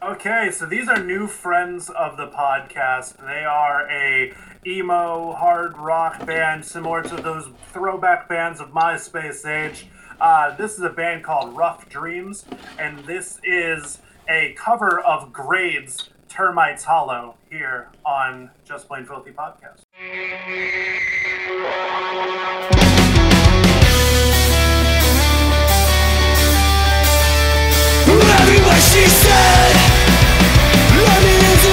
Okay, 0.01 0.51
so 0.51 0.65
these 0.65 0.87
are 0.87 1.03
new 1.03 1.27
friends 1.27 1.89
of 1.89 2.17
the 2.17 2.27
podcast. 2.27 3.17
They 3.17 3.43
are 3.43 3.89
a 3.89 4.33
emo 4.65 5.33
hard 5.33 5.77
rock 5.77 6.25
band 6.25 6.63
similar 6.65 7.03
to 7.03 7.15
those 7.17 7.49
throwback 7.73 8.29
bands 8.29 8.61
of 8.61 8.69
MySpace 8.69 9.45
age. 9.45 9.87
Uh, 10.19 10.55
this 10.55 10.73
is 10.73 10.81
a 10.81 10.89
band 10.89 11.23
called 11.23 11.55
Rough 11.55 11.89
Dreams, 11.89 12.45
and 12.79 12.99
this 13.05 13.39
is 13.43 13.99
a 14.29 14.53
cover 14.57 14.99
of 14.99 15.31
Grades 15.31 16.09
Termites 16.29 16.83
Hollow 16.83 17.35
here 17.49 17.89
on 18.05 18.49
Just 18.65 18.87
Plain 18.87 19.05
Filthy 19.05 19.31
Podcast. 19.31 19.83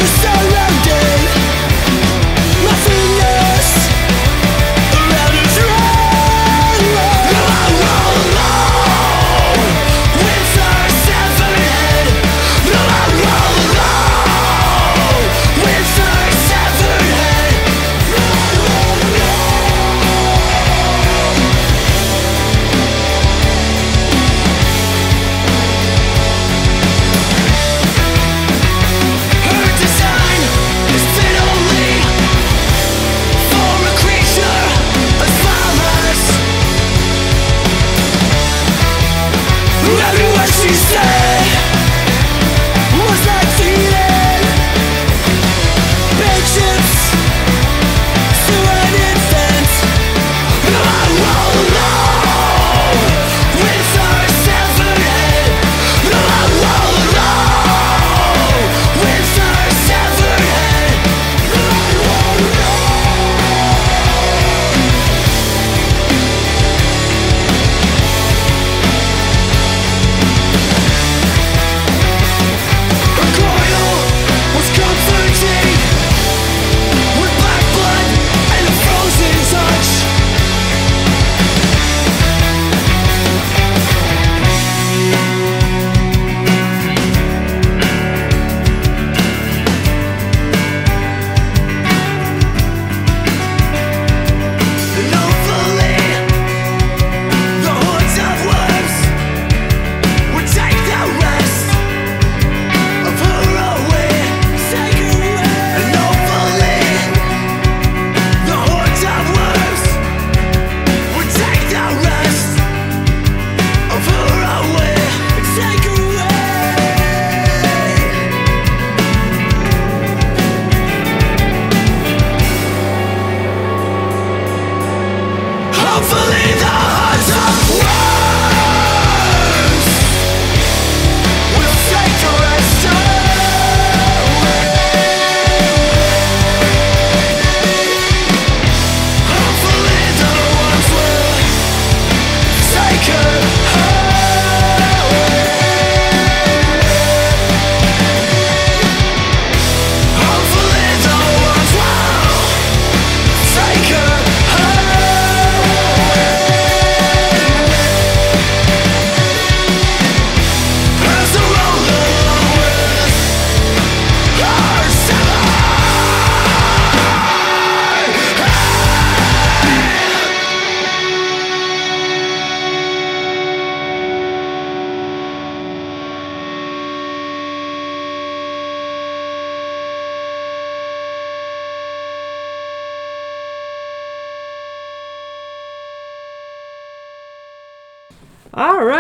Running 0.07 1.34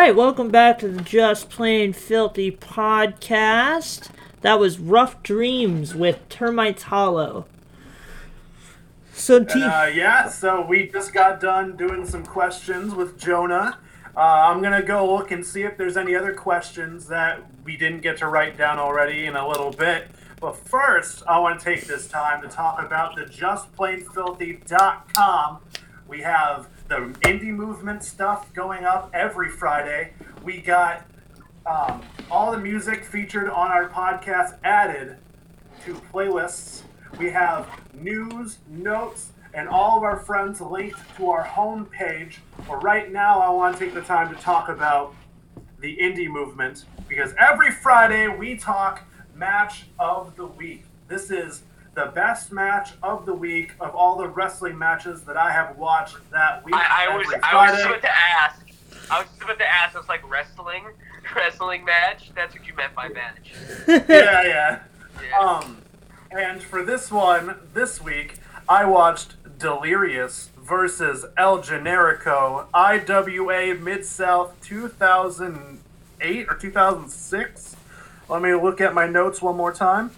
right, 0.05 0.15
welcome 0.15 0.51
back 0.51 0.79
to 0.79 0.87
the 0.87 1.01
Just 1.01 1.49
Plain 1.49 1.95
Filthy 1.95 2.51
podcast. 2.51 4.11
That 4.43 4.61
was 4.61 4.79
Rough 4.79 5.23
Dreams 5.23 5.95
with 5.95 6.29
Termites 6.29 6.83
Hollow. 6.83 7.47
So, 9.15 9.43
T- 9.43 9.63
uh, 9.63 9.87
yeah, 9.87 10.29
so 10.29 10.61
we 10.61 10.89
just 10.89 11.15
got 11.15 11.41
done 11.41 11.79
doing 11.79 12.05
some 12.05 12.23
questions 12.23 12.95
with 12.95 13.19
Jonah. 13.19 13.79
Uh, 14.15 14.21
I'm 14.21 14.61
gonna 14.61 14.83
go 14.83 15.11
look 15.11 15.31
and 15.31 15.43
see 15.43 15.63
if 15.63 15.79
there's 15.79 15.97
any 15.97 16.15
other 16.15 16.35
questions 16.35 17.07
that 17.07 17.43
we 17.65 17.79
didn't 17.79 18.03
get 18.03 18.19
to 18.19 18.27
write 18.27 18.59
down 18.59 18.79
already 18.79 19.25
in 19.25 19.37
a 19.37 19.49
little 19.49 19.71
bit. 19.71 20.09
But 20.39 20.55
first, 20.55 21.23
I 21.27 21.39
want 21.39 21.59
to 21.59 21.65
take 21.65 21.87
this 21.87 22.09
time 22.09 22.43
to 22.43 22.49
talk 22.49 22.79
about 22.79 23.17
the 23.17 23.23
JustPlainFilthy.com. 23.23 25.61
We 26.07 26.21
have 26.21 26.69
the 26.89 26.97
indie 27.22 27.55
movement 27.55 28.05
stuff 28.05 28.53
going 28.53 28.85
up 28.85 29.11
every 29.14 29.51
Friday. 29.51 30.12
We 30.43 30.61
got 30.61 31.07
um, 31.66 32.03
all 32.30 32.53
the 32.53 32.59
music 32.59 33.05
featured 33.05 33.49
on 33.49 33.70
our 33.70 33.89
podcast 33.89 34.59
added 34.64 35.16
to 35.85 35.95
playlists. 36.12 36.82
We 37.18 37.30
have 37.30 37.68
news, 37.95 38.59
notes, 38.68 39.32
and 39.55 39.68
all 39.68 39.97
of 39.97 40.03
our 40.03 40.16
friends 40.16 40.61
linked 40.61 40.99
to 41.16 41.30
our 41.30 41.45
homepage. 41.45 42.39
But 42.68 42.82
right 42.82 43.11
now, 43.11 43.41
I 43.41 43.49
want 43.51 43.76
to 43.76 43.85
take 43.85 43.95
the 43.95 44.03
time 44.03 44.35
to 44.35 44.41
talk 44.41 44.68
about 44.68 45.14
the 45.80 45.97
indie 45.97 46.28
movement 46.28 46.85
because 47.09 47.35
every 47.39 47.70
Friday 47.70 48.28
we 48.28 48.57
talk 48.57 49.05
match 49.35 49.87
of 49.99 50.37
the 50.37 50.47
week. 50.47 50.85
This 51.09 51.30
is 51.30 51.62
the 51.95 52.07
best 52.07 52.53
match 52.53 52.90
of 53.03 53.24
the 53.24 53.34
week 53.34 53.72
of 53.80 53.95
all 53.95 54.16
the 54.16 54.28
wrestling 54.28 54.76
matches 54.76 55.22
that 55.22 55.36
I 55.36 55.53
have 55.53 55.76
watched 55.76 56.16
that 56.30 56.64
week. 56.64 56.74
I, 56.74 57.07
I 57.09 57.16
was 57.16 57.26
every 57.26 57.42
I 57.42 57.70
was 57.70 57.80
Friday. 57.80 57.82
about 57.88 58.03
to 58.03 58.16
ask. 58.16 58.61
I 59.11 59.18
was 59.20 59.28
about 59.42 59.59
to 59.59 59.66
ask. 59.66 59.97
It's 59.97 60.09
like 60.09 60.28
wrestling, 60.28 60.84
wrestling 61.36 61.84
match. 61.84 62.32
That's 62.34 62.55
what 62.55 62.66
you 62.66 62.74
meant 62.74 62.95
by 62.95 63.09
match. 63.09 63.53
yeah, 63.88 64.03
yeah. 64.09 64.78
Yeah. 65.22 65.38
Um, 65.38 65.78
and 66.30 66.61
for 66.62 66.84
this 66.84 67.11
one, 67.12 67.57
this 67.72 68.01
week, 68.03 68.36
I 68.68 68.84
watched 68.84 69.36
Delirious 69.59 70.51
versus 70.61 71.24
El 71.36 71.62
Generico, 71.62 72.66
IWA 72.74 73.74
Mid 73.76 74.05
South 74.05 74.55
2008 74.62 76.49
or 76.49 76.55
2006. 76.57 77.76
Let 78.28 78.42
me 78.42 78.55
look 78.55 78.80
at 78.80 78.95
my 78.95 79.07
notes 79.07 79.40
one 79.40 79.57
more 79.57 79.72
time. 79.72 80.11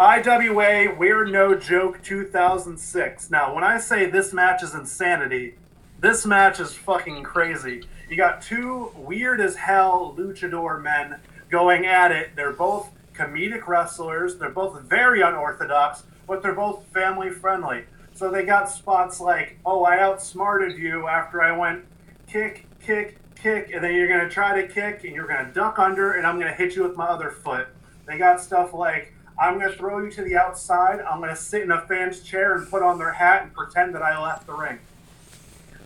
IWA 0.00 0.94
We're 0.96 1.26
No 1.26 1.54
Joke 1.54 2.02
2006. 2.02 3.30
Now, 3.30 3.54
when 3.54 3.62
I 3.62 3.76
say 3.76 4.06
this 4.06 4.32
match 4.32 4.62
is 4.62 4.72
insanity, 4.72 5.56
this 6.00 6.24
match 6.24 6.58
is 6.58 6.72
fucking 6.72 7.22
crazy. 7.22 7.82
You 8.08 8.16
got 8.16 8.40
two 8.40 8.92
weird 8.96 9.42
as 9.42 9.56
hell 9.56 10.16
luchador 10.18 10.80
men 10.82 11.20
going 11.50 11.84
at 11.84 12.12
it. 12.12 12.30
They're 12.34 12.54
both 12.54 12.88
comedic 13.12 13.66
wrestlers. 13.66 14.36
They're 14.38 14.48
both 14.48 14.80
very 14.80 15.20
unorthodox, 15.20 16.04
but 16.26 16.42
they're 16.42 16.54
both 16.54 16.82
family 16.94 17.28
friendly. 17.28 17.84
So 18.14 18.30
they 18.30 18.46
got 18.46 18.70
spots 18.70 19.20
like, 19.20 19.58
oh, 19.66 19.84
I 19.84 19.98
outsmarted 19.98 20.78
you 20.78 21.08
after 21.08 21.42
I 21.42 21.54
went 21.54 21.84
kick, 22.26 22.64
kick, 22.82 23.18
kick, 23.34 23.70
and 23.74 23.84
then 23.84 23.94
you're 23.94 24.08
going 24.08 24.26
to 24.26 24.30
try 24.30 24.62
to 24.62 24.66
kick 24.66 25.04
and 25.04 25.14
you're 25.14 25.28
going 25.28 25.44
to 25.44 25.52
duck 25.52 25.78
under, 25.78 26.12
and 26.12 26.26
I'm 26.26 26.40
going 26.40 26.50
to 26.50 26.56
hit 26.56 26.74
you 26.74 26.84
with 26.84 26.96
my 26.96 27.04
other 27.04 27.30
foot. 27.30 27.68
They 28.06 28.16
got 28.16 28.40
stuff 28.40 28.72
like, 28.72 29.12
I'm 29.40 29.58
going 29.58 29.72
to 29.72 29.76
throw 29.76 30.04
you 30.04 30.10
to 30.10 30.22
the 30.22 30.36
outside, 30.36 31.00
I'm 31.00 31.18
going 31.18 31.30
to 31.30 31.36
sit 31.36 31.62
in 31.62 31.70
a 31.70 31.80
fan's 31.80 32.20
chair 32.20 32.54
and 32.56 32.68
put 32.68 32.82
on 32.82 32.98
their 32.98 33.12
hat 33.12 33.44
and 33.44 33.54
pretend 33.54 33.94
that 33.94 34.02
I 34.02 34.22
left 34.22 34.46
the 34.46 34.52
ring. 34.52 34.78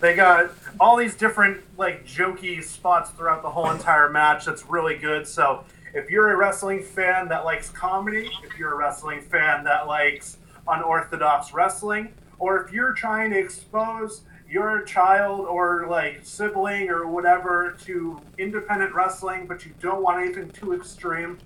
They 0.00 0.16
got 0.16 0.50
all 0.80 0.96
these 0.96 1.14
different 1.14 1.62
like 1.78 2.04
jokey 2.04 2.62
spots 2.64 3.10
throughout 3.10 3.42
the 3.42 3.50
whole 3.50 3.70
entire 3.70 4.10
match. 4.10 4.44
That's 4.44 4.66
really 4.68 4.96
good. 4.96 5.26
So 5.26 5.64
if 5.94 6.10
you're 6.10 6.32
a 6.32 6.36
wrestling 6.36 6.82
fan 6.82 7.28
that 7.28 7.44
likes 7.44 7.70
comedy, 7.70 8.28
if 8.42 8.58
you're 8.58 8.72
a 8.72 8.76
wrestling 8.76 9.20
fan 9.20 9.62
that 9.64 9.86
likes 9.86 10.36
unorthodox 10.66 11.54
wrestling, 11.54 12.12
or 12.40 12.60
if 12.60 12.72
you're 12.72 12.92
trying 12.92 13.30
to 13.30 13.38
expose 13.38 14.22
your 14.50 14.82
child 14.82 15.46
or 15.46 15.86
like 15.88 16.20
sibling 16.22 16.90
or 16.90 17.06
whatever 17.06 17.76
to 17.84 18.20
independent 18.36 18.92
wrestling, 18.94 19.46
but 19.46 19.64
you 19.64 19.72
don't 19.80 20.02
want 20.02 20.20
anything 20.20 20.50
too 20.50 20.74
extreme, 20.74 21.38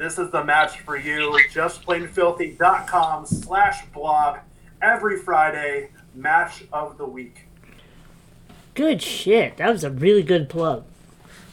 this 0.00 0.18
is 0.18 0.30
the 0.30 0.42
match 0.42 0.80
for 0.80 0.96
you. 0.96 1.30
JustPlainFilthy.com 1.52 3.26
slash 3.26 3.84
blog 3.92 4.38
every 4.80 5.18
Friday, 5.18 5.90
match 6.14 6.64
of 6.72 6.96
the 6.96 7.04
week. 7.04 7.46
good 8.74 9.02
shit. 9.02 9.58
That 9.58 9.70
was 9.70 9.84
a 9.84 9.90
really 9.90 10.22
good 10.22 10.48
plug. 10.48 10.84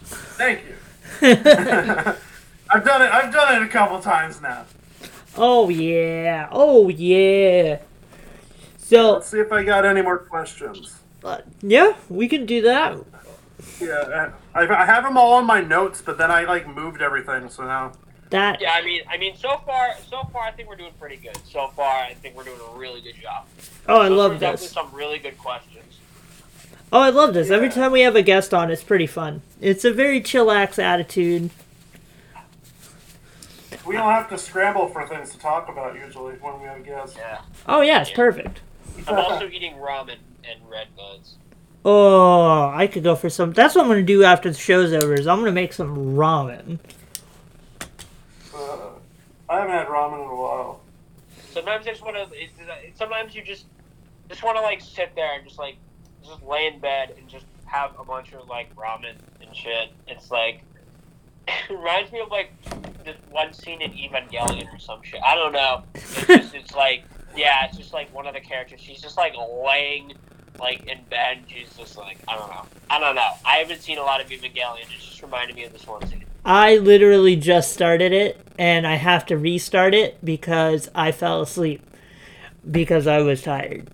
Thank 0.05 0.61
you. 0.65 0.75
I've 1.27 2.85
done 2.85 3.01
it. 3.01 3.11
I've 3.13 3.33
done 3.33 3.61
it 3.61 3.65
a 3.65 3.67
couple 3.67 3.99
times 3.99 4.41
now. 4.41 4.63
Oh, 5.35 5.67
yeah. 5.67 6.47
Oh, 6.49 6.87
yeah. 6.87 7.79
So, 8.77 9.15
Let's 9.15 9.27
see 9.27 9.39
if 9.39 9.51
I 9.51 9.63
got 9.63 9.85
any 9.85 10.01
more 10.01 10.19
questions. 10.19 10.95
uh, 11.21 11.39
yeah, 11.61 11.95
we 12.07 12.29
can 12.29 12.45
do 12.45 12.61
that. 12.61 12.97
Yeah, 13.81 14.31
I, 14.55 14.65
I 14.65 14.85
have 14.85 15.03
them 15.03 15.17
all 15.17 15.33
on 15.33 15.45
my 15.45 15.59
notes, 15.59 16.01
but 16.01 16.17
then 16.17 16.31
I 16.31 16.45
like 16.45 16.65
moved 16.73 17.01
everything, 17.01 17.49
so 17.49 17.63
now. 17.65 17.91
That 18.29 18.59
Yeah, 18.61 18.73
I 18.73 18.83
mean, 18.83 19.01
I 19.09 19.17
mean, 19.17 19.35
so 19.37 19.57
far, 19.65 19.95
so 20.09 20.23
far, 20.33 20.43
I 20.43 20.51
think 20.51 20.67
we're 20.67 20.75
doing 20.75 20.91
pretty 20.99 21.15
good. 21.17 21.37
So 21.49 21.67
far, 21.69 22.03
I 22.03 22.13
think 22.13 22.35
we're 22.35 22.43
doing 22.43 22.59
a 22.73 22.77
really 22.77 23.01
good 23.01 23.15
job. 23.21 23.45
Oh, 23.87 23.99
I 24.01 24.09
Those 24.09 24.17
love 24.17 24.31
were 24.33 24.37
this. 24.39 24.69
Some 24.69 24.89
really 24.91 25.17
good 25.17 25.37
questions. 25.37 25.83
Oh, 26.91 26.99
I 26.99 27.09
love 27.09 27.33
this. 27.33 27.49
Every 27.49 27.69
time 27.69 27.91
we 27.91 28.01
have 28.01 28.15
a 28.15 28.21
guest 28.21 28.53
on, 28.53 28.69
it's 28.71 28.83
pretty 28.83 29.07
fun. 29.07 29.41
It's 29.61 29.83
a 29.85 29.91
very 29.91 30.21
chillax 30.21 30.79
attitude. 30.79 31.49
We 33.85 33.95
don't 33.95 34.09
have 34.11 34.29
to 34.29 34.37
scramble 34.37 34.87
for 34.89 35.07
things 35.07 35.31
to 35.31 35.39
talk 35.39 35.69
about 35.69 35.95
usually 35.95 36.35
when 36.35 36.59
we 36.59 36.67
have 36.67 36.83
guests. 36.85 37.15
Yeah. 37.17 37.39
Oh, 37.65 37.81
yeah, 37.81 38.01
it's 38.01 38.09
Yeah. 38.09 38.15
perfect. 38.17 38.59
I'm 39.07 39.17
also 39.17 39.47
eating 39.47 39.75
ramen 39.75 40.17
and 40.43 40.59
red 40.69 40.87
buds. 40.97 41.35
Oh, 41.85 42.69
I 42.73 42.87
could 42.87 43.03
go 43.03 43.15
for 43.15 43.29
some. 43.29 43.53
That's 43.53 43.75
what 43.75 43.83
I'm 43.83 43.87
gonna 43.87 44.03
do 44.03 44.23
after 44.23 44.49
the 44.49 44.57
show's 44.57 44.91
over. 44.91 45.13
Is 45.13 45.27
I'm 45.27 45.39
gonna 45.39 45.51
make 45.53 45.71
some 45.71 46.17
ramen. 46.17 46.79
I 49.49 49.59
haven't 49.59 49.71
had 49.71 49.87
ramen 49.87 50.23
in 50.25 50.29
a 50.29 50.35
while. 50.35 50.81
Sometimes 51.51 51.87
I 51.87 51.91
just 51.91 52.03
want 52.03 52.15
to. 52.17 52.27
Sometimes 52.95 53.33
you 53.33 53.43
just 53.43 53.65
just 54.29 54.43
want 54.43 54.57
to 54.57 54.61
like 54.61 54.81
sit 54.81 55.15
there 55.15 55.35
and 55.35 55.45
just 55.45 55.57
like 55.57 55.77
just 56.25 56.43
lay 56.43 56.67
in 56.67 56.79
bed 56.79 57.15
and 57.17 57.27
just 57.27 57.45
have 57.65 57.91
a 57.99 58.03
bunch 58.03 58.33
of 58.33 58.47
like 58.47 58.75
ramen 58.75 59.15
and 59.41 59.55
shit. 59.55 59.89
It's 60.07 60.31
like 60.31 60.63
it 61.47 61.69
reminds 61.69 62.11
me 62.11 62.19
of 62.19 62.29
like 62.29 62.51
this 63.03 63.15
one 63.31 63.53
scene 63.53 63.81
in 63.81 63.91
Evangelion 63.91 64.73
or 64.73 64.79
some 64.79 65.01
shit. 65.03 65.21
I 65.23 65.35
don't 65.35 65.53
know. 65.53 65.83
It's 65.95 66.25
just 66.27 66.55
it's 66.55 66.75
like 66.75 67.03
yeah, 67.35 67.65
it's 67.65 67.77
just 67.77 67.93
like 67.93 68.13
one 68.13 68.27
of 68.27 68.33
the 68.33 68.41
characters. 68.41 68.81
She's 68.81 69.01
just 69.01 69.17
like 69.17 69.33
laying 69.65 70.13
like 70.59 70.85
in 70.87 70.99
bed. 71.09 71.37
And 71.37 71.49
she's 71.49 71.73
just 71.75 71.97
like 71.97 72.17
I 72.27 72.37
don't 72.37 72.49
know. 72.49 72.65
I 72.89 72.99
don't 72.99 73.15
know. 73.15 73.31
I 73.45 73.57
haven't 73.57 73.81
seen 73.81 73.97
a 73.97 74.03
lot 74.03 74.21
of 74.21 74.27
Evangelion. 74.27 74.81
It 74.81 74.89
just 74.89 75.21
reminded 75.21 75.55
me 75.55 75.63
of 75.63 75.73
this 75.73 75.87
one 75.87 76.05
scene. 76.07 76.25
I 76.43 76.77
literally 76.77 77.35
just 77.35 77.73
started 77.73 78.13
it, 78.13 78.46
and 78.57 78.87
I 78.87 78.95
have 78.95 79.25
to 79.27 79.37
restart 79.37 79.93
it 79.93 80.23
because 80.23 80.89
I 80.95 81.11
fell 81.11 81.41
asleep 81.41 81.81
because 82.69 83.07
I 83.07 83.19
was 83.19 83.41
tired. 83.41 83.87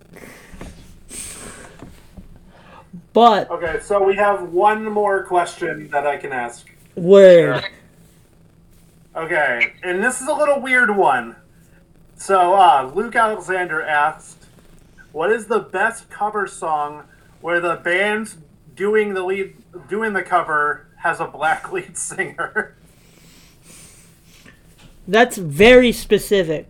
But 3.13 3.49
Okay, 3.51 3.79
so 3.81 4.03
we 4.03 4.15
have 4.15 4.51
one 4.53 4.83
more 4.85 5.23
question 5.23 5.89
that 5.89 6.07
I 6.07 6.17
can 6.17 6.31
ask. 6.31 6.67
word, 6.95 7.63
Okay, 9.15 9.73
and 9.83 10.03
this 10.03 10.21
is 10.21 10.27
a 10.27 10.33
little 10.33 10.59
weird 10.59 10.95
one. 10.95 11.35
So, 12.15 12.55
uh, 12.55 12.91
Luke 12.95 13.15
Alexander 13.15 13.81
asked, 13.83 14.45
"What 15.11 15.31
is 15.31 15.45
the 15.45 15.59
best 15.59 16.09
cover 16.09 16.47
song 16.47 17.03
where 17.41 17.59
the 17.59 17.75
band 17.75 18.33
doing 18.75 19.13
the 19.13 19.21
lead, 19.23 19.55
doing 19.87 20.13
the 20.13 20.23
cover, 20.23 20.87
has 21.03 21.19
a 21.19 21.25
black 21.27 21.71
lead 21.71 21.97
singer?" 21.97 22.75
that's 25.07 25.37
very 25.37 25.91
specific. 25.91 26.67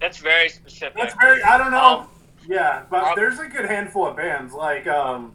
That's 0.00 0.18
very 0.18 0.48
specific. 0.48 0.96
That's 0.96 1.14
very. 1.14 1.42
I 1.42 1.58
don't 1.58 1.70
know. 1.70 2.00
Um, 2.00 2.08
yeah, 2.46 2.82
but 2.90 3.02
um, 3.04 3.12
there's 3.16 3.38
a 3.40 3.46
good 3.46 3.66
handful 3.66 4.06
of 4.06 4.16
bands. 4.16 4.54
Like, 4.54 4.86
um, 4.86 5.32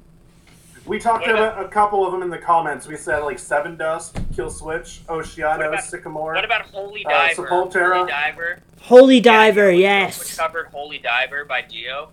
we 0.86 1.00
talked 1.00 1.28
about 1.28 1.64
a 1.64 1.68
couple 1.68 2.06
of 2.06 2.12
them 2.12 2.24
in 2.24 2.30
the 2.30 2.38
comments. 2.38 2.88
We 2.88 2.96
said 2.98 3.20
like 3.20 3.38
Sevendust, 3.38 4.22
Kill 4.36 4.50
Switch, 4.50 5.02
Oceano, 5.08 5.58
What 5.58 5.68
about- 5.68 5.84
Sycamore. 5.84 6.34
What 6.34 6.46
about 6.46 6.62
Holy 6.64 7.06
Uh, 7.06 7.10
Diver? 7.10 7.44
Sepultura. 7.48 7.96
Holy 7.98 8.08
Diver. 8.10 8.60
Holy 8.82 9.20
Diver, 9.22 9.68
Which 9.72 9.80
yes, 9.80 10.38
covered 10.38 10.68
Holy 10.68 10.98
Diver 10.98 11.46
by 11.46 11.62
Dio. 11.62 12.10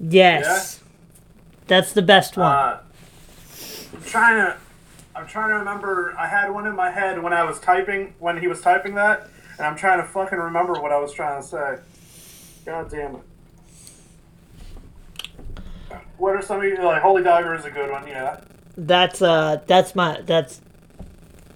yes, 0.00 0.80
that's 1.66 1.92
the 1.92 2.02
best 2.02 2.36
one. 2.36 2.46
Uh, 2.46 2.80
I'm 3.94 4.02
trying 4.02 4.36
to. 4.46 4.56
I'm 5.16 5.26
trying 5.28 5.48
to 5.50 5.54
remember. 5.56 6.14
I 6.18 6.26
had 6.26 6.50
one 6.50 6.66
in 6.66 6.74
my 6.74 6.90
head 6.90 7.22
when 7.22 7.32
I 7.32 7.44
was 7.44 7.60
typing 7.60 8.14
when 8.18 8.38
he 8.38 8.48
was 8.48 8.60
typing 8.60 8.94
that, 8.96 9.28
and 9.58 9.66
I'm 9.66 9.76
trying 9.76 9.98
to 10.00 10.06
fucking 10.06 10.38
remember 10.38 10.74
what 10.74 10.92
I 10.92 10.98
was 10.98 11.12
trying 11.12 11.40
to 11.40 11.46
say. 11.46 11.76
God 12.64 12.90
damn 12.90 13.16
it. 13.16 13.20
What 16.18 16.34
are 16.36 16.42
some 16.42 16.58
of 16.58 16.64
you 16.64 16.76
like? 16.82 17.02
Holy 17.02 17.22
Diver 17.22 17.54
is 17.54 17.64
a 17.64 17.70
good 17.70 17.90
one, 17.90 18.06
yeah. 18.06 18.40
That's 18.76 19.22
uh, 19.22 19.60
that's 19.66 19.94
my 19.94 20.20
that's 20.22 20.60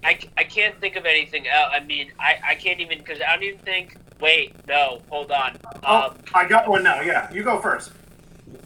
I, 0.03 0.17
I 0.37 0.43
can't 0.45 0.79
think 0.79 0.95
of 0.95 1.05
anything 1.05 1.47
else. 1.47 1.71
I 1.73 1.81
mean, 1.81 2.11
I, 2.19 2.39
I 2.49 2.55
can't 2.55 2.79
even 2.79 2.99
because 2.99 3.19
I 3.21 3.33
don't 3.35 3.43
even 3.43 3.59
think. 3.59 3.97
Wait, 4.21 4.53
no, 4.67 5.01
hold 5.09 5.31
on. 5.31 5.57
Oh, 5.83 6.09
Um, 6.09 6.17
I 6.33 6.45
got 6.47 6.67
one 6.67 6.83
now. 6.83 6.99
Yeah, 7.01 7.31
you 7.31 7.41
go 7.43 7.59
first. 7.59 7.91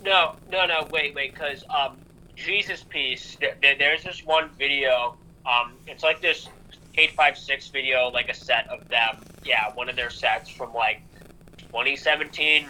no, 0.03 0.35
no, 0.51 0.65
no, 0.65 0.87
wait, 0.91 1.13
wait, 1.13 1.33
because 1.33 1.63
um, 1.69 1.97
Jesus 2.35 2.83
piece. 2.83 3.35
There, 3.39 3.55
there- 3.61 3.77
there's 3.77 4.03
this 4.03 4.23
one 4.25 4.49
video. 4.57 5.15
Um, 5.45 5.73
it's 5.87 6.03
like 6.03 6.21
this 6.21 6.49
hate5six 6.97 7.71
video, 7.71 8.09
like 8.09 8.29
a 8.29 8.33
set 8.33 8.67
of 8.69 8.87
them. 8.89 9.23
Yeah, 9.43 9.71
one 9.73 9.89
of 9.89 9.95
their 9.95 10.09
sets 10.09 10.49
from 10.49 10.73
like 10.73 11.01
2017. 11.57 12.67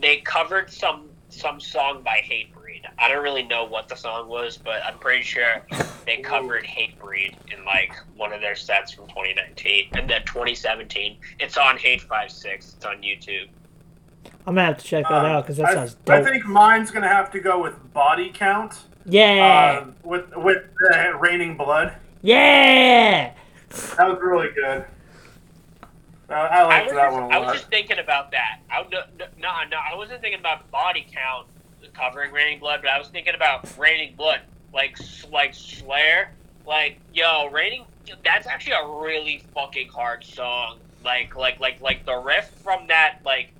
They 0.00 0.18
covered 0.18 0.70
some 0.70 1.08
some 1.30 1.60
song 1.60 2.02
by 2.02 2.22
Hatebreed. 2.24 2.84
I 2.98 3.08
don't 3.08 3.22
really 3.22 3.42
know 3.42 3.64
what 3.64 3.88
the 3.88 3.94
song 3.96 4.28
was, 4.28 4.56
but 4.56 4.82
I'm 4.84 4.98
pretty 4.98 5.22
sure 5.22 5.62
they 6.06 6.18
covered 6.18 6.64
Hatebreed 6.64 7.36
in 7.52 7.64
like 7.66 7.92
one 8.16 8.32
of 8.32 8.40
their 8.40 8.56
sets 8.56 8.92
from 8.92 9.08
2019 9.08 9.88
and 9.92 10.08
then 10.08 10.22
2017. 10.24 11.18
It's 11.38 11.58
on 11.58 11.76
Hate 11.76 12.00
Five 12.00 12.30
It's 12.44 12.76
on 12.84 13.02
YouTube. 13.02 13.48
I'm 14.46 14.54
gonna 14.54 14.64
have 14.64 14.78
to 14.78 14.84
check 14.84 15.04
that 15.04 15.12
Um, 15.12 15.26
out 15.26 15.44
because 15.44 15.58
that 15.58 15.66
I, 15.66 15.74
sounds 15.74 15.96
I 16.08 16.22
think 16.22 16.46
mine's 16.46 16.90
gonna 16.90 17.08
have 17.08 17.30
to 17.32 17.40
go 17.40 17.60
with 17.62 17.92
body 17.92 18.30
count. 18.32 18.84
yeah, 19.04 19.82
Uh, 19.84 19.90
with 20.02 20.34
with 20.36 20.64
uh, 20.94 21.12
raining 21.18 21.56
blood. 21.56 21.94
Yeah. 22.22 23.32
That 23.96 24.08
was 24.08 24.18
really 24.20 24.48
good. 24.54 24.84
Uh, 26.30 26.34
I 26.34 26.58
I 26.58 26.62
liked 26.64 26.86
was, 26.86 26.94
that 26.94 27.04
just, 27.04 27.14
one 27.14 27.32
a 27.32 27.34
I 27.34 27.38
was 27.38 27.52
just 27.54 27.68
thinking 27.68 27.98
about 27.98 28.30
that. 28.32 28.60
I, 28.70 28.82
no, 28.82 29.02
no, 29.18 29.26
no, 29.40 29.50
no, 29.70 29.76
I 29.78 29.96
wasn't 29.96 30.20
thinking 30.20 30.40
about 30.40 30.70
body 30.70 31.06
count 31.10 31.46
covering 31.94 32.32
Raining 32.32 32.58
Blood, 32.60 32.80
but 32.82 32.90
I 32.90 32.98
was 32.98 33.08
thinking 33.08 33.34
about 33.34 33.66
Raining 33.78 34.14
Blood, 34.14 34.40
like 34.74 34.98
like 35.32 35.54
Slayer, 35.54 36.30
like 36.66 37.00
yo, 37.14 37.48
Raining. 37.50 37.84
That's 38.24 38.46
actually 38.46 38.72
a 38.72 38.86
really 38.86 39.42
fucking 39.54 39.88
hard 39.88 40.24
song. 40.24 40.78
Like 41.04 41.36
like 41.36 41.60
like 41.60 41.80
like 41.80 42.04
the 42.04 42.16
riff 42.16 42.50
from 42.62 42.86
that 42.88 43.18
like 43.24 43.52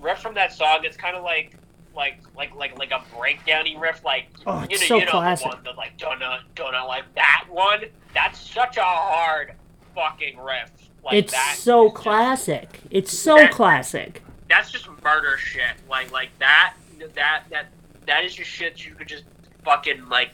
riff 0.00 0.18
from 0.18 0.34
that 0.34 0.52
song. 0.52 0.80
It's 0.82 0.96
kind 0.96 1.16
of 1.16 1.22
like 1.22 1.54
like 1.94 2.18
like 2.36 2.54
like 2.54 2.78
like 2.78 2.90
a 2.92 3.02
breakdowny 3.16 3.78
riff. 3.80 4.04
Like 4.04 4.26
Oh, 4.46 4.62
you 4.70 4.78
know 4.78 4.84
so 4.86 4.96
you 4.98 5.04
know 5.06 5.10
classic. 5.12 5.50
the 5.50 5.54
one 5.56 5.64
that 5.64 5.76
like 5.76 5.96
donut 5.98 6.40
donut 6.56 6.86
like 6.88 7.04
that 7.14 7.46
one. 7.50 7.84
That's 8.14 8.38
such 8.40 8.76
a 8.76 8.82
hard 8.82 9.52
fucking 9.94 10.38
riff. 10.38 10.70
Like 11.04 11.14
it's 11.14 11.58
so 11.58 11.86
is 11.86 11.92
just- 11.92 12.02
classic. 12.02 12.80
It's 12.90 13.16
so 13.18 13.36
That- 13.36 13.52
classic. 13.52 14.22
that's 14.48 14.70
just 14.70 14.88
murder 15.02 15.36
shit. 15.38 15.74
Like 15.88 16.10
like 16.12 16.30
that 16.38 16.74
that 17.14 17.44
that 17.50 17.66
that 18.06 18.24
is 18.24 18.34
just 18.34 18.50
shit 18.50 18.84
you 18.84 18.94
could 18.94 19.08
just 19.08 19.24
fucking 19.64 20.08
like. 20.08 20.30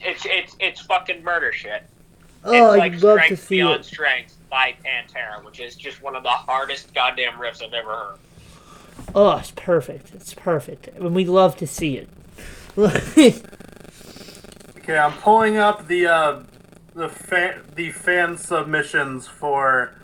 It's 0.00 0.24
it's 0.26 0.56
it's 0.60 0.80
fucking 0.82 1.22
murder 1.24 1.52
shit. 1.52 1.82
Oh, 2.44 2.72
it's 2.72 2.78
like 2.78 2.92
I'd 2.94 3.02
love 3.02 3.20
to 3.28 3.36
see 3.36 3.56
Beyond 3.56 3.80
it. 3.80 3.84
Strength 3.84 4.36
by 4.50 4.74
Pantera, 4.84 5.42
which 5.44 5.58
is 5.58 5.74
just 5.74 6.00
one 6.02 6.14
of 6.14 6.22
the 6.22 6.28
hardest 6.28 6.94
goddamn 6.94 7.32
riffs 7.34 7.62
I've 7.64 7.72
ever 7.72 7.88
heard. 7.90 8.18
Oh, 9.14 9.36
it's 9.38 9.50
perfect. 9.52 10.14
It's 10.14 10.34
perfect, 10.34 10.88
and 10.88 11.14
we 11.14 11.24
love 11.24 11.56
to 11.56 11.66
see 11.66 11.96
it. 11.96 12.08
Okay, 14.78 14.98
I'm 14.98 15.14
pulling 15.14 15.56
up 15.56 15.88
the 15.88 16.06
uh, 16.06 16.42
the 16.94 17.08
fan 17.08 17.60
the 17.74 17.90
fan 17.90 18.36
submissions 18.36 19.26
for 19.26 19.96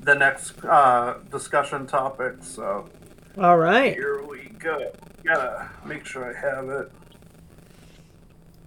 the 0.00 0.14
next 0.14 0.62
uh, 0.66 1.14
discussion 1.30 1.86
topic. 1.86 2.34
So 2.42 2.90
All 3.38 3.56
right. 3.56 3.94
here 3.94 4.22
we 4.22 4.50
go. 4.58 4.92
Gotta 5.24 5.70
make 5.86 6.04
sure 6.04 6.28
I 6.28 6.38
have 6.38 6.68
it. 6.68 6.92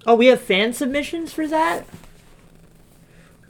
Oh, 0.08 0.16
we 0.16 0.28
have 0.28 0.42
fan 0.42 0.74
submissions 0.74 1.32
for 1.32 1.46
that. 1.48 1.86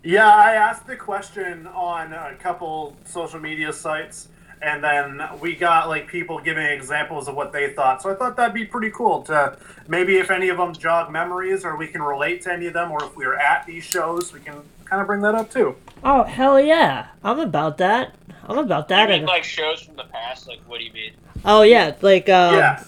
Yeah, 0.04 0.28
I 0.28 0.54
asked 0.56 0.88
the 0.88 0.98
question 0.98 1.66
on 1.68 2.12
a 2.12 2.36
couple 2.36 2.98
social 3.06 3.40
media 3.40 3.72
sites, 3.72 4.28
and 4.62 4.84
then 4.84 5.22
we 5.40 5.56
got 5.56 5.88
like 5.90 6.08
people 6.08 6.40
giving 6.40 6.66
examples 6.66 7.28
of 7.28 7.36
what 7.36 7.52
they 7.52 7.74
thought. 7.74 8.02
So 8.02 8.12
I 8.12 8.16
thought 8.16 8.36
that'd 8.38 8.54
be 8.54 8.66
pretty 8.66 8.92
cool 8.92 9.22
to 9.24 9.58
maybe 9.88 10.18
if 10.18 10.32
any 10.32 10.50
of 10.50 10.58
them 10.58 10.74
jog 10.74 11.12
memories, 11.12 11.64
or 11.66 11.76
we 11.78 11.88
can 11.88 12.02
relate 12.02 12.42
to 12.44 12.54
any 12.54 12.68
of 12.68 12.74
them, 12.74 12.92
or 12.92 13.04
if 13.04 13.16
we 13.16 13.26
are 13.26 13.36
at 13.36 13.66
these 13.66 13.84
shows, 13.84 14.34
we 14.34 14.40
can 14.40 14.62
kind 14.86 15.02
of 15.02 15.08
bring 15.08 15.22
that 15.22 15.36
up 15.36 15.52
too. 15.52 15.76
Oh 16.04 16.24
hell 16.24 16.60
yeah! 16.60 17.08
I'm 17.24 17.40
about 17.40 17.78
that. 17.80 18.16
I'm 18.48 18.58
about 18.60 18.90
You 18.90 18.96
that. 18.96 19.10
mean 19.10 19.26
like 19.26 19.44
shows 19.44 19.82
from 19.82 19.96
the 19.96 20.04
past? 20.06 20.48
Like 20.48 20.60
what 20.68 20.80
do 20.80 20.86
you 20.86 20.94
mean? 20.94 21.14
oh 21.46 21.64
yeah, 21.64 21.96
like 22.02 22.30
um, 22.30 22.56
yeah. 22.56 22.84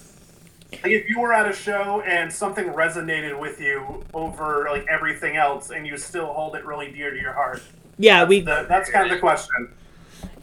Like 0.72 0.91
if 0.91 1.09
you 1.09 1.20
were 1.20 1.34
at 1.34 1.49
a 1.49 1.53
show 1.53 2.01
and 2.01 2.32
something 2.32 2.65
resonated 2.65 3.39
with 3.39 3.59
you 3.61 4.03
over 4.13 4.68
like 4.70 4.86
everything 4.89 5.36
else, 5.38 5.70
and 5.72 5.88
you 5.88 5.97
still 5.97 6.28
hold 6.34 6.55
it 6.55 6.65
really 6.65 6.91
dear 6.91 7.09
to 7.09 7.18
your 7.20 7.34
heart, 7.34 7.63
yeah, 7.97 8.24
we 8.26 8.41
the, 8.41 8.65
that's 8.70 8.89
kind 8.89 9.05
of 9.05 9.11
the 9.11 9.20
question. 9.20 9.74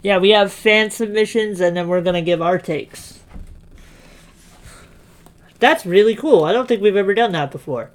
Yeah 0.01 0.17
we 0.17 0.29
have 0.31 0.51
fan 0.51 0.91
submissions, 0.91 1.59
and 1.59 1.75
then 1.75 1.87
we're 1.87 2.01
gonna 2.01 2.21
give 2.21 2.41
our 2.41 2.57
takes. 2.57 3.19
That's 5.59 5.85
really 5.85 6.15
cool. 6.15 6.43
I 6.43 6.51
don't 6.53 6.67
think 6.67 6.81
we've 6.81 6.95
ever 6.95 7.13
done 7.13 7.31
that 7.31 7.51
before. 7.51 7.91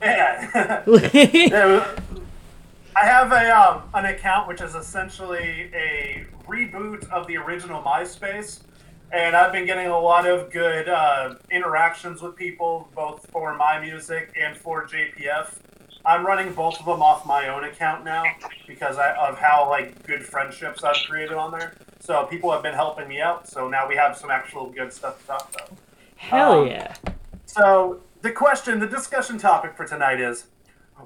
Yeah. 0.00 0.82
Yeah, 0.86 1.94
I 2.96 3.04
have 3.04 3.32
a 3.32 3.50
um, 3.50 3.82
an 3.94 4.04
account 4.06 4.48
which 4.48 4.60
is 4.60 4.74
essentially 4.74 5.70
a 5.74 6.26
reboot 6.46 7.08
of 7.10 7.26
the 7.26 7.36
original 7.36 7.82
MySpace, 7.82 8.60
and 9.12 9.34
I've 9.34 9.52
been 9.52 9.66
getting 9.66 9.86
a 9.88 9.98
lot 9.98 10.26
of 10.26 10.50
good 10.50 10.88
uh, 10.88 11.34
interactions 11.50 12.22
with 12.22 12.36
people, 12.36 12.88
both 12.94 13.26
for 13.30 13.54
my 13.56 13.80
music 13.80 14.32
and 14.40 14.56
for 14.56 14.86
JPF. 14.86 15.54
I'm 16.06 16.26
running 16.26 16.52
both 16.52 16.78
of 16.78 16.84
them 16.86 17.00
off 17.00 17.24
my 17.26 17.48
own 17.48 17.64
account 17.64 18.04
now 18.04 18.24
because 18.66 18.98
I, 18.98 19.14
of 19.14 19.38
how 19.38 19.68
like 19.68 20.02
good 20.06 20.22
friendships 20.22 20.84
I've 20.84 21.02
created 21.08 21.36
on 21.36 21.50
there. 21.50 21.74
So 22.00 22.26
people 22.26 22.52
have 22.52 22.62
been 22.62 22.74
helping 22.74 23.08
me 23.08 23.20
out. 23.20 23.48
So 23.48 23.68
now 23.68 23.88
we 23.88 23.96
have 23.96 24.16
some 24.16 24.30
actual 24.30 24.66
good 24.66 24.92
stuff 24.92 25.20
to 25.22 25.26
talk 25.26 25.50
about. 25.54 25.72
hell 26.16 26.60
Um, 26.60 26.66
yeah! 26.66 26.94
So 27.46 28.00
the 28.20 28.30
question, 28.30 28.80
the 28.80 28.86
discussion 28.86 29.38
topic 29.38 29.76
for 29.76 29.86
tonight 29.86 30.20
is: 30.20 30.46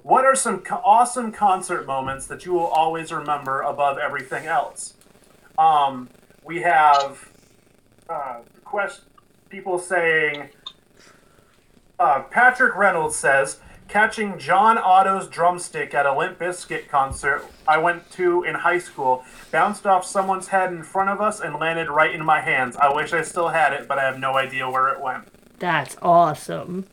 What 0.03 0.25
are 0.25 0.35
some 0.35 0.61
co- 0.61 0.83
awesome 0.85 1.31
concert 1.31 1.87
moments 1.87 2.27
that 2.27 2.45
you 2.45 2.53
will 2.53 2.67
always 2.67 3.13
remember 3.13 3.61
above 3.61 3.99
everything 3.99 4.47
else? 4.47 4.95
Um, 5.59 6.09
we 6.45 6.63
have 6.63 7.29
uh, 8.09 8.41
quest 8.65 9.03
people 9.49 9.79
saying. 9.79 10.49
Uh, 12.01 12.23
Patrick 12.23 12.77
Reynolds 12.77 13.17
says, 13.17 13.59
catching 13.89 14.39
John 14.39 14.79
Otto's 14.79 15.27
drumstick 15.29 15.95
at 15.95 16.07
a 16.07 16.17
Limp 16.17 16.39
Bizkit 16.39 16.89
concert 16.89 17.45
I 17.67 17.79
went 17.79 18.11
to 18.13 18.45
in 18.45 18.55
high 18.55 18.79
school, 18.79 19.25
bounced 19.51 19.87
off 19.87 20.05
someone's 20.05 20.49
head 20.49 20.73
in 20.73 20.83
front 20.83 21.11
of 21.11 21.21
us 21.21 21.41
and 21.41 21.55
landed 21.57 21.89
right 21.89 22.15
in 22.15 22.25
my 22.25 22.41
hands. 22.41 22.77
I 22.77 22.93
wish 22.95 23.13
I 23.13 23.23
still 23.23 23.49
had 23.49 23.73
it, 23.73 23.89
but 23.89 23.99
I 23.99 24.05
have 24.05 24.19
no 24.19 24.37
idea 24.37 24.69
where 24.71 24.89
it 24.89 25.01
went. 25.01 25.29
That's 25.59 25.97
awesome. 26.03 26.87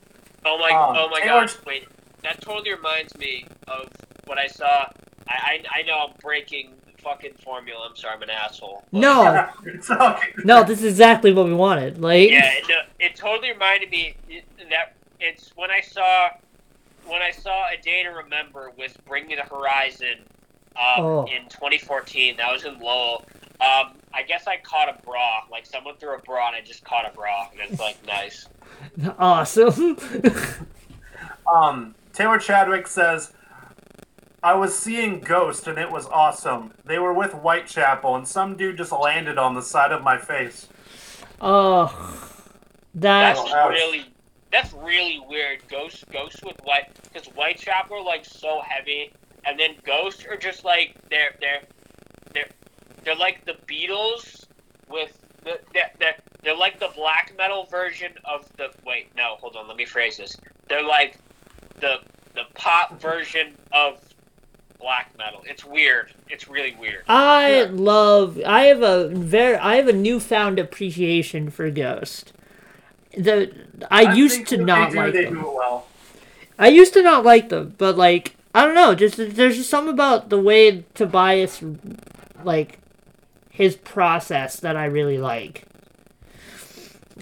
Oh 0.44 0.58
my! 0.58 0.70
Um, 0.70 0.96
oh 0.98 1.08
my 1.10 1.20
Taylor- 1.20 1.40
gosh! 1.42 1.56
Wait, 1.66 1.86
that 2.22 2.40
totally 2.40 2.72
reminds 2.72 3.16
me 3.18 3.46
of 3.68 3.88
what 4.26 4.38
I 4.38 4.46
saw. 4.46 4.88
I 5.28 5.60
I, 5.74 5.80
I 5.80 5.82
know 5.82 6.06
I'm 6.08 6.14
breaking 6.20 6.72
fucking 6.98 7.34
formula. 7.44 7.86
I'm 7.88 7.94
sorry, 7.96 8.14
I'm 8.16 8.22
an 8.22 8.30
asshole. 8.30 8.82
but- 8.92 9.00
No, 9.88 10.18
no, 10.44 10.64
this 10.64 10.80
is 10.80 10.86
exactly 10.92 11.32
what 11.32 11.46
we 11.46 11.54
wanted. 11.54 12.00
Like, 12.00 12.30
Yeah, 12.30 12.50
it, 12.54 12.64
no, 12.68 12.74
it 12.98 13.14
totally 13.14 13.52
reminded 13.52 13.90
me 13.90 14.16
that 14.70 14.94
it's 15.20 15.52
when 15.56 15.70
I 15.70 15.80
saw 15.80 16.30
when 17.08 17.22
I 17.22 17.30
saw 17.30 17.66
a 17.68 17.80
day 17.80 18.02
to 18.02 18.10
remember 18.10 18.72
with 18.76 18.96
Bring 19.06 19.26
Me 19.26 19.34
the 19.36 19.42
Horizon 19.42 20.18
um, 20.76 21.04
Oh. 21.04 21.24
in 21.24 21.48
2014. 21.48 22.36
That 22.36 22.52
was 22.52 22.64
in 22.64 22.78
Lowell. 22.80 23.24
Um, 23.60 23.94
I 24.12 24.22
guess 24.26 24.46
I 24.46 24.56
caught 24.58 24.88
a 24.88 25.02
bra. 25.02 25.44
Like 25.50 25.64
someone 25.66 25.96
threw 25.96 26.14
a 26.14 26.18
bra, 26.20 26.48
and 26.48 26.56
I 26.56 26.60
just 26.60 26.84
caught 26.84 27.10
a 27.10 27.14
bra, 27.14 27.48
and 27.52 27.70
it's 27.70 27.80
like 27.80 27.96
nice. 28.06 28.48
awesome. 29.18 29.96
Um, 31.52 31.94
Taylor 32.12 32.38
Chadwick 32.38 32.88
says, 32.88 33.32
I 34.42 34.54
was 34.54 34.76
seeing 34.76 35.20
Ghost 35.20 35.68
and 35.68 35.78
it 35.78 35.90
was 35.90 36.06
awesome. 36.06 36.72
They 36.84 36.98
were 36.98 37.12
with 37.12 37.32
Whitechapel 37.32 38.16
and 38.16 38.26
some 38.26 38.56
dude 38.56 38.76
just 38.76 38.90
landed 38.90 39.38
on 39.38 39.54
the 39.54 39.62
side 39.62 39.92
of 39.92 40.02
my 40.02 40.18
face. 40.18 40.66
oh, 41.40 41.86
that 42.94 43.34
That's 43.36 43.52
ouch. 43.52 43.70
really 43.70 44.06
that's 44.52 44.72
really 44.72 45.20
weird. 45.28 45.66
Ghosts 45.68 46.04
Ghosts 46.12 46.42
with 46.44 46.56
White 46.64 46.88
because 47.02 47.26
Whitechapel 47.28 47.96
are 47.98 48.02
like 48.04 48.24
so 48.24 48.60
heavy, 48.66 49.12
and 49.44 49.58
then 49.58 49.76
Ghosts 49.84 50.24
are 50.26 50.36
just 50.36 50.64
like 50.64 50.94
they're 51.10 51.34
they're 51.40 51.62
they're 52.32 52.48
they're 53.04 53.16
like 53.16 53.44
the 53.44 53.56
Beatles 53.66 54.44
with 54.88 55.18
the 55.44 55.60
they're, 55.72 55.90
they're, 55.98 56.16
they're 56.42 56.56
like 56.56 56.78
the 56.78 56.90
black 56.94 57.32
metal 57.36 57.64
version 57.70 58.12
of 58.24 58.48
the 58.56 58.70
wait 58.86 59.08
no 59.16 59.36
hold 59.40 59.56
on 59.56 59.66
let 59.68 59.76
me 59.76 59.84
phrase 59.84 60.16
this 60.16 60.36
they're 60.68 60.82
like 60.86 61.18
the 61.80 61.96
the 62.34 62.44
pop 62.54 63.00
version 63.00 63.56
of 63.72 63.98
black 64.78 65.10
metal. 65.16 65.42
It's 65.46 65.64
weird. 65.64 66.12
It's 66.28 66.48
really 66.48 66.76
weird. 66.78 67.02
I 67.08 67.62
Yeah. 67.62 67.68
love. 67.72 68.38
I 68.46 68.64
have 68.64 68.82
a 68.82 69.08
very. 69.08 69.56
I 69.56 69.76
have 69.76 69.88
a 69.88 69.92
newfound 69.92 70.58
appreciation 70.58 71.48
for 71.50 71.70
Ghost. 71.70 72.32
The 73.16 73.52
I, 73.90 74.14
used 74.14 74.46
to 74.48 74.58
not 74.58 74.92
do, 74.92 74.96
like 74.96 75.12
they 75.12 75.24
them. 75.24 75.34
do 75.34 75.40
it 75.40 75.54
well. 75.54 75.86
I 76.58 76.68
used 76.68 76.94
to 76.94 77.02
not 77.02 77.24
like 77.24 77.48
them, 77.48 77.74
but 77.78 77.96
like 77.96 78.36
I 78.54 78.64
don't 78.64 78.74
know, 78.74 78.94
just 78.94 79.16
there's 79.16 79.56
just 79.56 79.70
something 79.70 79.92
about 79.92 80.28
the 80.30 80.40
way 80.40 80.84
Tobias 80.94 81.62
like 82.44 82.78
his 83.50 83.76
process 83.76 84.60
that 84.60 84.76
I 84.76 84.86
really 84.86 85.18
like. 85.18 85.64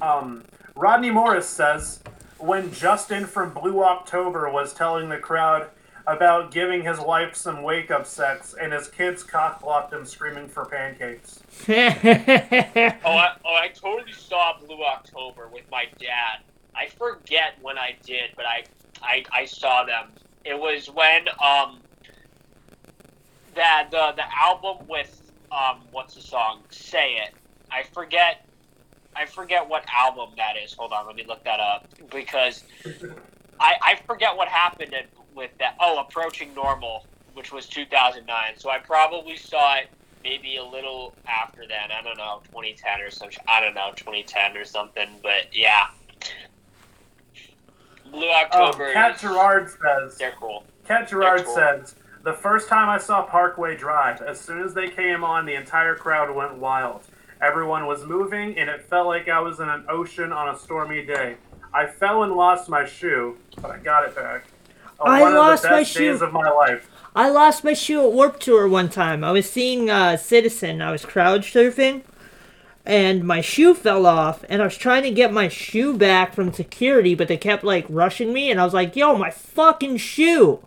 Um, 0.03 0.45
Rodney 0.74 1.11
Morris 1.11 1.49
says 1.49 2.01
when 2.38 2.72
Justin 2.72 3.24
from 3.24 3.55
Blue 3.55 3.82
October 3.82 4.51
was 4.51 4.74
telling 4.74 5.09
the 5.09 5.18
crowd 5.18 5.68
about 6.07 6.50
giving 6.50 6.82
his 6.82 7.00
wife 7.00 7.34
some 7.34 7.62
wake 7.62 7.90
up 7.90 8.07
sex 8.07 8.55
and 8.61 8.72
his 8.72 8.88
kids 8.88 9.22
cock 9.22 9.62
blocked 9.62 9.92
him 9.92 10.05
screaming 10.05 10.48
for 10.48 10.64
pancakes. 10.66 11.42
Oh, 13.07 13.11
I, 13.11 13.36
oh, 13.44 13.55
I 13.55 13.68
totally 13.68 14.12
saw 14.12 14.59
Blue 14.59 14.82
October 14.84 15.48
with 15.48 15.64
my 15.70 15.86
dad. 15.98 16.40
I 16.74 16.88
forget 16.88 17.55
when 17.62 17.78
I 17.78 17.96
did, 18.05 18.30
but 18.36 18.44
I, 18.46 18.64
I, 19.02 19.24
I 19.32 19.44
saw 19.44 19.84
them. 19.84 20.11
It 20.44 20.59
was 20.59 20.88
when 20.90 21.28
um 21.42 21.80
that 23.55 23.88
the 23.90 24.12
the 24.16 24.24
album 24.42 24.86
with 24.88 25.22
um 25.52 25.80
what's 25.92 26.14
the 26.14 26.20
song? 26.20 26.61
Say 26.70 27.14
it. 27.14 27.34
I 27.70 27.82
forget. 27.82 28.46
I 29.16 29.26
forget 29.26 29.66
what 29.68 29.84
album 29.96 30.30
that 30.36 30.57
is. 30.62 30.74
Hold 30.74 30.92
on, 30.92 31.07
let 31.07 31.14
me 31.16 31.24
look 31.26 31.44
that 31.44 31.61
up 31.61 31.86
because 32.11 32.64
I 33.61 33.74
I 33.82 34.00
forget 34.07 34.36
what 34.36 34.48
happened 34.48 34.92
in- 34.92 35.07
with 35.35 35.51
that. 35.59 35.76
Oh, 35.80 35.99
approaching 36.01 36.55
normal, 36.55 37.07
which 37.35 37.53
was 37.53 37.66
2009. 37.68 38.55
So 38.57 38.70
I 38.70 38.78
probably 38.78 39.37
saw 39.37 39.76
it 39.76 39.89
maybe 40.22 40.57
a 40.57 40.64
little 40.64 41.14
after 41.26 41.66
then. 41.66 41.91
I 41.91 42.03
don't 42.03 42.16
know, 42.16 42.41
2010 42.47 43.01
or 43.01 43.11
some. 43.11 43.30
sh- 43.30 43.39
I 43.49 43.61
don't 43.61 43.74
know, 43.74 43.91
2010 43.97 44.57
or 44.57 44.64
something. 44.64 45.09
But 45.22 45.55
yeah, 45.55 45.87
Blue 48.11 48.28
Um, 48.30 48.35
October. 48.45 48.93
Cat 48.93 49.16
is- 49.16 49.20
Gerard 49.20 49.70
says 49.70 50.18
they're 50.18 50.32
cool. 50.32 50.64
Cat 50.87 51.09
Gerard 51.09 51.45
cool. 51.45 51.55
says 51.55 51.97
the 52.22 52.32
first 52.32 52.68
time 52.68 52.89
I 52.89 52.99
saw 52.99 53.22
Parkway 53.22 53.76
Drive, 53.76 54.22
as 54.22 54.41
soon 54.41 54.62
as 54.62 54.74
they 54.74 54.89
came 54.89 55.24
on, 55.24 55.47
the 55.47 55.55
entire 55.55 55.95
crowd 55.95 56.30
went 56.35 56.55
wild. 56.57 57.03
Everyone 57.43 57.87
was 57.87 58.05
moving, 58.05 58.57
and 58.59 58.70
it 58.70 58.85
felt 58.85 59.07
like 59.07 59.28
I 59.28 59.41
was 59.41 59.61
in 59.61 59.68
an 59.68 59.85
ocean 59.89 60.32
on 60.32 60.55
a 60.55 60.59
stormy 60.59 61.05
day. 61.05 61.37
I 61.74 61.87
fell 61.87 62.22
and 62.22 62.32
lost 62.35 62.68
my 62.68 62.85
shoe, 62.87 63.37
but 63.61 63.70
I 63.70 63.78
got 63.78 64.05
it 64.09 64.14
back. 64.14 64.45
I 65.01 65.20
one 65.22 65.34
lost 65.34 65.64
of 65.64 65.70
the 65.70 65.76
my 65.76 65.82
shoe. 65.82 66.12
days 66.12 66.22
of 66.22 66.32
my 66.32 66.49
life. 66.51 66.90
I 67.16 67.28
lost 67.28 67.62
my 67.64 67.74
shoe 67.74 68.05
at 68.07 68.12
Warp 68.12 68.40
Tour 68.40 68.68
one 68.68 68.88
time. 68.88 69.22
I 69.22 69.30
was 69.32 69.49
seeing 69.49 69.88
uh, 69.88 70.16
Citizen. 70.16 70.82
I 70.82 70.90
was 70.90 71.05
crowd 71.05 71.42
surfing, 71.42 72.03
and 72.84 73.24
my 73.24 73.40
shoe 73.40 73.74
fell 73.74 74.05
off. 74.07 74.45
And 74.49 74.61
I 74.61 74.64
was 74.64 74.76
trying 74.76 75.05
to 75.05 75.11
get 75.11 75.32
my 75.32 75.49
shoe 75.49 75.97
back 75.97 76.34
from 76.34 76.53
security, 76.53 77.14
but 77.14 77.28
they 77.28 77.36
kept 77.36 77.62
like 77.64 77.86
rushing 77.88 78.32
me. 78.32 78.51
And 78.51 78.61
I 78.61 78.64
was 78.64 78.74
like, 78.74 78.97
"Yo, 78.97 79.16
my 79.16 79.30
fucking 79.30 79.99
shoe!" 79.99 80.61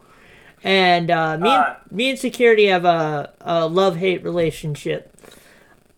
And 0.64 1.12
uh, 1.12 1.38
me, 1.38 1.50
Uh, 1.50 1.76
and, 1.90 1.92
me 1.92 2.10
and 2.10 2.20
security 2.20 2.68
have 2.68 2.86
a, 2.86 3.34
a 3.42 3.68
love 3.68 3.98
hate 3.98 4.24
relationship. 4.24 5.14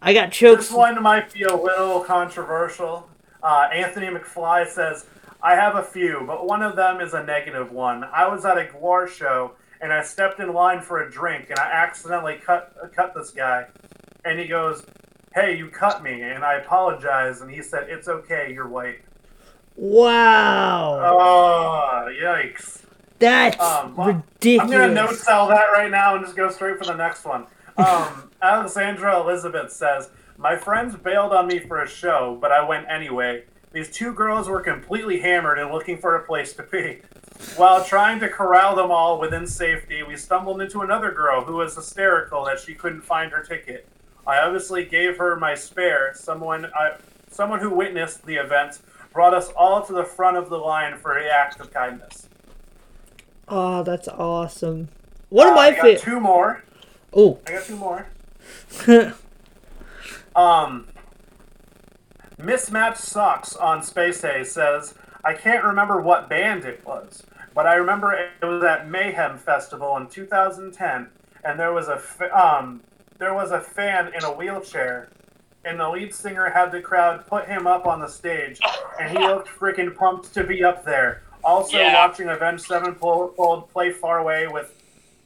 I 0.01 0.13
got 0.13 0.32
choked. 0.32 0.61
This 0.61 0.71
one 0.71 1.01
might 1.01 1.32
be 1.34 1.43
a 1.43 1.55
little 1.55 2.01
controversial. 2.01 3.07
Uh, 3.43 3.69
Anthony 3.71 4.07
McFly 4.07 4.67
says, 4.67 5.05
I 5.41 5.55
have 5.55 5.75
a 5.75 5.83
few, 5.83 6.23
but 6.27 6.45
one 6.47 6.61
of 6.61 6.75
them 6.75 6.99
is 6.99 7.13
a 7.13 7.23
negative 7.23 7.71
one. 7.71 8.03
I 8.03 8.27
was 8.27 8.43
at 8.45 8.57
a 8.57 8.65
Gwar 8.65 9.07
show 9.07 9.53
and 9.81 9.93
I 9.93 10.03
stepped 10.03 10.39
in 10.39 10.51
line 10.53 10.81
for 10.81 11.03
a 11.03 11.09
drink 11.11 11.49
and 11.49 11.57
I 11.59 11.71
accidentally 11.71 12.35
cut 12.35 12.75
cut 12.95 13.13
this 13.15 13.31
guy. 13.31 13.67
And 14.25 14.37
he 14.39 14.47
goes, 14.47 14.85
Hey, 15.33 15.57
you 15.57 15.69
cut 15.69 16.03
me. 16.03 16.21
And 16.23 16.43
I 16.43 16.55
apologize. 16.55 17.39
And 17.41 17.49
he 17.49 17.61
said, 17.61 17.87
It's 17.89 18.07
okay, 18.09 18.51
you're 18.53 18.67
white. 18.67 18.99
Wow, 19.75 20.99
Oh, 21.19 22.07
yikes. 22.21 22.81
that's 23.19 23.59
Um, 23.61 23.95
well, 23.95 24.07
ridiculous. 24.07 24.73
I'm 24.73 24.79
gonna 24.81 24.93
no 24.93 25.11
sell 25.13 25.47
that 25.47 25.67
right 25.71 25.89
now 25.89 26.15
and 26.15 26.25
just 26.25 26.35
go 26.35 26.49
straight 26.51 26.77
for 26.77 26.85
the 26.85 26.95
next 26.95 27.23
one. 27.23 27.45
Um, 27.77 28.29
Alexandra 28.41 29.21
Elizabeth 29.21 29.71
says, 29.71 30.09
"My 30.37 30.57
friends 30.57 30.95
bailed 30.97 31.31
on 31.31 31.47
me 31.47 31.59
for 31.59 31.81
a 31.81 31.87
show, 31.87 32.37
but 32.41 32.51
I 32.51 32.61
went 32.67 32.87
anyway. 32.89 33.43
These 33.72 33.91
two 33.91 34.13
girls 34.13 34.49
were 34.49 34.61
completely 34.61 35.20
hammered 35.20 35.59
and 35.59 35.72
looking 35.72 35.97
for 35.97 36.15
a 36.15 36.24
place 36.24 36.53
to 36.53 36.63
be. 36.63 37.01
While 37.55 37.84
trying 37.84 38.20
to 38.22 38.28
corral 38.30 38.76
them 38.76 38.89
all 38.91 39.20
within 39.20 39.45
safety, 39.45 40.01
we 40.03 40.17
stumbled 40.17 40.61
into 40.61 40.82
another 40.82 41.11
girl 41.11 41.43
who 41.43 41.55
was 41.55 41.76
hysterical 41.76 42.43
that 42.45 42.59
she 42.59 42.74
couldn't 42.74 43.01
find 43.01 43.32
her 43.32 43.43
ticket. 43.43 43.88
I 44.26 44.39
obviously 44.39 44.86
gave 44.86 45.17
her 45.17 45.36
my 45.36 45.53
spare. 45.55 46.13
Someone, 46.15 46.65
I, 46.76 46.95
someone 47.30 47.59
who 47.59 47.70
witnessed 47.70 48.26
the 48.26 48.36
event, 48.36 48.80
brought 49.13 49.34
us 49.34 49.49
all 49.55 49.86
to 49.86 49.93
the 49.93 50.03
front 50.03 50.38
of 50.38 50.49
the 50.49 50.57
line 50.57 50.97
for 50.97 51.17
a 51.17 51.28
act 51.28 51.59
of 51.59 51.72
kindness." 51.72 52.28
oh, 53.47 53.84
that's 53.84 54.07
awesome. 54.07 54.89
One 55.30 55.47
of 55.47 55.55
my 55.55 55.67
I 55.67 55.74
favorite. 55.74 55.99
two 55.99 56.20
more. 56.20 56.63
Oh, 57.13 57.39
I 57.47 57.51
got 57.51 57.63
two 57.63 57.76
more. 57.76 58.07
Um, 60.36 60.88
Mismatched 62.43 62.99
Socks 63.01 63.55
on 63.55 63.83
Space 63.83 64.21
Hey 64.21 64.43
says, 64.43 64.93
I 65.25 65.33
can't 65.33 65.63
remember 65.63 65.99
what 66.01 66.29
band 66.29 66.63
it 66.65 66.85
was, 66.85 67.23
but 67.53 67.67
I 67.67 67.75
remember 67.75 68.13
it 68.13 68.45
was 68.45 68.63
at 68.63 68.89
Mayhem 68.89 69.37
Festival 69.37 69.97
in 69.97 70.07
2010, 70.07 71.07
and 71.43 71.59
there 71.59 71.73
was 71.73 71.89
a 71.89 71.97
fa- 71.97 72.33
um, 72.37 72.81
there 73.17 73.33
was 73.33 73.51
a 73.51 73.59
fan 73.59 74.13
in 74.15 74.23
a 74.23 74.31
wheelchair, 74.31 75.09
and 75.65 75.77
the 75.77 75.89
lead 75.89 76.13
singer 76.13 76.49
had 76.49 76.71
the 76.71 76.79
crowd 76.79 77.27
put 77.27 77.45
him 77.45 77.67
up 77.67 77.85
on 77.85 77.99
the 77.99 78.07
stage, 78.07 78.59
and 79.01 79.09
he 79.09 79.17
looked 79.17 79.49
freaking 79.49 79.93
pumped 79.93 80.33
to 80.33 80.43
be 80.45 80.63
up 80.63 80.85
there. 80.85 81.23
Also, 81.43 81.77
Yeah. 81.77 81.93
watching 82.07 82.29
Avenged 82.29 82.63
Sevenfold 82.63 83.69
play 83.71 83.91
Far 83.91 84.19
Away 84.19 84.47
with 84.47 84.73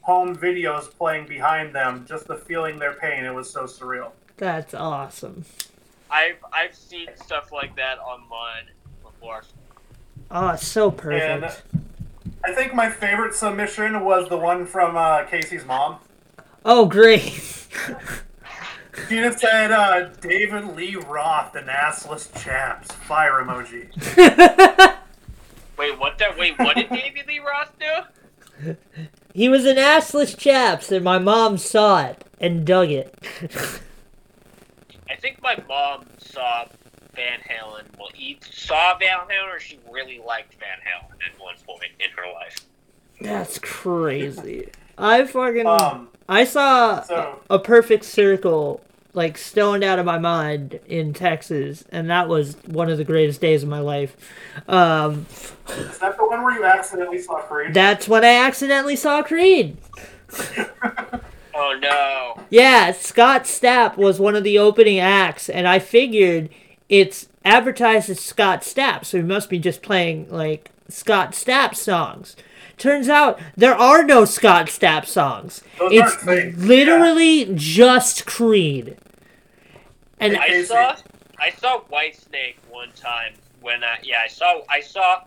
home 0.01 0.35
videos 0.35 0.91
playing 0.97 1.27
behind 1.27 1.73
them, 1.75 2.05
just 2.07 2.27
the 2.27 2.35
feeling 2.35 2.79
their 2.79 2.93
pain, 2.93 3.23
it 3.23 3.33
was 3.33 3.49
so 3.51 3.65
surreal. 3.65 4.09
that's 4.37 4.73
awesome. 4.73 5.45
I've 6.13 6.37
I've 6.53 6.75
seen 6.75 7.07
stuff 7.15 7.51
like 7.51 7.75
that 7.75 7.97
online 7.97 8.69
before. 9.03 9.43
Oh, 10.29 10.49
it's 10.49 10.67
so 10.67 10.91
perfect. 10.91 11.65
And 11.73 11.81
I 12.45 12.53
think 12.53 12.75
my 12.75 12.89
favorite 12.89 13.33
submission 13.33 14.05
was 14.05 14.29
the 14.29 14.37
one 14.37 14.67
from 14.67 14.95
uh, 14.95 15.23
Casey's 15.23 15.65
mom. 15.65 15.97
Oh, 16.63 16.85
great. 16.85 17.67
She 19.09 19.15
just 19.15 19.39
said, 19.39 19.71
uh, 19.71 20.09
David 20.21 20.75
Lee 20.75 20.95
Roth, 20.95 21.53
the 21.53 21.61
assless 21.61 22.31
chaps. 22.41 22.91
Fire 22.91 23.43
emoji. 23.43 23.89
Wait, 25.77 25.99
what? 25.99 26.19
That 26.19 26.37
wait, 26.37 26.57
what 26.59 26.75
did 26.75 26.89
David 26.89 27.25
Lee 27.27 27.39
Roth 27.39 27.73
do? 27.79 28.75
he 29.33 29.49
was 29.49 29.65
an 29.65 29.77
assless 29.77 30.37
chaps, 30.37 30.91
and 30.91 31.03
my 31.03 31.17
mom 31.17 31.57
saw 31.57 32.05
it 32.05 32.23
and 32.39 32.65
dug 32.65 32.91
it. 32.91 33.15
I 35.09 35.15
think 35.15 35.41
my 35.41 35.57
mom 35.67 36.05
saw 36.17 36.65
Van 37.15 37.39
Halen. 37.39 37.83
Well, 37.97 38.09
he 38.13 38.39
saw 38.49 38.97
Van 38.97 39.17
Halen, 39.29 39.55
or 39.55 39.59
she 39.59 39.79
really 39.91 40.19
liked 40.25 40.55
Van 40.55 40.77
Halen 40.79 41.13
at 41.31 41.39
one 41.39 41.55
point 41.67 41.91
in 41.99 42.09
her 42.15 42.31
life. 42.33 42.55
That's 43.21 43.59
crazy. 43.59 44.69
I 44.97 45.25
fucking 45.25 45.67
Um, 45.67 46.09
I 46.27 46.43
saw 46.43 47.01
so- 47.01 47.39
a 47.49 47.59
perfect 47.59 48.05
circle 48.05 48.81
like 49.15 49.37
stoned 49.37 49.83
out 49.83 49.99
of 49.99 50.05
my 50.05 50.17
mind 50.17 50.79
in 50.87 51.13
Texas, 51.13 51.83
and 51.91 52.09
that 52.09 52.27
was 52.27 52.57
one 52.65 52.89
of 52.89 52.97
the 52.97 53.03
greatest 53.03 53.39
days 53.39 53.61
of 53.61 53.69
my 53.69 53.79
life. 53.79 54.15
Um, 54.67 55.27
is 55.69 55.99
that 55.99 56.17
the 56.17 56.25
one 56.25 56.41
where 56.43 56.55
you 56.57 56.65
accidentally 56.65 57.19
saw 57.19 57.35
Creed? 57.41 57.75
that's 57.75 58.07
when 58.07 58.23
I 58.25 58.33
accidentally 58.43 58.95
saw 58.95 59.21
Creed. 59.21 59.77
Oh 61.55 61.77
no! 61.79 62.43
Yeah, 62.49 62.91
Scott 62.91 63.43
Stapp 63.43 63.97
was 63.97 64.19
one 64.19 64.35
of 64.35 64.43
the 64.43 64.57
opening 64.57 64.99
acts, 64.99 65.49
and 65.49 65.67
I 65.67 65.79
figured 65.79 66.49
it's 66.89 67.27
advertised 67.45 68.09
as 68.09 68.19
Scott 68.19 68.61
Stapp, 68.61 69.05
so 69.05 69.17
he 69.17 69.23
must 69.23 69.49
be 69.49 69.59
just 69.59 69.81
playing 69.81 70.29
like 70.29 70.71
Scott 70.89 71.31
Stapp 71.31 71.75
songs. 71.75 72.35
Turns 72.77 73.07
out 73.07 73.39
there 73.55 73.75
are 73.75 74.03
no 74.03 74.25
Scott 74.25 74.67
Stapp 74.67 75.05
songs. 75.05 75.63
Those 75.77 75.93
it's 75.93 76.11
aren't 76.11 76.21
things, 76.21 76.65
literally 76.65 77.51
just 77.55 78.25
Creed. 78.25 78.97
And 80.19 80.37
I 80.37 80.63
saw 80.63 80.95
I 81.39 81.51
saw 81.51 81.81
Whitesnake 81.91 82.55
one 82.69 82.91
time 82.95 83.33
when 83.61 83.83
I 83.83 83.99
yeah 84.03 84.21
I 84.23 84.27
saw 84.27 84.61
I 84.69 84.81
saw 84.81 85.23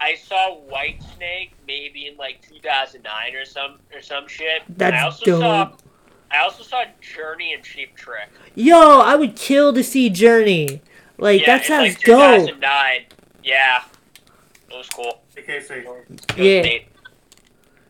I 0.00 0.14
saw 0.14 0.54
White 0.56 1.02
Snake 1.16 1.52
maybe 1.66 2.06
in 2.06 2.16
like 2.16 2.40
2009 2.48 3.34
or 3.34 3.44
some 3.44 3.78
or 3.94 4.00
some 4.00 4.28
shit. 4.28 4.62
And 4.68 4.82
I 4.82 4.90
That's 4.90 5.04
also 5.04 5.40
saw 5.40 5.64
dope. 5.66 5.78
I 6.30 6.38
also 6.42 6.62
saw 6.62 6.84
Journey 7.00 7.54
and 7.54 7.62
Cheap 7.64 7.96
Trick. 7.96 8.28
yo, 8.54 9.00
I 9.00 9.16
would 9.16 9.34
kill 9.34 9.72
to 9.72 9.82
see 9.82 10.08
Journey. 10.10 10.82
Like 11.16 11.40
Yeah, 11.40 11.58
that 11.58 11.66
sounds 11.66 11.88
like 11.94 12.00
dope. 12.00 12.46
2009. 12.46 13.06
Yeah, 13.42 13.82
it 14.70 14.76
was 14.76 14.88
cool. 14.90 15.20
Hey, 15.34 15.42
Casey, 15.42 15.74
It 15.74 15.86
was 15.86 15.96
Yeah. 16.36 16.62
neat. 16.62 16.88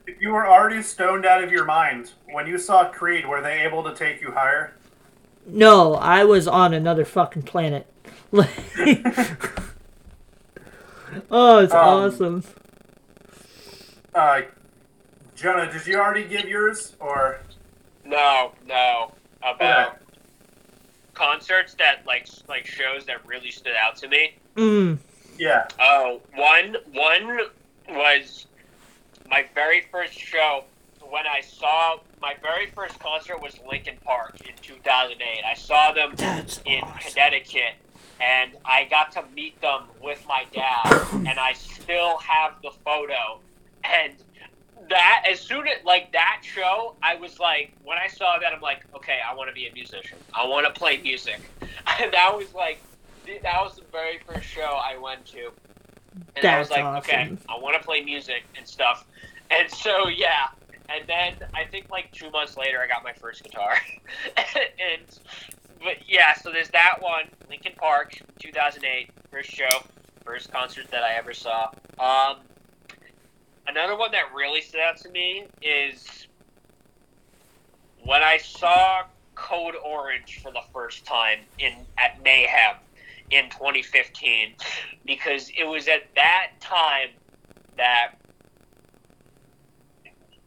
if 0.06 0.20
you 0.20 0.30
were 0.30 0.46
already 0.48 0.82
stoned 0.82 1.26
out 1.26 1.42
of 1.44 1.50
your 1.52 1.64
mind, 1.66 2.12
when 2.32 2.46
you 2.46 2.56
saw 2.59 2.88
Creed, 2.88 3.26
were 3.26 3.42
they 3.42 3.61
able 3.61 3.82
to 3.84 3.94
take 3.94 4.22
you 4.22 4.30
higher? 4.32 4.74
No, 5.46 5.94
I 5.96 6.24
was 6.24 6.46
on 6.48 6.72
another 6.72 7.04
fucking 7.04 7.42
planet. 7.42 7.86
Oh, 11.30 11.59
it's 11.59 11.72
Um, 11.72 11.80
awesome. 11.80 12.44
Uh, 14.14 14.42
Jonah, 15.36 15.70
did 15.72 15.86
you 15.86 15.98
already 15.98 16.24
give 16.24 16.44
yours 16.48 16.96
or? 17.00 17.40
No, 18.04 18.52
no. 18.66 19.12
About 19.42 19.88
Okay. 19.90 19.96
concerts 21.14 21.74
that 21.74 22.04
like 22.06 22.26
like 22.48 22.66
shows 22.66 23.04
that 23.06 23.24
really 23.26 23.50
stood 23.50 23.76
out 23.76 23.94
to 23.96 24.09
me. 24.09 24.34
Mm. 24.56 24.98
Yeah. 25.38 25.68
Oh, 25.78 26.20
one 26.34 26.76
one 26.92 27.40
was 27.88 28.46
my 29.30 29.44
very 29.54 29.82
first 29.92 30.14
show 30.18 30.64
when 31.09 31.26
I 31.26 31.40
saw 31.40 31.98
my 32.20 32.34
very 32.42 32.66
first 32.70 32.98
concert 32.98 33.40
was 33.40 33.59
Linkin 33.68 33.96
Park 34.04 34.40
in 34.40 34.54
2008. 34.61 35.44
I 35.46 35.54
saw 35.54 35.92
them 35.92 36.14
That's 36.16 36.61
in 36.64 36.82
awesome. 36.82 36.98
Connecticut, 37.12 37.74
and 38.21 38.53
I 38.64 38.85
got 38.85 39.12
to 39.12 39.25
meet 39.35 39.61
them 39.61 39.83
with 40.03 40.25
my 40.27 40.45
dad, 40.53 41.07
and 41.12 41.39
I 41.39 41.53
still 41.53 42.19
have 42.19 42.55
the 42.62 42.71
photo. 42.85 43.41
And 43.85 44.14
that, 44.89 45.25
as 45.31 45.41
soon 45.41 45.66
as 45.69 45.85
like 45.85 46.12
that 46.12 46.43
show, 46.43 46.95
I 47.03 47.14
was 47.16 47.39
like, 47.39 47.73
when 47.85 47.99
I 47.99 48.07
saw 48.07 48.39
that, 48.39 48.53
I'm 48.53 48.61
like, 48.61 48.85
okay, 48.95 49.19
I 49.29 49.35
want 49.35 49.49
to 49.49 49.55
be 49.55 49.66
a 49.66 49.73
musician. 49.73 50.19
I 50.35 50.47
want 50.47 50.66
to 50.66 50.79
play 50.79 50.99
music. 50.99 51.41
And 52.01 52.12
that 52.12 52.37
was 52.37 52.53
like, 52.55 52.81
that 53.25 53.61
was 53.62 53.77
the 53.77 53.85
very 53.91 54.21
first 54.27 54.47
show 54.47 54.79
I 54.83 54.97
went 54.99 55.25
to. 55.27 55.51
And 56.37 56.47
I 56.47 56.59
was 56.59 56.69
That's 56.69 56.83
like, 56.83 57.05
okay. 57.05 57.37
I 57.49 57.59
want 57.59 57.77
to 57.77 57.85
play 57.85 58.03
music 58.03 58.45
and 58.57 58.66
stuff. 58.66 59.07
And 59.51 59.71
so, 59.71 60.09
yeah. 60.09 60.49
And 60.89 61.07
then 61.07 61.49
I 61.55 61.64
think 61.64 61.91
like 61.91 62.12
two 62.12 62.31
months 62.31 62.57
later, 62.57 62.81
I 62.81 62.87
got 62.87 63.03
my 63.03 63.12
first 63.12 63.43
guitar. 63.43 63.77
and, 64.37 65.19
but 65.83 65.97
yeah, 66.07 66.35
so 66.35 66.51
there's 66.51 66.70
that 66.70 66.97
one, 67.01 67.24
Linkin 67.49 67.72
Park, 67.76 68.18
2008, 68.39 69.11
first 69.31 69.51
show, 69.51 69.83
first 70.24 70.53
concert 70.53 70.91
that 70.91 71.03
I 71.03 71.14
ever 71.14 71.33
saw. 71.33 71.70
Um, 71.99 72.39
another 73.66 73.97
one 73.97 74.11
that 74.12 74.35
really 74.35 74.61
stood 74.61 74.81
out 74.81 74.97
to 74.99 75.11
me 75.11 75.47
is 75.62 76.26
when 78.05 78.22
I 78.22 78.39
saw 78.39 79.05
Code 79.35 79.76
Orange 79.85 80.41
for 80.43 80.51
the 80.51 80.62
first 80.72 81.05
time 81.05 81.41
in 81.59 81.74
at 81.97 82.22
Mayhem 82.22 82.76
in 83.31 83.49
2015, 83.51 84.55
because 85.05 85.51
it 85.57 85.64
was 85.64 85.87
at 85.89 86.12
that 86.14 86.53
time 86.61 87.11
that 87.76 88.12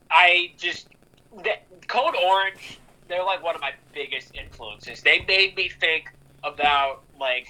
I 0.10 0.52
just 0.58 0.88
the, 1.44 1.54
Code 1.88 2.16
Orange. 2.16 2.80
They're 3.12 3.26
like 3.26 3.44
one 3.44 3.56
of 3.56 3.62
my 3.62 3.74
biggest 3.94 4.34
influences. 4.34 5.02
They 5.04 5.26
made 5.28 5.58
me 5.58 5.68
think 5.68 6.06
about 6.46 7.04
like 7.20 7.46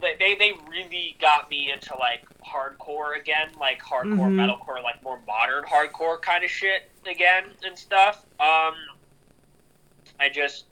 they 0.00 0.34
they, 0.38 0.52
really 0.70 1.18
got 1.20 1.50
me 1.50 1.70
into 1.70 1.94
like 1.98 2.24
hardcore 2.42 3.20
again, 3.20 3.48
like 3.60 3.82
hardcore 3.82 4.32
Mhm. 4.32 4.38
metalcore, 4.38 4.82
like 4.82 5.02
more 5.02 5.20
modern 5.26 5.64
hardcore 5.64 6.20
kind 6.22 6.44
of 6.44 6.50
shit 6.50 6.90
again 7.06 7.54
and 7.62 7.78
stuff. 7.78 8.24
Um, 8.40 8.74
I 10.18 10.30
just 10.30 10.66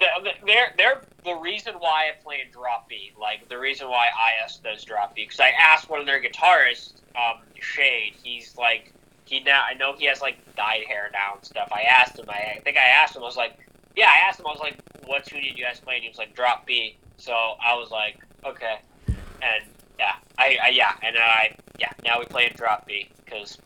they're 0.00 0.72
they're 0.78 1.02
the 1.24 1.34
reason 1.34 1.74
why 1.74 2.08
I 2.08 2.12
play 2.22 2.40
in 2.40 2.50
drop 2.50 2.88
B, 2.88 3.12
like 3.20 3.48
the 3.50 3.58
reason 3.58 3.90
why 3.90 4.06
IS 4.46 4.60
does 4.64 4.84
drop 4.84 5.14
B, 5.14 5.24
because 5.24 5.40
I 5.40 5.50
asked 5.60 5.90
one 5.90 6.00
of 6.00 6.06
their 6.06 6.22
guitarists, 6.22 7.02
um, 7.16 7.42
Shade. 7.60 8.14
He's 8.22 8.54
like 8.56 8.94
he 9.26 9.40
now 9.40 9.62
I 9.68 9.74
know 9.74 9.92
he 9.92 10.06
has 10.06 10.20
like 10.20 10.38
dyed 10.56 10.84
hair 10.88 11.10
now 11.12 11.34
and 11.36 11.44
stuff. 11.44 11.68
I 11.72 11.82
asked 11.82 12.18
him. 12.18 12.26
I, 12.28 12.56
I 12.56 12.60
think 12.64 12.76
I 12.76 13.02
asked 13.02 13.16
him. 13.16 13.22
I 13.22 13.26
was 13.26 13.36
like, 13.36 13.58
yeah, 13.94 14.08
I 14.08 14.28
asked 14.28 14.40
him. 14.40 14.46
I 14.46 14.50
was 14.50 14.60
like, 14.60 14.76
what 15.06 15.24
tune 15.26 15.42
did 15.42 15.58
you 15.58 15.64
guys 15.64 15.80
play? 15.80 15.96
And 15.96 16.02
he 16.02 16.08
was 16.08 16.18
like, 16.18 16.34
drop 16.34 16.66
B. 16.66 16.96
So 17.18 17.32
I 17.32 17.74
was 17.74 17.90
like, 17.90 18.18
okay, 18.44 18.76
and 19.06 19.64
yeah, 19.98 20.14
I, 20.38 20.58
I 20.62 20.68
yeah, 20.68 20.92
and 21.02 21.16
I 21.16 21.56
yeah, 21.78 21.90
now 22.04 22.18
we 22.18 22.26
play 22.26 22.46
in 22.46 22.56
drop 22.56 22.86
B 22.86 23.08
because 23.24 23.58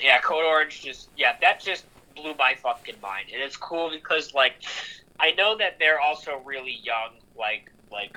yeah, 0.00 0.20
Code 0.20 0.44
Orange 0.44 0.82
just 0.82 1.08
yeah, 1.16 1.36
that 1.40 1.60
just 1.60 1.84
blew 2.16 2.34
my 2.38 2.54
fucking 2.54 2.96
mind, 3.02 3.26
and 3.32 3.42
it's 3.42 3.56
cool 3.56 3.90
because 3.90 4.34
like 4.34 4.54
I 5.18 5.32
know 5.32 5.56
that 5.58 5.78
they're 5.78 6.00
also 6.00 6.40
really 6.44 6.78
young, 6.82 7.12
like 7.38 7.70
like 7.92 8.16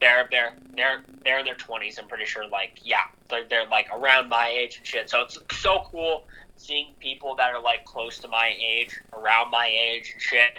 they're 0.00 0.28
they're 0.30 0.54
they're 0.76 1.02
they're 1.24 1.38
in 1.38 1.44
their 1.44 1.54
twenties. 1.54 1.98
I'm 1.98 2.08
pretty 2.08 2.24
sure, 2.26 2.46
like 2.48 2.78
yeah, 2.82 3.04
they're 3.28 3.44
they're 3.48 3.66
like 3.68 3.88
around 3.92 4.28
my 4.28 4.48
age 4.48 4.78
and 4.78 4.86
shit. 4.86 5.10
So 5.10 5.22
it's 5.22 5.38
so 5.52 5.86
cool 5.90 6.24
seeing 6.56 6.94
people 7.00 7.34
that 7.36 7.52
are 7.54 7.60
like 7.60 7.84
close 7.84 8.18
to 8.20 8.28
my 8.28 8.52
age, 8.64 8.98
around 9.12 9.50
my 9.50 9.66
age 9.66 10.10
and 10.12 10.22
shit, 10.22 10.58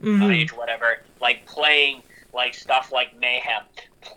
my 0.00 0.08
Mhm. 0.26 0.34
age, 0.42 0.52
whatever, 0.52 1.02
like 1.20 1.44
playing 1.46 2.02
like 2.32 2.54
stuff 2.54 2.90
like 2.92 3.16
Mayhem, 3.18 3.62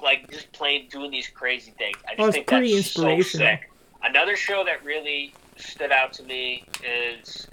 like 0.01 0.29
just 0.31 0.51
playing 0.51 0.87
doing 0.89 1.11
these 1.11 1.27
crazy 1.27 1.71
things. 1.71 1.97
I 2.07 2.15
just 2.15 2.29
Oh, 2.29 2.31
think 2.31 2.47
pretty 2.47 2.75
that's 2.75 2.91
so 2.91 3.21
sick. 3.21 3.69
Another 4.03 4.35
show 4.35 4.63
that 4.63 4.83
really 4.83 5.33
stood 5.57 5.91
out 5.91 6.13
to 6.13 6.23
me 6.23 6.65
is 6.83 7.47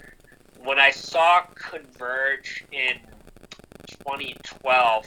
when 0.63 0.79
I 0.79 0.89
saw 0.91 1.41
Converge 1.53 2.65
in 2.71 2.99
2012, 3.87 5.05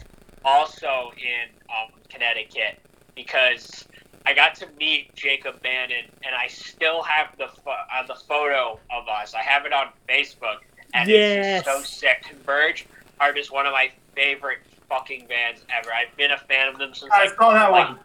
also 0.49 1.12
in 1.16 1.49
um, 1.68 1.92
Connecticut, 2.09 2.78
because 3.14 3.86
I 4.26 4.34
got 4.34 4.55
to 4.57 4.66
meet 4.78 5.14
Jacob 5.14 5.61
Bannon, 5.62 6.05
and 6.24 6.34
I 6.34 6.46
still 6.49 7.03
have 7.03 7.36
the 7.38 7.49
pho- 7.64 7.70
uh, 7.70 8.07
the 8.07 8.14
photo 8.14 8.78
of 8.90 9.09
us. 9.09 9.34
I 9.34 9.42
have 9.42 9.66
it 9.66 9.72
on 9.72 9.88
Facebook, 10.09 10.59
and 10.94 11.09
Yes. 11.09 11.61
it's 11.61 11.66
so 11.66 11.82
sick. 11.82 12.24
Converge 12.28 12.86
are 13.20 13.32
just 13.32 13.53
one 13.53 13.66
of 13.66 13.72
my 13.72 13.90
favorite 14.14 14.59
fucking 14.88 15.26
bands 15.26 15.62
ever. 15.76 15.90
I've 15.92 16.14
been 16.16 16.30
a 16.30 16.38
fan 16.38 16.68
of 16.68 16.78
them 16.78 16.94
since 16.94 17.12
I 17.12 17.24
like, 17.26 17.36
saw 17.36 17.53
that 17.53 17.70
like 17.70 17.88
one. 17.88 17.99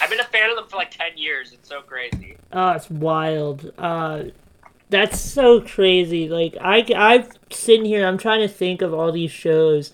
I've 0.00 0.10
been 0.10 0.20
a 0.20 0.24
fan 0.24 0.50
of 0.50 0.56
them 0.56 0.66
for 0.68 0.76
like 0.76 0.90
ten 0.90 1.16
years. 1.16 1.52
It's 1.52 1.68
so 1.68 1.80
crazy. 1.82 2.36
Oh, 2.52 2.70
it's 2.70 2.88
wild. 2.90 3.72
Uh, 3.78 4.24
that's 4.90 5.20
so 5.20 5.60
crazy. 5.60 6.28
Like 6.28 6.56
I, 6.60 6.84
I've 6.96 7.30
sitting 7.50 7.84
here. 7.84 8.06
I'm 8.06 8.18
trying 8.18 8.40
to 8.40 8.48
think 8.48 8.82
of 8.82 8.92
all 8.94 9.12
these 9.12 9.30
shows, 9.30 9.92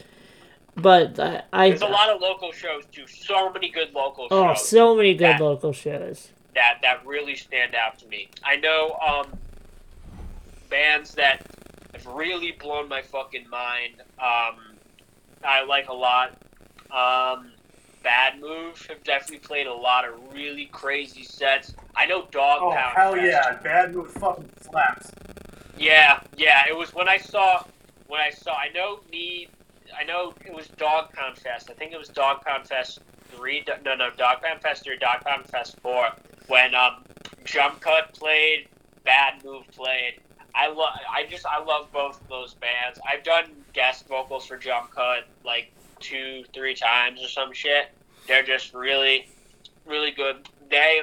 but 0.77 1.19
I, 1.21 1.43
I 1.53 1.69
There's 1.71 1.83
a 1.83 1.87
lot 1.87 2.09
of 2.11 2.21
local 2.21 2.53
shows 2.53 2.85
too. 2.93 3.07
So 3.07 3.51
many 3.53 3.69
good 3.71 3.93
local 3.95 4.29
oh, 4.31 4.55
shows 4.55 4.69
so 4.69 4.95
many 4.95 5.15
good 5.15 5.25
Yeah. 5.25 5.39
local 5.39 5.73
shows. 5.73 6.29
that 6.55 6.79
that 6.83 7.05
really 7.07 7.35
stand 7.37 7.75
out 7.75 7.99
to 8.01 8.07
me. 8.09 8.29
I 8.45 8.57
know 8.57 8.97
um, 9.07 9.39
bands 10.71 11.15
that 11.15 11.47
have 11.93 12.07
really 12.07 12.53
blown 12.53 12.89
my 12.89 13.03
fucking 13.03 13.49
mind. 13.49 14.03
Um, 14.19 14.57
I 15.45 15.65
like 15.65 15.89
a 15.89 15.93
lot. 15.93 16.37
Um, 16.91 17.51
Bad 18.03 18.39
Move 18.41 18.85
have 18.89 19.03
definitely 19.05 19.39
played 19.39 19.67
a 19.67 19.73
lot 19.75 20.07
of 20.07 20.15
really 20.33 20.67
crazy 20.67 21.23
sets. 21.23 21.75
I 21.97 22.07
know 22.07 22.27
Dog 22.31 22.61
Oh 22.63 22.71
Pound. 22.73 22.95
hell 22.97 23.13
Fest. 23.15 23.25
yeah! 23.27 23.57
Bad 23.63 23.95
move 23.95 24.11
fucking 24.13 24.51
slaps. 24.61 25.11
Yeah, 25.79 26.21
yeah. 26.37 26.63
It 26.69 26.77
was 26.77 26.93
when 26.95 27.09
I 27.09 27.17
saw 27.17 27.65
when 28.09 28.21
I 28.21 28.31
saw. 28.31 28.55
I 28.55 28.69
know 28.75 29.01
me. 29.11 29.49
I 29.99 30.05
know 30.05 30.35
it 30.45 30.55
was 30.55 30.69
Dog 30.69 31.13
Pound 31.13 31.39
Fest. 31.39 31.71
I 31.71 31.75
think 31.75 31.93
it 31.93 31.99
was 31.99 32.09
Dog 32.09 32.45
Pound 32.45 32.67
Fest 32.67 33.01
three. 33.31 33.65
No, 33.85 33.95
no, 33.95 34.11
Dog 34.11 34.43
Pound 34.43 34.61
Fest 34.61 34.85
three. 34.85 34.99
Dog 34.99 35.21
Pound 35.25 35.47
Fest 35.47 35.79
four. 35.81 36.09
When 36.49 36.75
um, 36.75 37.05
Jump 37.45 37.81
Cut 37.81 38.13
played, 38.13 38.69
Bad 39.05 39.45
Move 39.45 39.67
played. 39.69 40.21
I 40.55 40.69
love. 40.69 40.91
I 41.11 41.27
just 41.29 41.47
I 41.47 41.63
love 41.63 41.91
both 41.93 42.21
of 42.21 42.29
those 42.29 42.55
bands. 42.55 42.99
I've 43.11 43.25
done 43.25 43.51
guest 43.73 44.07
vocals 44.07 44.47
for 44.47 44.57
Jump 44.57 44.91
Cut 44.91 45.27
like 45.45 45.73
two, 46.01 46.45
three 46.53 46.75
times 46.75 47.23
or 47.23 47.29
some 47.29 47.53
shit. 47.53 47.89
They're 48.27 48.43
just 48.43 48.73
really, 48.73 49.29
really 49.87 50.11
good. 50.11 50.49
They 50.71 51.03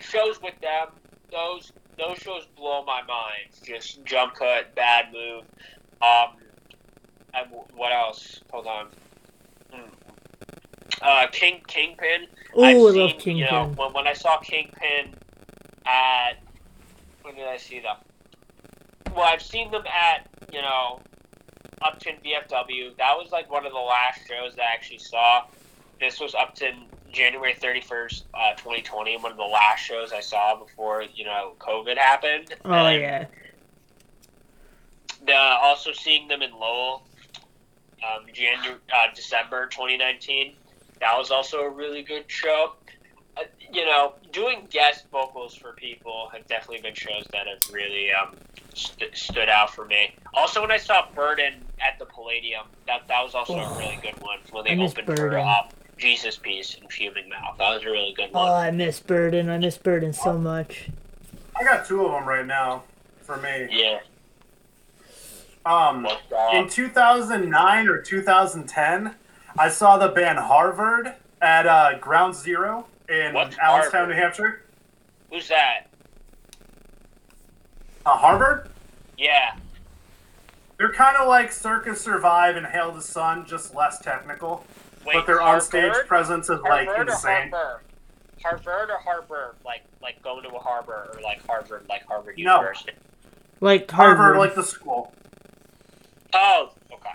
shows 0.00 0.40
with 0.40 0.58
them. 0.60 0.88
Those 1.30 1.72
those 1.98 2.18
shows 2.18 2.46
blow 2.56 2.84
my 2.84 3.02
mind. 3.02 3.48
Just 3.64 4.04
jump 4.04 4.34
cut, 4.34 4.74
bad 4.74 5.12
move. 5.12 5.44
Um, 6.02 6.36
what 7.74 7.92
else? 7.92 8.40
Hold 8.50 8.66
on. 8.66 8.86
Hmm. 9.72 9.80
Uh, 11.02 11.26
King 11.32 11.60
Kingpin. 11.66 12.26
Oh, 12.54 12.62
I've 12.64 12.76
love 12.78 13.10
Kingpin. 13.18 13.36
You 13.36 13.44
know, 13.44 13.72
when, 13.76 13.92
when 13.92 14.06
I 14.06 14.12
saw 14.12 14.38
Kingpin 14.38 15.14
at 15.86 16.34
when 17.22 17.34
did 17.34 17.46
I 17.46 17.56
see 17.56 17.80
them? 17.80 17.96
Well, 19.14 19.24
I've 19.24 19.42
seen 19.42 19.70
them 19.70 19.84
at 19.86 20.26
you 20.52 20.62
know 20.62 21.00
Upton 21.82 22.14
VFW. 22.24 22.96
That 22.96 23.16
was 23.16 23.30
like 23.32 23.50
one 23.50 23.66
of 23.66 23.72
the 23.72 23.78
last 23.78 24.20
shows 24.28 24.54
that 24.56 24.62
I 24.62 24.74
actually 24.74 24.98
saw. 24.98 25.44
This 26.00 26.20
was 26.20 26.34
Upton 26.34 26.84
January 27.12 27.54
thirty 27.54 27.80
first, 27.80 28.24
uh, 28.34 28.54
twenty 28.54 28.82
twenty. 28.82 29.16
One 29.16 29.32
of 29.32 29.36
the 29.38 29.42
last 29.44 29.80
shows 29.80 30.12
I 30.12 30.20
saw 30.20 30.56
before 30.56 31.02
you 31.14 31.24
know 31.24 31.54
COVID 31.58 31.96
happened. 31.98 32.54
Oh 32.64 32.70
And, 32.72 33.00
yeah. 33.02 33.26
uh, 35.28 35.58
also 35.62 35.92
seeing 35.92 36.28
them 36.28 36.42
in 36.42 36.52
Lowell, 36.52 37.02
um, 38.04 38.26
January, 38.32 38.78
uh, 38.94 39.06
December 39.14 39.66
2019. 39.66 40.52
That 41.00 41.16
was 41.16 41.30
also 41.30 41.58
a 41.58 41.70
really 41.70 42.02
good 42.02 42.24
show. 42.28 42.72
Uh, 43.36 43.42
you 43.72 43.84
know, 43.84 44.14
doing 44.32 44.66
guest 44.70 45.04
vocals 45.12 45.54
for 45.54 45.72
people 45.72 46.30
have 46.32 46.46
definitely 46.46 46.80
been 46.80 46.94
shows 46.94 47.24
that 47.32 47.46
have 47.46 47.58
really 47.72 48.10
um, 48.12 48.34
st- 48.74 49.14
stood 49.14 49.48
out 49.50 49.74
for 49.74 49.84
me. 49.84 50.14
Also, 50.32 50.60
when 50.62 50.70
I 50.70 50.78
saw 50.78 51.06
Burden 51.14 51.54
at 51.86 51.98
the 51.98 52.06
Palladium, 52.06 52.62
that 52.86 53.06
that 53.08 53.22
was 53.22 53.34
also 53.34 53.54
Oh, 53.54 53.58
a 53.58 53.78
really 53.78 53.98
good 54.02 54.18
one 54.22 54.38
when 54.52 54.64
they 54.64 54.74
miss 54.74 54.92
opened 54.92 55.06
for 55.08 55.16
Burden. 55.16 55.40
um, 55.46 55.64
Jesus 55.98 56.36
Piece 56.38 56.76
and 56.80 56.90
Fuming 56.90 57.28
Mouth. 57.28 57.58
That 57.58 57.74
was 57.74 57.82
a 57.82 57.86
really 57.90 58.14
good 58.16 58.30
Oh, 58.32 58.38
one. 58.44 58.52
I 58.66 58.70
miss 58.70 59.00
Burden. 59.00 59.50
I 59.50 59.58
miss 59.58 59.76
Burden 59.76 60.14
so 60.14 60.38
much. 60.38 60.88
I 61.58 61.64
got 61.64 61.84
two 61.86 62.04
of 62.06 62.12
them 62.12 62.26
right 62.26 62.46
now 62.46 62.84
for 63.20 63.36
me. 63.38 63.68
yeah. 63.70 63.98
Um, 65.66 66.06
in 66.54 66.68
2009 66.68 67.88
or 67.88 68.00
2010, 68.00 69.14
I 69.58 69.68
saw 69.68 69.98
the 69.98 70.08
band 70.08 70.38
Harvard 70.38 71.12
at 71.42 71.66
uh, 71.66 71.98
Ground 71.98 72.34
Zero 72.36 72.86
in 73.08 73.34
What's 73.34 73.58
Allenstown, 73.58 74.08
New 74.08 74.14
Hampshire. 74.14 74.62
who's 75.30 75.48
that? 75.48 75.88
Uh, 78.04 78.16
Harvard? 78.16 78.68
Yeah. 79.18 79.56
They're 80.78 80.92
kind 80.92 81.16
of 81.16 81.26
like 81.26 81.50
Circa 81.50 81.96
Survive 81.96 82.54
and 82.56 82.66
Hail 82.66 82.92
the 82.92 83.02
Sun, 83.02 83.46
just 83.46 83.74
less 83.74 83.98
technical. 83.98 84.64
Wait, 85.04 85.14
but 85.14 85.26
their 85.26 85.40
on-stage 85.42 85.84
Harvard? 85.90 86.06
presence 86.06 86.48
is 86.50 86.60
like 86.60 86.86
Harvard 86.86 87.08
insane. 87.08 87.50
or 87.52 87.58
Harvard? 87.58 87.80
Harvard 88.42 88.90
or 88.90 88.98
Harvard? 88.98 89.54
Like 89.64 89.82
like 90.02 90.22
going 90.22 90.42
to 90.44 90.50
a 90.54 90.58
harbor 90.58 91.10
or 91.14 91.20
like 91.22 91.44
Harvard, 91.46 91.86
like 91.88 92.04
Harvard 92.06 92.36
No. 92.38 92.56
University. 92.56 92.92
Like 93.60 93.90
Harvard. 93.90 94.16
Harvard, 94.18 94.38
like 94.38 94.54
the 94.54 94.62
school. 94.62 95.12
Oh, 96.38 96.70
okay. 96.92 97.14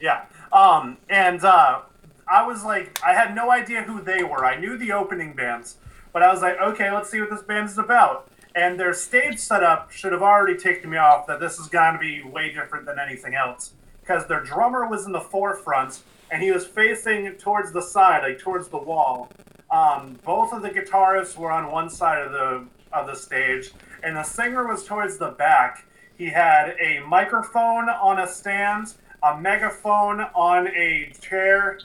Yeah. 0.00 0.24
Um, 0.52 0.98
and 1.08 1.44
uh, 1.44 1.82
I 2.28 2.44
was 2.44 2.64
like, 2.64 2.98
I 3.04 3.12
had 3.12 3.34
no 3.34 3.52
idea 3.52 3.82
who 3.82 4.02
they 4.02 4.24
were. 4.24 4.44
I 4.44 4.58
knew 4.58 4.76
the 4.76 4.90
opening 4.90 5.32
bands, 5.32 5.76
but 6.12 6.22
I 6.22 6.32
was 6.32 6.42
like, 6.42 6.58
okay, 6.60 6.90
let's 6.90 7.08
see 7.08 7.20
what 7.20 7.30
this 7.30 7.42
band 7.42 7.70
is 7.70 7.78
about. 7.78 8.28
And 8.56 8.78
their 8.78 8.94
stage 8.94 9.38
setup 9.38 9.92
should 9.92 10.12
have 10.12 10.22
already 10.22 10.56
ticked 10.56 10.84
me 10.84 10.96
off 10.96 11.26
that 11.28 11.38
this 11.38 11.58
is 11.58 11.68
going 11.68 11.94
to 11.94 12.00
be 12.00 12.22
way 12.22 12.52
different 12.52 12.84
than 12.84 12.98
anything 12.98 13.34
else. 13.34 13.72
Because 14.00 14.26
their 14.26 14.42
drummer 14.42 14.88
was 14.88 15.06
in 15.06 15.12
the 15.12 15.20
forefront, 15.20 16.02
and 16.30 16.42
he 16.42 16.50
was 16.50 16.66
facing 16.66 17.32
towards 17.34 17.72
the 17.72 17.80
side, 17.80 18.22
like 18.22 18.38
towards 18.38 18.68
the 18.68 18.76
wall. 18.78 19.30
Um, 19.70 20.18
both 20.24 20.52
of 20.52 20.62
the 20.62 20.70
guitarists 20.70 21.36
were 21.36 21.50
on 21.50 21.70
one 21.70 21.88
side 21.88 22.24
of 22.24 22.32
the 22.32 22.66
of 22.92 23.06
the 23.06 23.14
stage, 23.14 23.72
and 24.02 24.16
the 24.16 24.22
singer 24.22 24.66
was 24.66 24.84
towards 24.84 25.16
the 25.18 25.30
back. 25.30 25.86
He 26.16 26.26
had 26.26 26.76
a 26.80 27.00
microphone 27.00 27.88
on 27.88 28.20
a 28.20 28.28
stand, 28.28 28.94
a 29.22 29.36
megaphone 29.36 30.20
on 30.34 30.68
a 30.68 31.12
chair, 31.20 31.80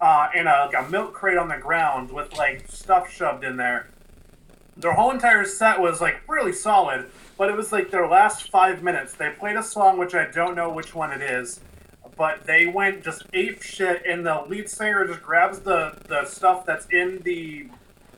uh, 0.00 0.28
and 0.34 0.48
a, 0.48 0.70
a 0.78 0.88
milk 0.88 1.12
crate 1.12 1.38
on 1.38 1.48
the 1.48 1.58
ground 1.58 2.10
with 2.10 2.36
like 2.36 2.68
stuff 2.68 3.10
shoved 3.10 3.44
in 3.44 3.56
there. 3.56 3.88
Their 4.76 4.92
whole 4.92 5.10
entire 5.10 5.44
set 5.44 5.80
was 5.80 6.00
like 6.00 6.22
really 6.28 6.52
solid, 6.52 7.10
but 7.38 7.48
it 7.48 7.56
was 7.56 7.72
like 7.72 7.90
their 7.90 8.06
last 8.06 8.50
five 8.50 8.82
minutes. 8.82 9.14
They 9.14 9.30
played 9.30 9.56
a 9.56 9.62
song 9.62 9.98
which 9.98 10.14
I 10.14 10.30
don't 10.30 10.54
know 10.54 10.70
which 10.70 10.94
one 10.94 11.12
it 11.12 11.22
is, 11.22 11.60
but 12.16 12.46
they 12.46 12.66
went 12.66 13.02
just 13.02 13.24
ape 13.32 13.62
shit, 13.62 14.02
and 14.06 14.24
the 14.24 14.42
lead 14.48 14.68
singer 14.68 15.06
just 15.06 15.22
grabs 15.22 15.60
the 15.60 15.98
the 16.08 16.24
stuff 16.26 16.64
that's 16.64 16.86
in 16.86 17.20
the 17.24 17.68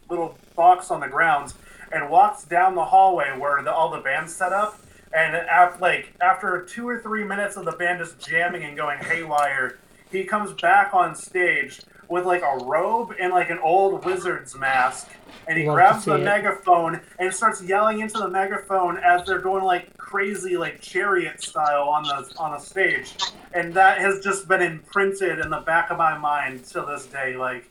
little 0.09 0.39
box 0.57 0.91
on 0.91 1.01
the 1.01 1.09
ground 1.09 1.53
and 1.93 2.11
walks 2.11 2.45
down 2.45 2.75
the 2.75 2.85
hallway 2.85 3.37
where 3.39 3.63
the, 3.63 3.73
all 3.73 3.91
the 3.91 4.01
band's 4.01 4.35
set 4.35 4.53
up. 4.53 4.79
And 5.15 5.35
after, 5.35 5.81
like 5.81 6.15
after 6.21 6.65
two 6.65 6.89
or 6.89 7.01
three 7.01 7.25
minutes 7.25 7.57
of 7.57 7.65
the 7.65 7.73
band 7.73 7.99
just 8.01 8.19
jamming 8.27 8.65
and 8.65 8.77
going 8.77 8.99
haywire, 8.99 9.79
he 10.11 10.25
comes 10.25 10.53
back 10.61 10.95
on 10.95 11.15
stage 11.15 11.81
with 12.09 12.25
like 12.25 12.43
a 12.43 12.65
robe 12.65 13.15
and 13.21 13.33
like 13.33 13.51
an 13.51 13.59
old 13.59 14.05
wizard's 14.05 14.57
mask, 14.57 15.09
and 15.47 15.59
he 15.59 15.67
Love 15.67 15.75
grabs 15.75 16.05
the 16.07 16.15
it. 16.15 16.25
megaphone 16.25 17.01
and 17.19 17.33
starts 17.35 17.63
yelling 17.63 18.01
into 18.01 18.19
the 18.19 18.29
megaphone 18.29 18.99
as 18.99 19.27
they're 19.27 19.41
going 19.41 19.65
like 19.65 19.95
crazy 19.99 20.57
like 20.57 20.81
chariot 20.81 21.43
style 21.43 21.89
on 21.89 22.03
the 22.05 22.35
on 22.39 22.53
the 22.53 22.59
stage, 22.59 23.15
and 23.53 23.75
that 23.75 23.99
has 23.99 24.21
just 24.21 24.49
been 24.49 24.63
imprinted 24.63 25.39
in 25.39 25.51
the 25.51 25.61
back 25.61 25.91
of 25.91 25.99
my 25.99 26.17
mind 26.17 26.65
to 26.65 26.81
this 26.89 27.07
day. 27.07 27.37
Like 27.37 27.71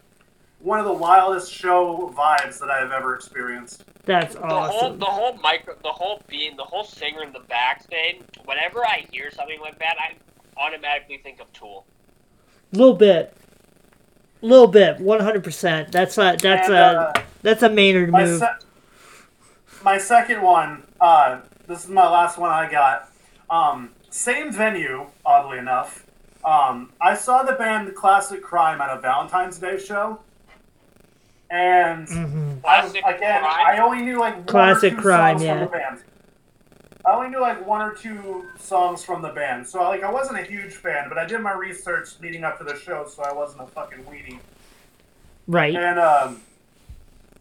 one 0.60 0.80
of 0.80 0.86
the 0.86 0.94
wildest 0.94 1.52
show 1.54 2.14
vibes 2.16 2.60
that 2.60 2.70
I 2.70 2.80
have 2.80 2.92
ever 2.92 3.14
experienced. 3.16 3.84
That's 4.06 4.36
The 4.36 4.42
whole 4.42 4.52
awesome. 4.58 5.00
the 5.00 5.06
whole 5.06 5.34
micro 5.38 5.76
the 5.84 5.90
whole 5.92 6.22
being 6.28 6.56
the 6.58 6.64
whole 6.64 6.84
singer 6.84 7.24
in 7.24 7.32
the 7.34 7.42
back 7.42 7.84
thing. 7.86 8.24
Whenever 8.46 8.86
I 8.86 9.06
hear 9.12 9.30
something 9.32 9.60
like 9.60 9.78
that, 9.80 9.96
I 10.00 10.16
automatically 10.60 11.18
think 11.18 11.40
of 11.40 11.52
Tool. 11.54 11.86
little 12.72 12.96
bit. 12.96 13.36
Little 14.42 14.68
bit. 14.68 15.00
One 15.00 15.20
hundred 15.20 15.44
percent. 15.44 15.92
That's 15.92 16.18
a 16.18 16.38
that's 16.42 16.68
And, 16.70 16.78
a 16.78 16.80
uh, 16.80 17.14
that's 17.42 17.64
a 17.64 17.70
Maynard 17.70 18.10
my, 18.12 18.24
move. 18.26 18.40
se- 18.40 18.66
my 19.84 19.98
second 19.98 20.42
one, 20.42 20.84
uh, 21.02 21.42
this 21.68 21.84
is 21.84 21.90
my 21.90 22.08
last 22.10 22.38
one 22.38 22.50
I 22.52 22.70
got. 22.72 23.12
Um, 23.50 23.92
same 24.10 24.52
venue, 24.52 25.06
oddly 25.26 25.58
enough. 25.60 26.06
Um, 26.46 26.94
I 27.02 27.14
saw 27.14 27.44
the 27.44 27.54
band 27.54 27.94
Classic 27.94 28.42
Crime 28.42 28.80
at 28.82 28.90
a 28.96 29.00
Valentine's 29.02 29.60
Day 29.60 29.78
show. 29.78 30.20
And 31.50 32.08
Mhm. 32.08 32.58
I, 32.66 32.82
Classic 32.82 33.04
again, 33.06 33.42
Crime? 33.42 33.66
I 33.66 33.78
only 33.80 34.02
knew 34.04 34.20
like 34.20 34.36
one 34.36 34.46
Classic 34.46 34.94
or 34.94 34.96
two 34.98 35.02
Crime, 35.02 35.38
songs 35.38 35.44
yeah. 35.44 35.54
from 35.54 35.64
the 35.66 35.72
band. 35.78 36.04
I 37.06 37.16
only 37.16 37.30
knew 37.30 37.40
like 37.40 37.66
one 37.66 37.82
or 37.82 37.94
two 37.94 38.46
songs 38.60 39.02
from 39.04 39.22
the 39.22 39.30
band, 39.30 39.66
so 39.66 39.82
like 39.84 40.04
I 40.04 40.12
wasn't 40.12 40.40
a 40.40 40.44
huge 40.44 40.74
fan, 40.74 41.08
but 41.08 41.18
I 41.18 41.26
did 41.26 41.40
my 41.40 41.54
research 41.54 42.10
leading 42.22 42.44
up 42.44 42.58
to 42.58 42.66
the 42.66 42.76
show, 42.78 43.06
so 43.08 43.24
I 43.24 43.32
wasn't 43.32 43.62
a 43.64 43.68
fucking 43.68 44.04
weenie. 44.04 44.40
Right. 45.48 45.74
And 45.74 45.98
um, 46.00 46.42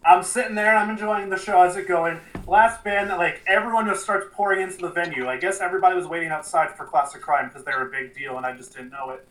I'm 0.05 0.23
sitting 0.23 0.55
there 0.55 0.69
and 0.71 0.79
I'm 0.79 0.91
enjoying 0.91 1.29
the 1.31 1.37
show 1.39 1.61
as 1.63 1.77
it 1.77 1.89
going. 1.89 2.21
Last 2.47 2.85
band, 2.85 3.09
like 3.11 3.43
everyone 3.49 3.87
just 3.87 4.05
starts 4.05 4.27
pouring 4.33 4.61
into 4.61 4.79
the 4.79 4.89
venue. 4.91 5.29
I 5.29 5.37
guess 5.37 5.61
everybody 5.61 5.97
was 5.97 6.07
waiting 6.07 6.29
outside 6.31 6.71
for 6.77 6.85
Classic 6.85 7.21
Crime 7.21 7.49
because 7.49 7.65
they 7.65 7.73
were 7.73 7.89
a 7.89 7.91
big 7.91 8.15
deal, 8.15 8.37
and 8.37 8.47
I 8.47 8.53
just 8.57 8.73
didn't 8.77 8.91
know 8.91 9.11
it. 9.11 9.27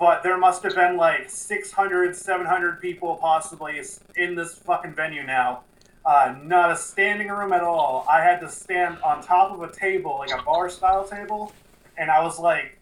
But 0.00 0.22
there 0.22 0.38
must 0.38 0.62
have 0.62 0.74
been 0.74 0.96
like 0.96 1.28
600, 1.28 2.16
700 2.16 2.80
people 2.80 3.16
possibly 3.16 3.82
in 4.16 4.34
this 4.34 4.54
fucking 4.54 4.94
venue 4.94 5.22
now. 5.22 5.64
Uh, 6.06 6.36
not 6.42 6.72
a 6.72 6.76
standing 6.76 7.28
room 7.28 7.52
at 7.52 7.60
all. 7.60 8.06
I 8.10 8.22
had 8.22 8.40
to 8.40 8.48
stand 8.48 8.96
on 9.04 9.22
top 9.22 9.52
of 9.52 9.60
a 9.60 9.70
table, 9.70 10.16
like 10.18 10.30
a 10.30 10.42
bar 10.42 10.70
style 10.70 11.06
table, 11.06 11.52
and 11.98 12.10
I 12.10 12.22
was 12.22 12.38
like 12.38 12.78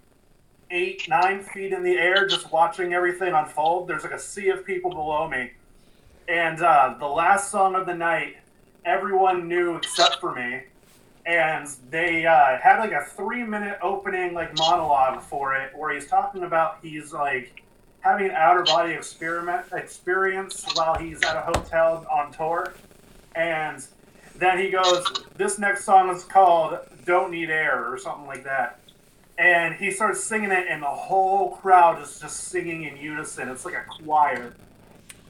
eight, 0.70 1.08
nine 1.08 1.42
feet 1.42 1.72
in 1.72 1.82
the 1.82 1.96
air 1.96 2.28
just 2.28 2.52
watching 2.52 2.92
everything 2.94 3.34
unfold. 3.34 3.88
There's 3.88 4.04
like 4.04 4.12
a 4.12 4.20
sea 4.20 4.50
of 4.50 4.64
people 4.64 4.90
below 4.90 5.28
me. 5.28 5.50
And 6.28 6.62
uh, 6.62 6.94
the 7.00 7.06
last 7.06 7.50
song 7.50 7.74
of 7.74 7.84
the 7.86 7.94
night, 7.94 8.36
everyone 8.84 9.48
knew 9.48 9.76
except 9.76 10.20
for 10.20 10.36
me. 10.36 10.62
And 11.28 11.68
they 11.90 12.24
uh, 12.24 12.56
had 12.58 12.78
like 12.78 12.92
a 12.92 13.04
three 13.04 13.44
minute 13.44 13.78
opening 13.82 14.32
like 14.32 14.56
monologue 14.56 15.20
for 15.22 15.54
it 15.54 15.76
where 15.76 15.92
he's 15.94 16.06
talking 16.06 16.42
about 16.42 16.78
he's 16.82 17.12
like 17.12 17.62
having 18.00 18.26
an 18.30 18.32
outer 18.32 18.62
body 18.62 18.94
experiment 18.94 19.66
experience 19.72 20.64
while 20.74 20.94
he's 20.94 21.22
at 21.24 21.36
a 21.36 21.42
hotel 21.42 22.06
on 22.10 22.32
tour. 22.32 22.72
And 23.34 23.84
then 24.36 24.58
he 24.58 24.70
goes, 24.70 25.06
This 25.36 25.58
next 25.58 25.84
song 25.84 26.08
is 26.08 26.24
called 26.24 26.78
Don't 27.04 27.30
Need 27.30 27.50
Air 27.50 27.92
or 27.92 27.98
something 27.98 28.26
like 28.26 28.44
that 28.44 28.80
and 29.36 29.76
he 29.76 29.92
starts 29.92 30.24
singing 30.24 30.50
it, 30.50 30.66
and 30.68 30.82
the 30.82 30.86
whole 30.86 31.50
crowd 31.58 32.02
is 32.02 32.18
just 32.18 32.48
singing 32.48 32.82
in 32.82 32.96
unison. 32.96 33.48
It's 33.48 33.64
like 33.64 33.74
a 33.74 33.84
choir, 34.02 34.52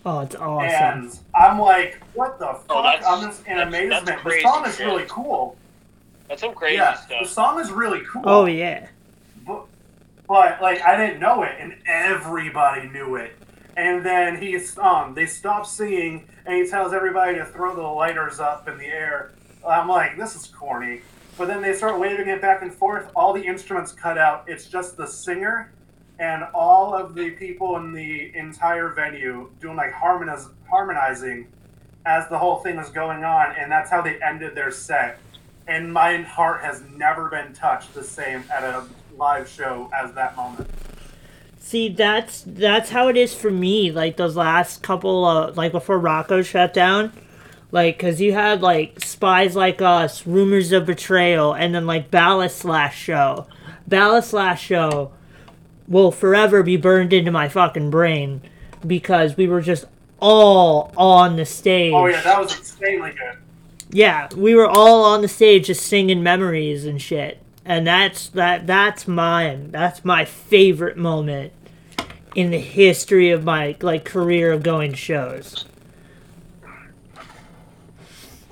Oh, 0.07 0.21
it's 0.21 0.35
awesome. 0.35 0.67
and 1.03 1.19
I'm 1.35 1.59
like, 1.59 2.01
"What 2.15 2.39
the 2.39 2.47
fuck?" 2.47 2.65
Oh, 2.71 2.83
that's- 2.83 3.05
I'm 3.07 3.21
just 3.29 3.47
in 3.47 3.59
that's- 3.59 3.69
amazement. 3.69 4.07
that's 4.07 4.25
the 4.25 4.41
song 4.41 4.65
is 4.67 4.77
shit. 4.77 4.87
really 4.87 5.05
cool. 5.11 5.57
That's 6.29 6.41
some 6.41 6.55
crazy 6.55 6.77
yeah, 6.77 7.01
the 7.09 7.27
song 7.27 7.59
is 7.59 7.71
really 7.71 8.03
cool. 8.11 8.23
Oh 8.25 8.45
yeah. 8.47 8.89
but, 9.47 9.67
but 10.27 10.61
like 10.61 10.83
I 10.83 10.97
didn't 10.97 11.21
know 11.21 11.43
it, 11.43 11.57
and 11.59 11.75
everybody 11.87 12.89
knew 12.89 13.17
it. 13.17 13.37
And 13.77 14.05
then 14.05 14.41
he's 14.41 14.77
um, 14.79 15.15
they 15.15 15.27
stop 15.27 15.67
singing, 15.67 16.29
and 16.45 16.57
he 16.57 16.69
tells 16.69 16.93
everybody 16.93 17.37
to 17.37 17.47
throw 17.47 17.75
the 17.75 17.83
lighters 17.83 18.41
up 18.41 18.69
in 18.69 18.77
the 18.79 18.87
air. 18.87 19.33
I'm 19.67 19.89
like, 19.89 20.17
this 20.17 20.35
is 20.37 20.47
corny. 20.47 21.01
But 21.37 21.47
then 21.47 21.63
they 21.63 21.73
start 21.73 21.99
waving 22.01 22.29
it 22.29 22.41
back 22.41 22.63
and 22.63 22.75
forth. 22.75 23.11
All 23.15 23.33
the 23.33 23.45
instruments 23.45 23.93
cut 23.93 24.19
out. 24.19 24.45
It's 24.49 24.67
just 24.67 24.97
the 24.97 25.07
singer 25.07 25.73
and 26.19 26.45
all 26.53 26.95
of 26.95 27.15
the 27.15 27.31
people 27.31 27.77
in 27.77 27.93
the 27.93 28.33
entire 28.37 28.89
venue 28.89 29.49
doing 29.61 29.77
like 29.77 29.93
harmoniz- 29.93 30.51
harmonizing 30.69 31.47
as 32.07 32.29
the 32.29 32.39
whole 32.39 32.57
thing 32.57 32.77
was 32.77 32.91
going 32.91 33.23
on, 33.25 33.55
and 33.57 33.71
that's 33.71 33.91
how 33.91 34.01
they 34.01 34.21
ended 34.23 34.55
their 34.55 34.71
set. 34.71 35.19
And 35.69 35.93
my 35.93 36.23
heart 36.23 36.63
has 36.63 36.83
never 36.97 37.29
been 37.29 37.53
touched 37.53 37.95
the 37.95 38.03
same 38.03 38.43
at 38.51 38.65
a 38.65 38.85
live 39.17 39.49
show 39.49 39.91
as 39.95 40.13
that 40.15 40.35
moment. 40.35 40.69
See, 41.59 41.91
that's 41.91 42.45
that's 42.47 42.89
how 42.89 43.09
it 43.09 43.17
is 43.19 43.35
for 43.35 43.51
me. 43.51 43.93
Like 43.93 44.17
those 44.17 44.37
last 44.37 44.83
couple 44.83 45.27
of 45.27 45.59
like 45.59 45.73
before 45.73 45.99
Rocco 45.99 46.41
shut 46.41 46.73
down, 46.73 47.13
like 47.71 47.99
because 47.99 48.23
you 48.23 48.33
had 48.33 48.63
like 48.63 49.05
spies 49.05 49.55
like 49.55 49.83
us, 49.83 50.27
rumors 50.27 50.73
of 50.73 50.87
betrayal, 50.87 51.53
and 51.53 51.75
then 51.75 51.87
like 51.87 52.11
Ballast 52.11 52.57
Slash 52.57 52.99
Show. 52.99 53.47
Ballast 53.87 54.31
Slash 54.31 54.63
Show 54.63 55.13
will 55.87 56.11
forever 56.11 56.63
be 56.63 56.79
burned 56.79 57.13
into 57.13 57.31
my 57.31 57.49
fucking 57.49 57.91
brain 57.91 58.41
because 58.87 59.37
we 59.37 59.47
were 59.47 59.61
just 59.61 59.85
all 60.21 60.93
on 60.97 61.37
the 61.37 61.45
stage. 61.45 61.93
Oh 61.93 62.07
yeah, 62.07 62.23
that 62.23 62.41
was 62.41 62.57
insanely 62.57 63.11
good. 63.11 63.37
Yeah, 63.91 64.29
we 64.37 64.55
were 64.55 64.67
all 64.69 65.05
on 65.05 65.23
the 65.23 65.29
stage 65.29 65.67
just 65.67 65.87
singing 65.87 66.23
memories 66.23 66.85
and 66.85 67.01
shit. 67.01 67.43
And 67.65 67.87
that's 67.87 68.29
that 68.31 68.67
that's 68.67 69.07
mine. 69.07 69.71
That's 69.71 70.05
my 70.05 70.25
favorite 70.25 70.97
moment 70.97 71.53
in 72.35 72.51
the 72.51 72.59
history 72.59 73.31
of 73.31 73.45
my 73.45 73.77
like 73.81 74.05
career 74.05 74.53
of 74.53 74.63
going 74.63 74.93
to 74.93 74.97
shows. 74.97 75.65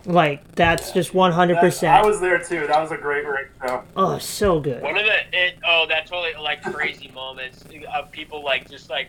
Like 0.05 0.55
that's 0.55 0.93
just 0.93 1.15
one 1.15 1.33
hundred 1.33 1.57
That- 1.57 2.05
I 2.05 2.07
was 2.07 2.21
there 2.21 2.39
too. 2.39 2.67
That 2.67 2.81
was 2.81 2.93
a 2.93 2.97
great, 2.97 3.25
great 3.25 3.47
show. 3.61 3.83
Oh, 3.97 4.19
so 4.19 4.61
good. 4.61 4.83
One 4.83 4.97
of 4.97 5.05
the 5.05 5.19
it 5.33 5.57
oh 5.67 5.87
that 5.89 6.07
totally 6.07 6.33
like 6.41 6.63
crazy 6.63 7.11
moments 7.15 7.65
of 7.95 8.13
people 8.13 8.45
like 8.45 8.71
just 8.71 8.89
like 8.89 9.09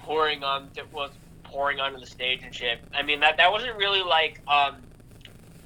pouring 0.00 0.44
on 0.44 0.68
was 0.92 1.10
pouring 1.44 1.80
onto 1.80 1.98
the 1.98 2.06
stage 2.06 2.40
and 2.44 2.54
shit. 2.54 2.80
I 2.92 3.02
mean 3.02 3.20
that 3.20 3.36
that 3.38 3.50
wasn't 3.50 3.76
really 3.76 4.02
like 4.02 4.40
um. 4.46 4.76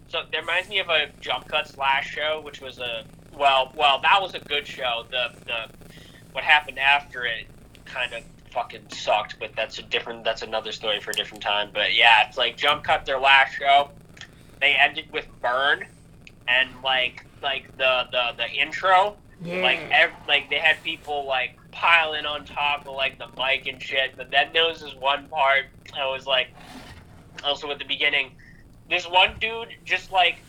So 0.08 0.20
that 0.32 0.40
reminds 0.40 0.68
me 0.68 0.78
of 0.78 0.88
a 0.88 1.06
jump 1.20 1.48
cut 1.48 1.68
slash 1.68 2.10
show, 2.10 2.40
which 2.42 2.60
was 2.60 2.78
a 2.78 3.02
well 3.36 3.72
well 3.76 4.00
that 4.02 4.18
was 4.20 4.34
a 4.34 4.40
good 4.40 4.66
show. 4.66 5.04
The 5.10 5.26
the 5.46 5.66
what 6.32 6.44
happened 6.44 6.78
after 6.78 7.24
it 7.24 7.46
kind 7.84 8.12
of 8.14 8.22
fucking 8.52 8.88
sucked, 8.88 9.36
but 9.38 9.52
that's 9.56 9.78
a 9.78 9.82
different 9.82 10.24
that's 10.24 10.42
another 10.42 10.72
story 10.72 11.00
for 11.00 11.10
a 11.10 11.14
different 11.14 11.42
time. 11.42 11.70
But 11.72 11.94
yeah, 11.94 12.22
it's 12.26 12.38
like 12.38 12.56
jump 12.56 12.84
cut 12.84 13.04
their 13.04 13.20
last 13.20 13.52
show. 13.58 13.90
They 14.60 14.74
ended 14.80 15.04
with 15.12 15.26
burn, 15.42 15.84
and 16.48 16.70
like 16.82 17.26
like 17.42 17.64
the 17.76 18.04
the 18.10 18.30
the 18.38 18.50
intro 18.60 19.16
Yeah. 19.44 19.60
like 19.62 19.80
ev- 19.92 20.12
like 20.26 20.48
they 20.50 20.58
had 20.58 20.82
people 20.82 21.26
like 21.26 21.50
piling 21.70 22.26
on 22.26 22.44
top 22.44 22.86
of 22.88 22.94
like 22.96 23.18
the 23.18 23.26
mic 23.36 23.66
and 23.66 23.80
shit 23.80 24.16
but 24.16 24.30
then 24.32 24.48
there 24.52 24.64
was 24.66 24.80
this 24.80 24.94
one 24.98 25.28
part 25.28 25.66
i 25.96 26.04
was 26.10 26.26
like 26.26 26.48
also 27.44 27.70
at 27.70 27.78
the 27.78 27.84
beginning 27.84 28.32
this 28.88 29.06
one 29.06 29.36
dude 29.40 29.68
just 29.84 30.10
like 30.12 30.44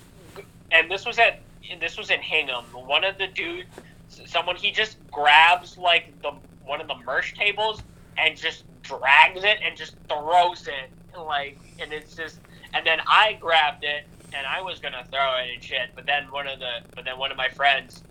and 0.71 0.89
this 0.89 1.05
was 1.05 1.19
at 1.19 1.43
this 1.79 1.97
was 1.97 2.09
in 2.09 2.21
hingham. 2.21 2.65
One 2.73 3.03
of 3.03 3.17
the 3.17 3.27
dudes 3.35 3.67
someone 4.07 4.55
he 4.55 4.71
just 4.71 4.97
grabs 5.11 5.77
like 5.77 6.13
the 6.23 6.31
one 6.65 6.81
of 6.81 6.87
the 6.87 6.95
merch 7.05 7.35
tables 7.35 7.83
and 8.17 8.35
just 8.35 8.65
drags 8.81 9.43
it 9.43 9.57
and 9.65 9.77
just 9.77 9.95
throws 10.07 10.67
it 10.67 10.91
like 11.19 11.57
and 11.79 11.93
it's 11.93 12.15
just 12.15 12.39
and 12.73 12.85
then 12.85 12.99
i 13.11 13.37
grabbed 13.39 13.83
it 13.83 14.09
and 14.35 14.47
i 14.47 14.61
was 14.61 14.79
gonna 14.79 15.03
throw 15.11 15.37
it 15.37 15.53
and 15.53 15.63
shit 15.63 15.89
but 15.95 16.05
then 16.07 16.23
one 16.31 16.47
of 16.47 16.59
the 16.59 16.71
but 16.95 17.05
then 17.05 17.19
one 17.19 17.29
of 17.31 17.37
my 17.37 17.47
friends 17.55 18.03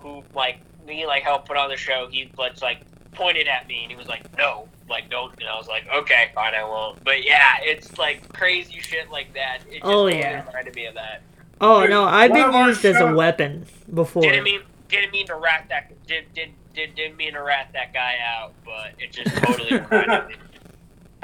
who 0.00 0.24
like 0.34 0.56
me 0.86 1.06
like 1.06 1.22
helped 1.22 1.48
put 1.48 1.56
on 1.56 1.68
the 1.70 1.76
show, 1.76 2.08
he 2.10 2.32
like 2.62 2.78
pointed 3.14 3.46
at 3.48 3.66
me 3.68 3.82
and 3.82 3.90
he 3.90 3.96
was 3.96 4.08
like, 4.08 4.22
"No, 4.36 4.68
like 4.90 5.08
don't." 5.10 5.32
And 5.40 5.48
I 5.48 5.56
was 5.56 5.68
like, 5.68 5.84
"Okay, 5.94 6.30
fine, 6.34 6.54
I 6.54 6.64
won't." 6.64 7.02
But 7.04 7.24
yeah, 7.24 7.54
it's 7.62 7.96
like 7.98 8.30
crazy 8.32 8.80
shit 8.80 9.10
like 9.10 9.32
that. 9.34 9.60
It 9.68 9.74
just 9.74 9.84
Oh, 9.84 9.90
totally 10.04 10.18
yeah. 10.18 10.46
reminded 10.46 10.74
me 10.74 10.86
of 10.86 10.94
that. 10.94 11.22
oh 11.60 11.82
Dude, 11.82 11.90
no, 11.90 12.04
I've 12.04 12.32
been 12.32 12.50
of 12.54 12.66
used 12.66 12.84
as 12.84 13.00
a 13.00 13.14
weapon 13.14 13.66
before. 13.94 14.22
Didn't 14.22 14.44
mean 14.44 14.60
didn't 14.88 15.12
mean 15.12 15.26
to 15.28 15.36
rat 15.36 15.66
that 15.70 15.92
did 16.06 16.24
did 16.34 16.50
did 16.74 16.94
didn't 16.94 17.16
mean 17.16 17.32
to 17.34 17.42
rat 17.42 17.70
that 17.72 17.92
guy 17.94 18.16
out, 18.26 18.52
but 18.64 18.92
it 18.98 19.12
just 19.12 19.34
totally 19.36 19.78
reminded 19.90 20.28
me. 20.28 20.34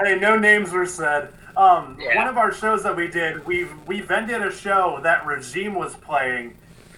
Hey, 0.03 0.15
no 0.19 0.37
names 0.37 0.71
were 0.71 0.85
said. 0.85 1.33
Um, 1.55 1.97
Yeah. 1.99 2.15
One 2.15 2.27
of 2.27 2.37
our 2.37 2.51
shows 2.53 2.83
that 2.83 2.95
we 2.95 3.07
did, 3.07 3.45
we 3.47 3.65
we 3.87 4.01
vended 4.01 4.41
a 4.41 4.51
show 4.51 4.99
that 5.03 5.25
Regime 5.25 5.73
was 5.73 5.95
playing, 5.95 6.55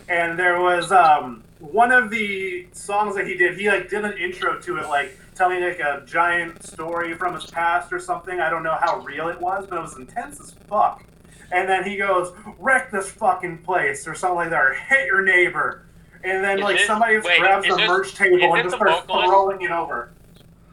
and 0.10 0.38
there 0.38 0.60
was 0.62 0.92
um, 0.92 1.44
one 1.60 1.92
of 1.94 2.10
the 2.10 2.68
songs 2.74 3.16
that 3.16 3.26
he 3.26 3.36
did. 3.36 3.58
He 3.58 3.70
like 3.70 3.90
did 3.90 4.04
an 4.04 4.18
intro 4.18 4.60
to 4.60 4.78
it, 4.78 4.90
like 4.90 5.18
telling 5.40 5.64
like 5.64 5.80
a 5.80 6.04
giant 6.06 6.62
story 6.64 7.14
from 7.16 7.34
his 7.34 7.46
past 7.50 7.92
or 7.94 8.00
something. 8.00 8.40
I 8.42 8.50
don't 8.50 8.62
know 8.62 8.78
how 8.80 8.98
real 9.00 9.30
it 9.30 9.40
was, 9.40 9.66
but 9.66 9.78
it 9.78 9.82
was 9.82 9.98
intense 9.98 10.40
as 10.42 10.52
fuck. 10.68 11.04
And 11.52 11.68
then 11.68 11.84
he 11.86 11.96
goes, 11.96 12.34
"Wreck 12.60 12.92
this 12.92 13.10
fucking 13.10 13.60
place" 13.60 14.06
or 14.08 14.14
something 14.14 14.36
like 14.36 14.50
that, 14.52 14.62
or 14.62 14.74
"Hit 14.74 15.06
your 15.08 15.22
neighbor." 15.24 15.86
And 16.26 16.44
then 16.44 16.58
Is 16.60 16.64
like 16.64 16.78
this- 16.78 16.88
somebody 16.88 17.16
just 17.16 17.28
wait, 17.28 17.40
grabs 17.40 17.66
the 17.68 17.76
this- 17.76 17.88
merch 17.88 18.14
table 18.16 18.54
and 18.54 18.64
just 18.64 18.76
starts 18.76 19.00
vocalist? 19.08 19.30
throwing 19.30 19.62
it 19.62 19.72
over. 19.72 20.12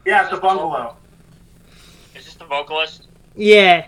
Yeah, 0.05 0.17
at 0.23 0.29
the 0.29 0.35
Is 0.35 0.41
the 0.41 0.41
bungalow. 0.47 0.97
Is 2.13 2.25
this 2.25 2.35
the 2.35 2.45
vocalist? 2.45 3.07
Yeah. 3.35 3.87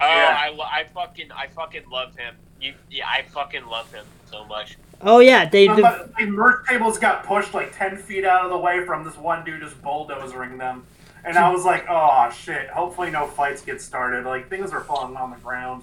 Oh, 0.00 0.06
Yeah. 0.06 0.38
I, 0.40 0.80
I 0.80 0.84
fucking 0.94 1.32
I 1.32 1.48
fucking 1.48 1.88
love 1.90 2.16
him. 2.16 2.36
You 2.60 2.74
yeah, 2.88 3.08
I 3.08 3.22
fucking 3.22 3.66
love 3.66 3.92
him 3.92 4.06
so 4.30 4.44
much. 4.44 4.76
Oh 5.00 5.18
yeah, 5.18 5.48
they. 5.48 5.66
Somebody, 5.66 6.04
the 6.18 6.26
merch 6.26 6.66
tables 6.68 6.98
got 6.98 7.24
pushed 7.24 7.54
like 7.54 7.76
ten 7.76 7.96
feet 7.96 8.24
out 8.24 8.44
of 8.44 8.50
the 8.50 8.58
way 8.58 8.84
from 8.84 9.04
this 9.04 9.16
one 9.16 9.44
dude 9.44 9.60
just 9.60 9.80
bulldozering 9.82 10.58
them, 10.58 10.86
and 11.24 11.36
I 11.36 11.50
was 11.50 11.64
like, 11.64 11.84
"Oh 11.88 12.30
shit! 12.30 12.68
Hopefully, 12.68 13.10
no 13.10 13.26
fights 13.26 13.62
get 13.62 13.80
started. 13.80 14.24
Like 14.24 14.48
things 14.48 14.72
are 14.72 14.80
falling 14.80 15.16
on 15.16 15.30
the 15.30 15.36
ground." 15.36 15.82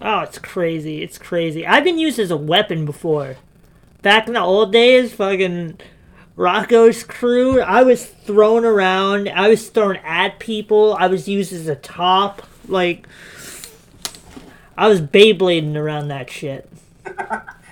Oh, 0.00 0.20
it's 0.20 0.38
crazy. 0.38 1.02
It's 1.02 1.18
crazy. 1.18 1.66
I've 1.66 1.84
been 1.84 1.98
used 1.98 2.18
as 2.18 2.30
a 2.30 2.36
weapon 2.36 2.84
before. 2.84 3.36
Back 4.02 4.26
in 4.26 4.34
the 4.34 4.40
old 4.40 4.72
days, 4.72 5.14
fucking 5.14 5.78
Rocco's 6.36 7.04
crew, 7.04 7.60
I 7.60 7.84
was 7.84 8.04
thrown 8.04 8.64
around. 8.64 9.28
I 9.28 9.48
was 9.48 9.68
thrown 9.68 9.96
at 9.96 10.38
people. 10.40 10.94
I 10.98 11.06
was 11.06 11.28
used 11.28 11.52
as 11.52 11.68
a 11.68 11.76
top. 11.76 12.42
Like, 12.66 13.06
I 14.76 14.88
was 14.88 15.00
Beyblading 15.00 15.76
around 15.76 16.08
that 16.08 16.28
shit. 16.28 16.68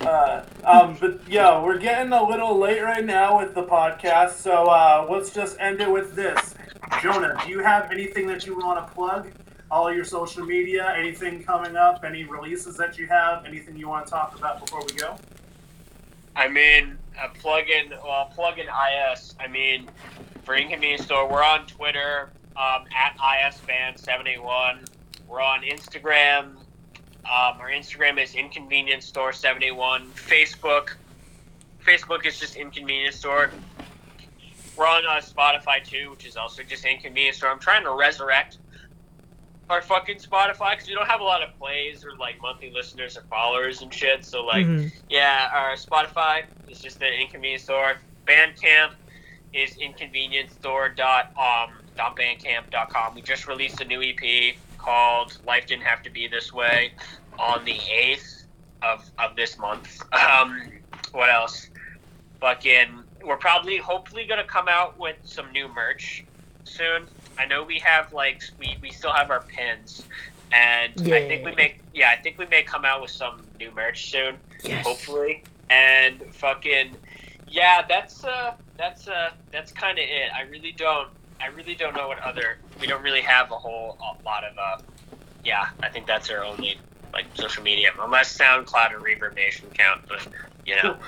Uh, 0.00 0.44
um, 0.64 0.96
but 1.00 1.20
yeah, 1.28 1.62
we're 1.62 1.78
getting 1.78 2.12
a 2.12 2.22
little 2.22 2.56
late 2.56 2.82
right 2.82 3.04
now 3.04 3.38
with 3.38 3.54
the 3.54 3.64
podcast, 3.64 4.32
so 4.34 4.66
uh, 4.66 5.06
let's 5.10 5.30
just 5.30 5.58
end 5.58 5.80
it 5.80 5.90
with 5.90 6.14
this. 6.14 6.54
Jonah, 7.02 7.36
do 7.44 7.50
you 7.50 7.60
have 7.60 7.90
anything 7.90 8.26
that 8.28 8.46
you 8.46 8.56
want 8.56 8.86
to 8.86 8.94
plug? 8.94 9.30
All 9.70 9.92
your 9.92 10.04
social 10.04 10.44
media, 10.44 10.94
anything 10.96 11.42
coming 11.42 11.76
up, 11.76 12.04
any 12.04 12.24
releases 12.24 12.76
that 12.76 12.96
you 12.96 13.06
have, 13.08 13.44
anything 13.44 13.76
you 13.76 13.88
want 13.88 14.06
to 14.06 14.10
talk 14.10 14.38
about 14.38 14.60
before 14.64 14.82
we 14.86 14.94
go? 14.94 15.16
I 16.34 16.48
mean, 16.48 16.96
a 17.22 17.28
plug-in, 17.28 17.90
well, 18.04 18.30
plug-in 18.34 18.66
IS. 18.66 19.34
I 19.40 19.48
mean, 19.48 19.90
for 20.44 20.54
Inconvenience 20.54 21.02
Store, 21.04 21.28
we're 21.28 21.44
on 21.44 21.66
Twitter 21.66 22.30
um, 22.56 22.84
at 22.96 23.16
ISFan781. 23.18 24.86
We're 25.26 25.42
on 25.42 25.62
Instagram. 25.62 26.57
Um, 27.28 27.60
our 27.60 27.68
Instagram 27.70 28.22
is 28.22 28.34
Inconvenience 28.34 29.04
Store 29.04 29.32
seventy 29.32 29.70
one. 29.70 30.08
Facebook, 30.12 30.94
Facebook 31.84 32.24
is 32.24 32.40
just 32.40 32.56
Inconvenience 32.56 33.16
Store. 33.16 33.50
We're 34.76 34.86
on 34.86 35.04
uh, 35.04 35.20
Spotify 35.20 35.84
too, 35.84 36.10
which 36.12 36.24
is 36.24 36.36
also 36.36 36.62
just 36.62 36.84
Inconvenience 36.84 37.36
Store. 37.38 37.50
I'm 37.50 37.58
trying 37.58 37.84
to 37.84 37.92
resurrect 37.92 38.58
our 39.68 39.82
fucking 39.82 40.16
Spotify 40.18 40.70
because 40.72 40.88
we 40.88 40.94
don't 40.94 41.08
have 41.08 41.20
a 41.20 41.24
lot 41.24 41.42
of 41.42 41.54
plays 41.58 42.02
or 42.04 42.16
like 42.16 42.40
monthly 42.40 42.70
listeners 42.70 43.16
or 43.18 43.22
followers 43.22 43.82
and 43.82 43.92
shit. 43.92 44.24
So 44.24 44.44
like. 44.44 44.64
Mhm. 44.66 44.90
Yeah, 45.10 45.50
our 45.52 45.72
Spotify 45.74 46.44
is 46.68 46.80
just 46.80 46.98
the 47.00 47.12
Inconvenience 47.12 47.64
Store. 47.64 47.96
Bandcamp 48.26 48.92
is 49.52 49.76
inconvenience.store.um 49.76 51.70
dot 51.96 52.16
bandcamp.com. 52.16 53.14
We 53.14 53.22
just 53.22 53.46
released 53.48 53.80
a 53.80 53.84
new 53.84 54.00
EP 54.02 54.54
called 54.78 55.36
Life 55.44 55.66
Didn't 55.66 55.82
Have 55.84 56.02
to 56.04 56.10
Be 56.10 56.28
This 56.28 56.52
Way 56.52 56.92
on 57.38 57.64
the 57.64 57.74
8th 57.74 58.44
of, 58.82 59.08
of 59.18 59.36
this 59.36 59.58
month. 59.58 60.02
Um, 60.12 60.70
what 61.12 61.30
else? 61.30 61.68
Fucking, 62.40 63.02
we're 63.24 63.36
probably, 63.36 63.78
hopefully, 63.78 64.24
going 64.26 64.40
to 64.40 64.46
come 64.46 64.68
out 64.68 64.98
with 64.98 65.16
some 65.24 65.50
new 65.52 65.68
merch 65.68 66.24
soon. 66.64 67.06
I 67.38 67.46
know 67.46 67.62
we 67.62 67.78
have, 67.80 68.12
like, 68.12 68.42
we, 68.58 68.76
we 68.82 68.90
still 68.90 69.12
have 69.12 69.30
our 69.30 69.40
pins. 69.40 70.04
And 70.52 70.92
I 71.12 71.28
think 71.28 71.44
we 71.44 71.54
may, 71.54 71.76
yeah, 71.94 72.10
I 72.10 72.16
think 72.16 72.38
we 72.38 72.46
may 72.46 72.62
come 72.62 72.84
out 72.84 73.02
with 73.02 73.10
some 73.10 73.42
new 73.58 73.70
merch 73.72 74.10
soon 74.10 74.36
Yes. 74.64 74.84
hopefully. 74.84 75.42
And 75.70 76.22
fucking 76.34 76.96
yeah, 77.48 77.82
that's 77.88 78.24
uh 78.24 78.54
that's 78.76 79.08
uh 79.08 79.30
that's 79.52 79.72
kind 79.72 79.98
of 79.98 80.04
it. 80.04 80.30
I 80.34 80.42
really 80.42 80.72
don't 80.72 81.08
I 81.40 81.46
really 81.48 81.74
don't 81.74 81.94
know 81.94 82.08
what 82.08 82.18
other 82.20 82.58
we 82.80 82.86
don't 82.86 83.02
really 83.02 83.20
have 83.20 83.50
a 83.50 83.56
whole 83.56 83.98
a 84.00 84.24
lot 84.24 84.44
of 84.44 84.56
uh 84.58 84.82
yeah, 85.44 85.66
I 85.82 85.88
think 85.88 86.06
that's 86.06 86.30
our 86.30 86.44
only 86.44 86.78
like 87.18 87.36
social 87.36 87.62
media 87.62 87.90
unless 88.00 88.36
SoundCloud 88.36 88.92
or 88.92 89.00
Reverb 89.00 89.34
Nation 89.34 89.66
count, 89.74 90.02
but 90.08 90.26
you 90.64 90.76
know. 90.82 90.96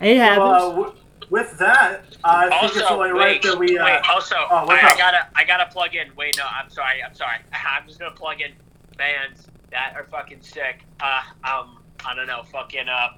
It 0.00 0.18
Uh, 0.18 0.24
happens. 0.24 0.62
w- 0.76 0.92
with 1.30 1.56
that, 1.58 2.02
I 2.24 2.48
think 2.50 2.72
it's 2.74 2.82
also, 2.82 2.94
only 2.96 3.12
wait, 3.12 3.18
right 3.20 3.42
that 3.42 3.56
we. 3.56 3.78
Uh, 3.78 3.84
wait. 3.84 4.00
Also, 4.10 4.34
oh, 4.50 4.66
I, 4.68 4.80
I 4.92 4.96
gotta, 4.98 5.28
I 5.36 5.44
gotta 5.44 5.66
plug 5.72 5.94
in. 5.94 6.08
Wait, 6.16 6.36
no, 6.36 6.44
I'm 6.44 6.68
sorry, 6.70 7.00
I'm 7.04 7.14
sorry. 7.14 7.36
I'm 7.52 7.86
just 7.86 8.00
gonna 8.00 8.10
plug 8.14 8.40
in 8.40 8.50
bands 8.98 9.46
that 9.70 9.92
are 9.94 10.02
fucking 10.10 10.42
sick. 10.42 10.80
Uh, 11.00 11.22
um, 11.44 11.78
I 12.04 12.16
don't 12.16 12.26
know, 12.26 12.42
fucking 12.50 12.88
uh, 12.88 13.10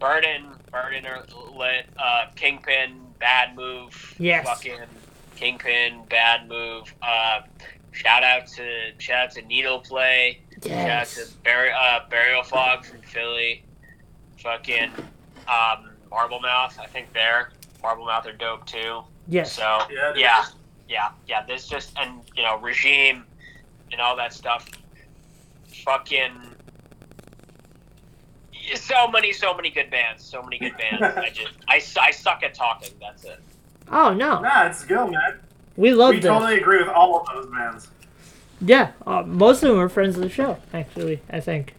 Burden, 0.00 0.46
Burden 0.72 1.06
or 1.06 1.24
lit. 1.56 1.86
Uh, 1.96 2.26
Kingpin, 2.34 3.00
Bad 3.20 3.54
Move. 3.54 4.16
Yes. 4.18 4.44
Fucking 4.44 4.80
Kingpin, 5.36 6.02
Bad 6.10 6.48
Move. 6.48 6.92
Uh, 7.00 7.42
shout 7.92 8.24
out 8.24 8.48
to 8.56 8.90
shout 8.98 9.26
out 9.26 9.30
to 9.34 9.42
Needle 9.42 9.78
Play. 9.78 10.40
Shout 10.62 10.72
out 10.72 10.86
Yes. 10.86 11.14
to 11.14 11.36
Bur- 11.44 11.72
uh, 11.78 12.00
Burial 12.10 12.42
Fog 12.42 12.84
from 12.84 13.00
Philly. 13.02 13.64
Fucking 14.38 14.90
um, 15.48 15.90
Marble 16.10 16.40
Mouth, 16.40 16.78
I 16.80 16.86
think 16.86 17.12
they're 17.12 17.50
Marble 17.82 18.06
Mouth 18.06 18.26
are 18.26 18.32
dope 18.32 18.66
too. 18.66 19.02
Yes. 19.26 19.52
So 19.52 19.80
Yeah, 19.90 20.12
yeah, 20.16 20.44
yeah, 20.88 21.08
yeah. 21.26 21.44
This 21.46 21.66
just 21.68 21.92
and 21.98 22.20
you 22.36 22.42
know 22.42 22.56
regime 22.58 23.24
and 23.92 24.00
all 24.00 24.16
that 24.16 24.32
stuff. 24.32 24.68
Fucking 25.84 26.32
so 28.74 29.08
many, 29.08 29.32
so 29.32 29.54
many 29.54 29.70
good 29.70 29.90
bands. 29.90 30.24
So 30.24 30.42
many 30.42 30.58
good 30.58 30.76
bands. 30.76 31.02
I 31.18 31.30
just 31.30 31.52
I, 31.68 31.82
I 32.00 32.10
suck 32.10 32.42
at 32.42 32.54
talking. 32.54 32.90
That's 33.00 33.24
it. 33.24 33.40
Oh 33.90 34.12
no, 34.12 34.40
Nah, 34.40 34.66
it's 34.66 34.84
go, 34.84 35.06
man. 35.08 35.38
we 35.76 35.92
love 35.94 36.10
we 36.10 36.16
this. 36.20 36.26
totally 36.28 36.58
agree 36.58 36.78
with 36.78 36.88
all 36.88 37.20
of 37.20 37.26
those 37.26 37.46
bands. 37.46 37.88
Yeah, 38.60 38.92
uh, 39.06 39.22
most 39.22 39.62
of 39.62 39.68
them 39.70 39.78
are 39.78 39.88
friends 39.88 40.16
of 40.16 40.22
the 40.22 40.28
show. 40.28 40.58
Actually, 40.74 41.20
I 41.30 41.40
think. 41.40 41.74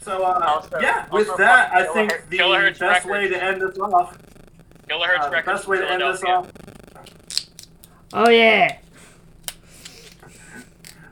So 0.00 0.22
uh, 0.24 0.42
Also- 0.46 0.80
yeah, 0.80 1.06
also 1.10 1.28
with 1.30 1.36
that, 1.38 1.72
I 1.72 1.82
Kilohertz- 1.86 1.92
think 1.92 2.24
the 2.30 2.38
Kilohertz 2.38 2.78
best 2.80 3.06
way 3.06 3.28
to 3.28 3.42
end 3.42 3.60
this 3.62 3.78
off. 3.78 4.18
Kilohertz 4.88 5.26
Uh, 5.26 5.30
Records. 5.30 5.58
best 5.58 5.68
way 5.68 5.78
to 5.78 5.90
end 5.90 6.02
this 6.02 6.22
off. 6.24 6.50
Oh 8.14 8.28
yeah. 8.30 8.78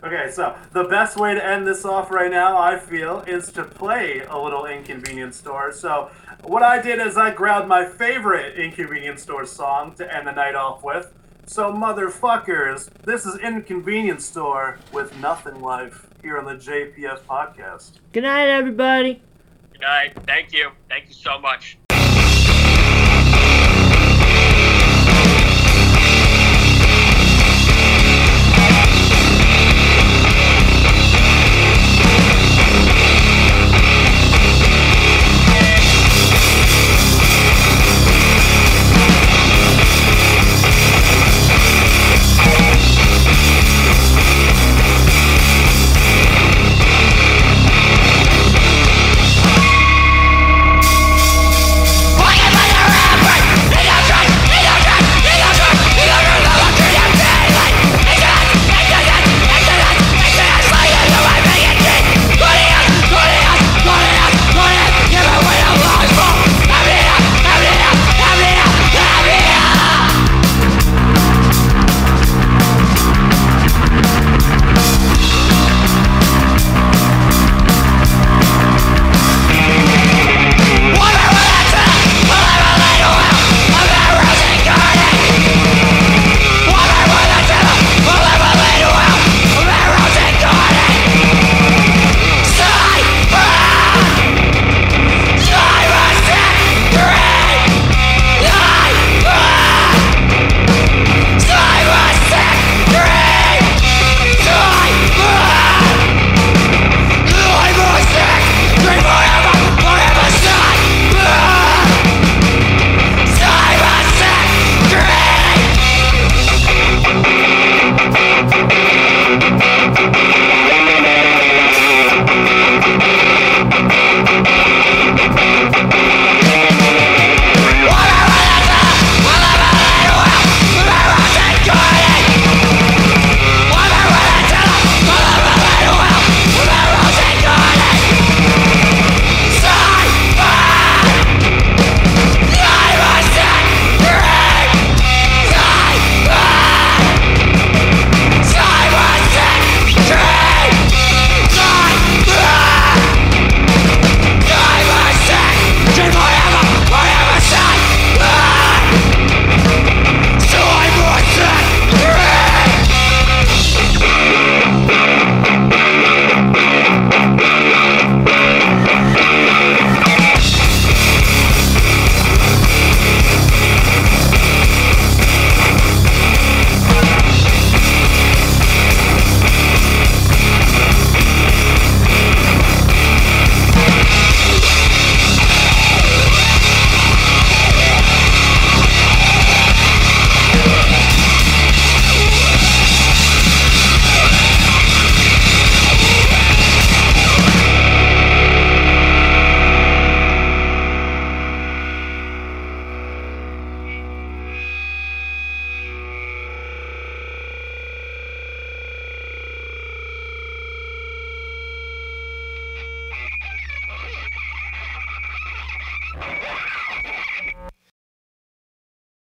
Okay, 0.05 0.31
so 0.31 0.55
the 0.73 0.85
best 0.85 1.17
way 1.17 1.35
to 1.35 1.45
end 1.45 1.67
this 1.67 1.85
off 1.85 2.11
right 2.11 2.31
now, 2.31 2.57
I 2.57 2.79
feel, 2.79 3.21
is 3.27 3.51
to 3.53 3.65
play 3.65 4.21
a 4.29 4.39
little 4.39 4.65
Inconvenience 4.67 5.37
Store. 5.37 5.73
So, 5.73 6.11
what 6.45 6.63
I 6.63 6.81
did 6.81 7.01
is 7.05 7.17
I 7.17 7.33
grabbed 7.33 7.67
my 7.67 7.85
favorite 7.87 8.57
Inconvenience 8.57 9.23
Store 9.23 9.45
song 9.47 9.95
to 9.97 10.15
end 10.15 10.27
the 10.29 10.33
night 10.33 10.55
off 10.55 10.85
with. 10.85 11.13
So, 11.49 11.73
motherfuckers, 11.73 12.91
this 13.05 13.25
is 13.25 13.39
Inconvenience 13.39 14.27
Store 14.27 14.79
with 14.93 15.17
Nothing 15.21 15.61
Life 15.61 16.09
here 16.21 16.39
on 16.39 16.45
the 16.45 16.55
JPF 16.57 17.21
podcast. 17.21 17.93
Good 18.13 18.25
night, 18.25 18.49
everybody. 18.49 19.23
Good 19.73 19.83
night. 19.83 20.13
Thank 20.27 20.53
you. 20.53 20.71
Thank 20.89 21.07
you 21.07 21.15
so 21.15 21.39
much. 21.39 21.79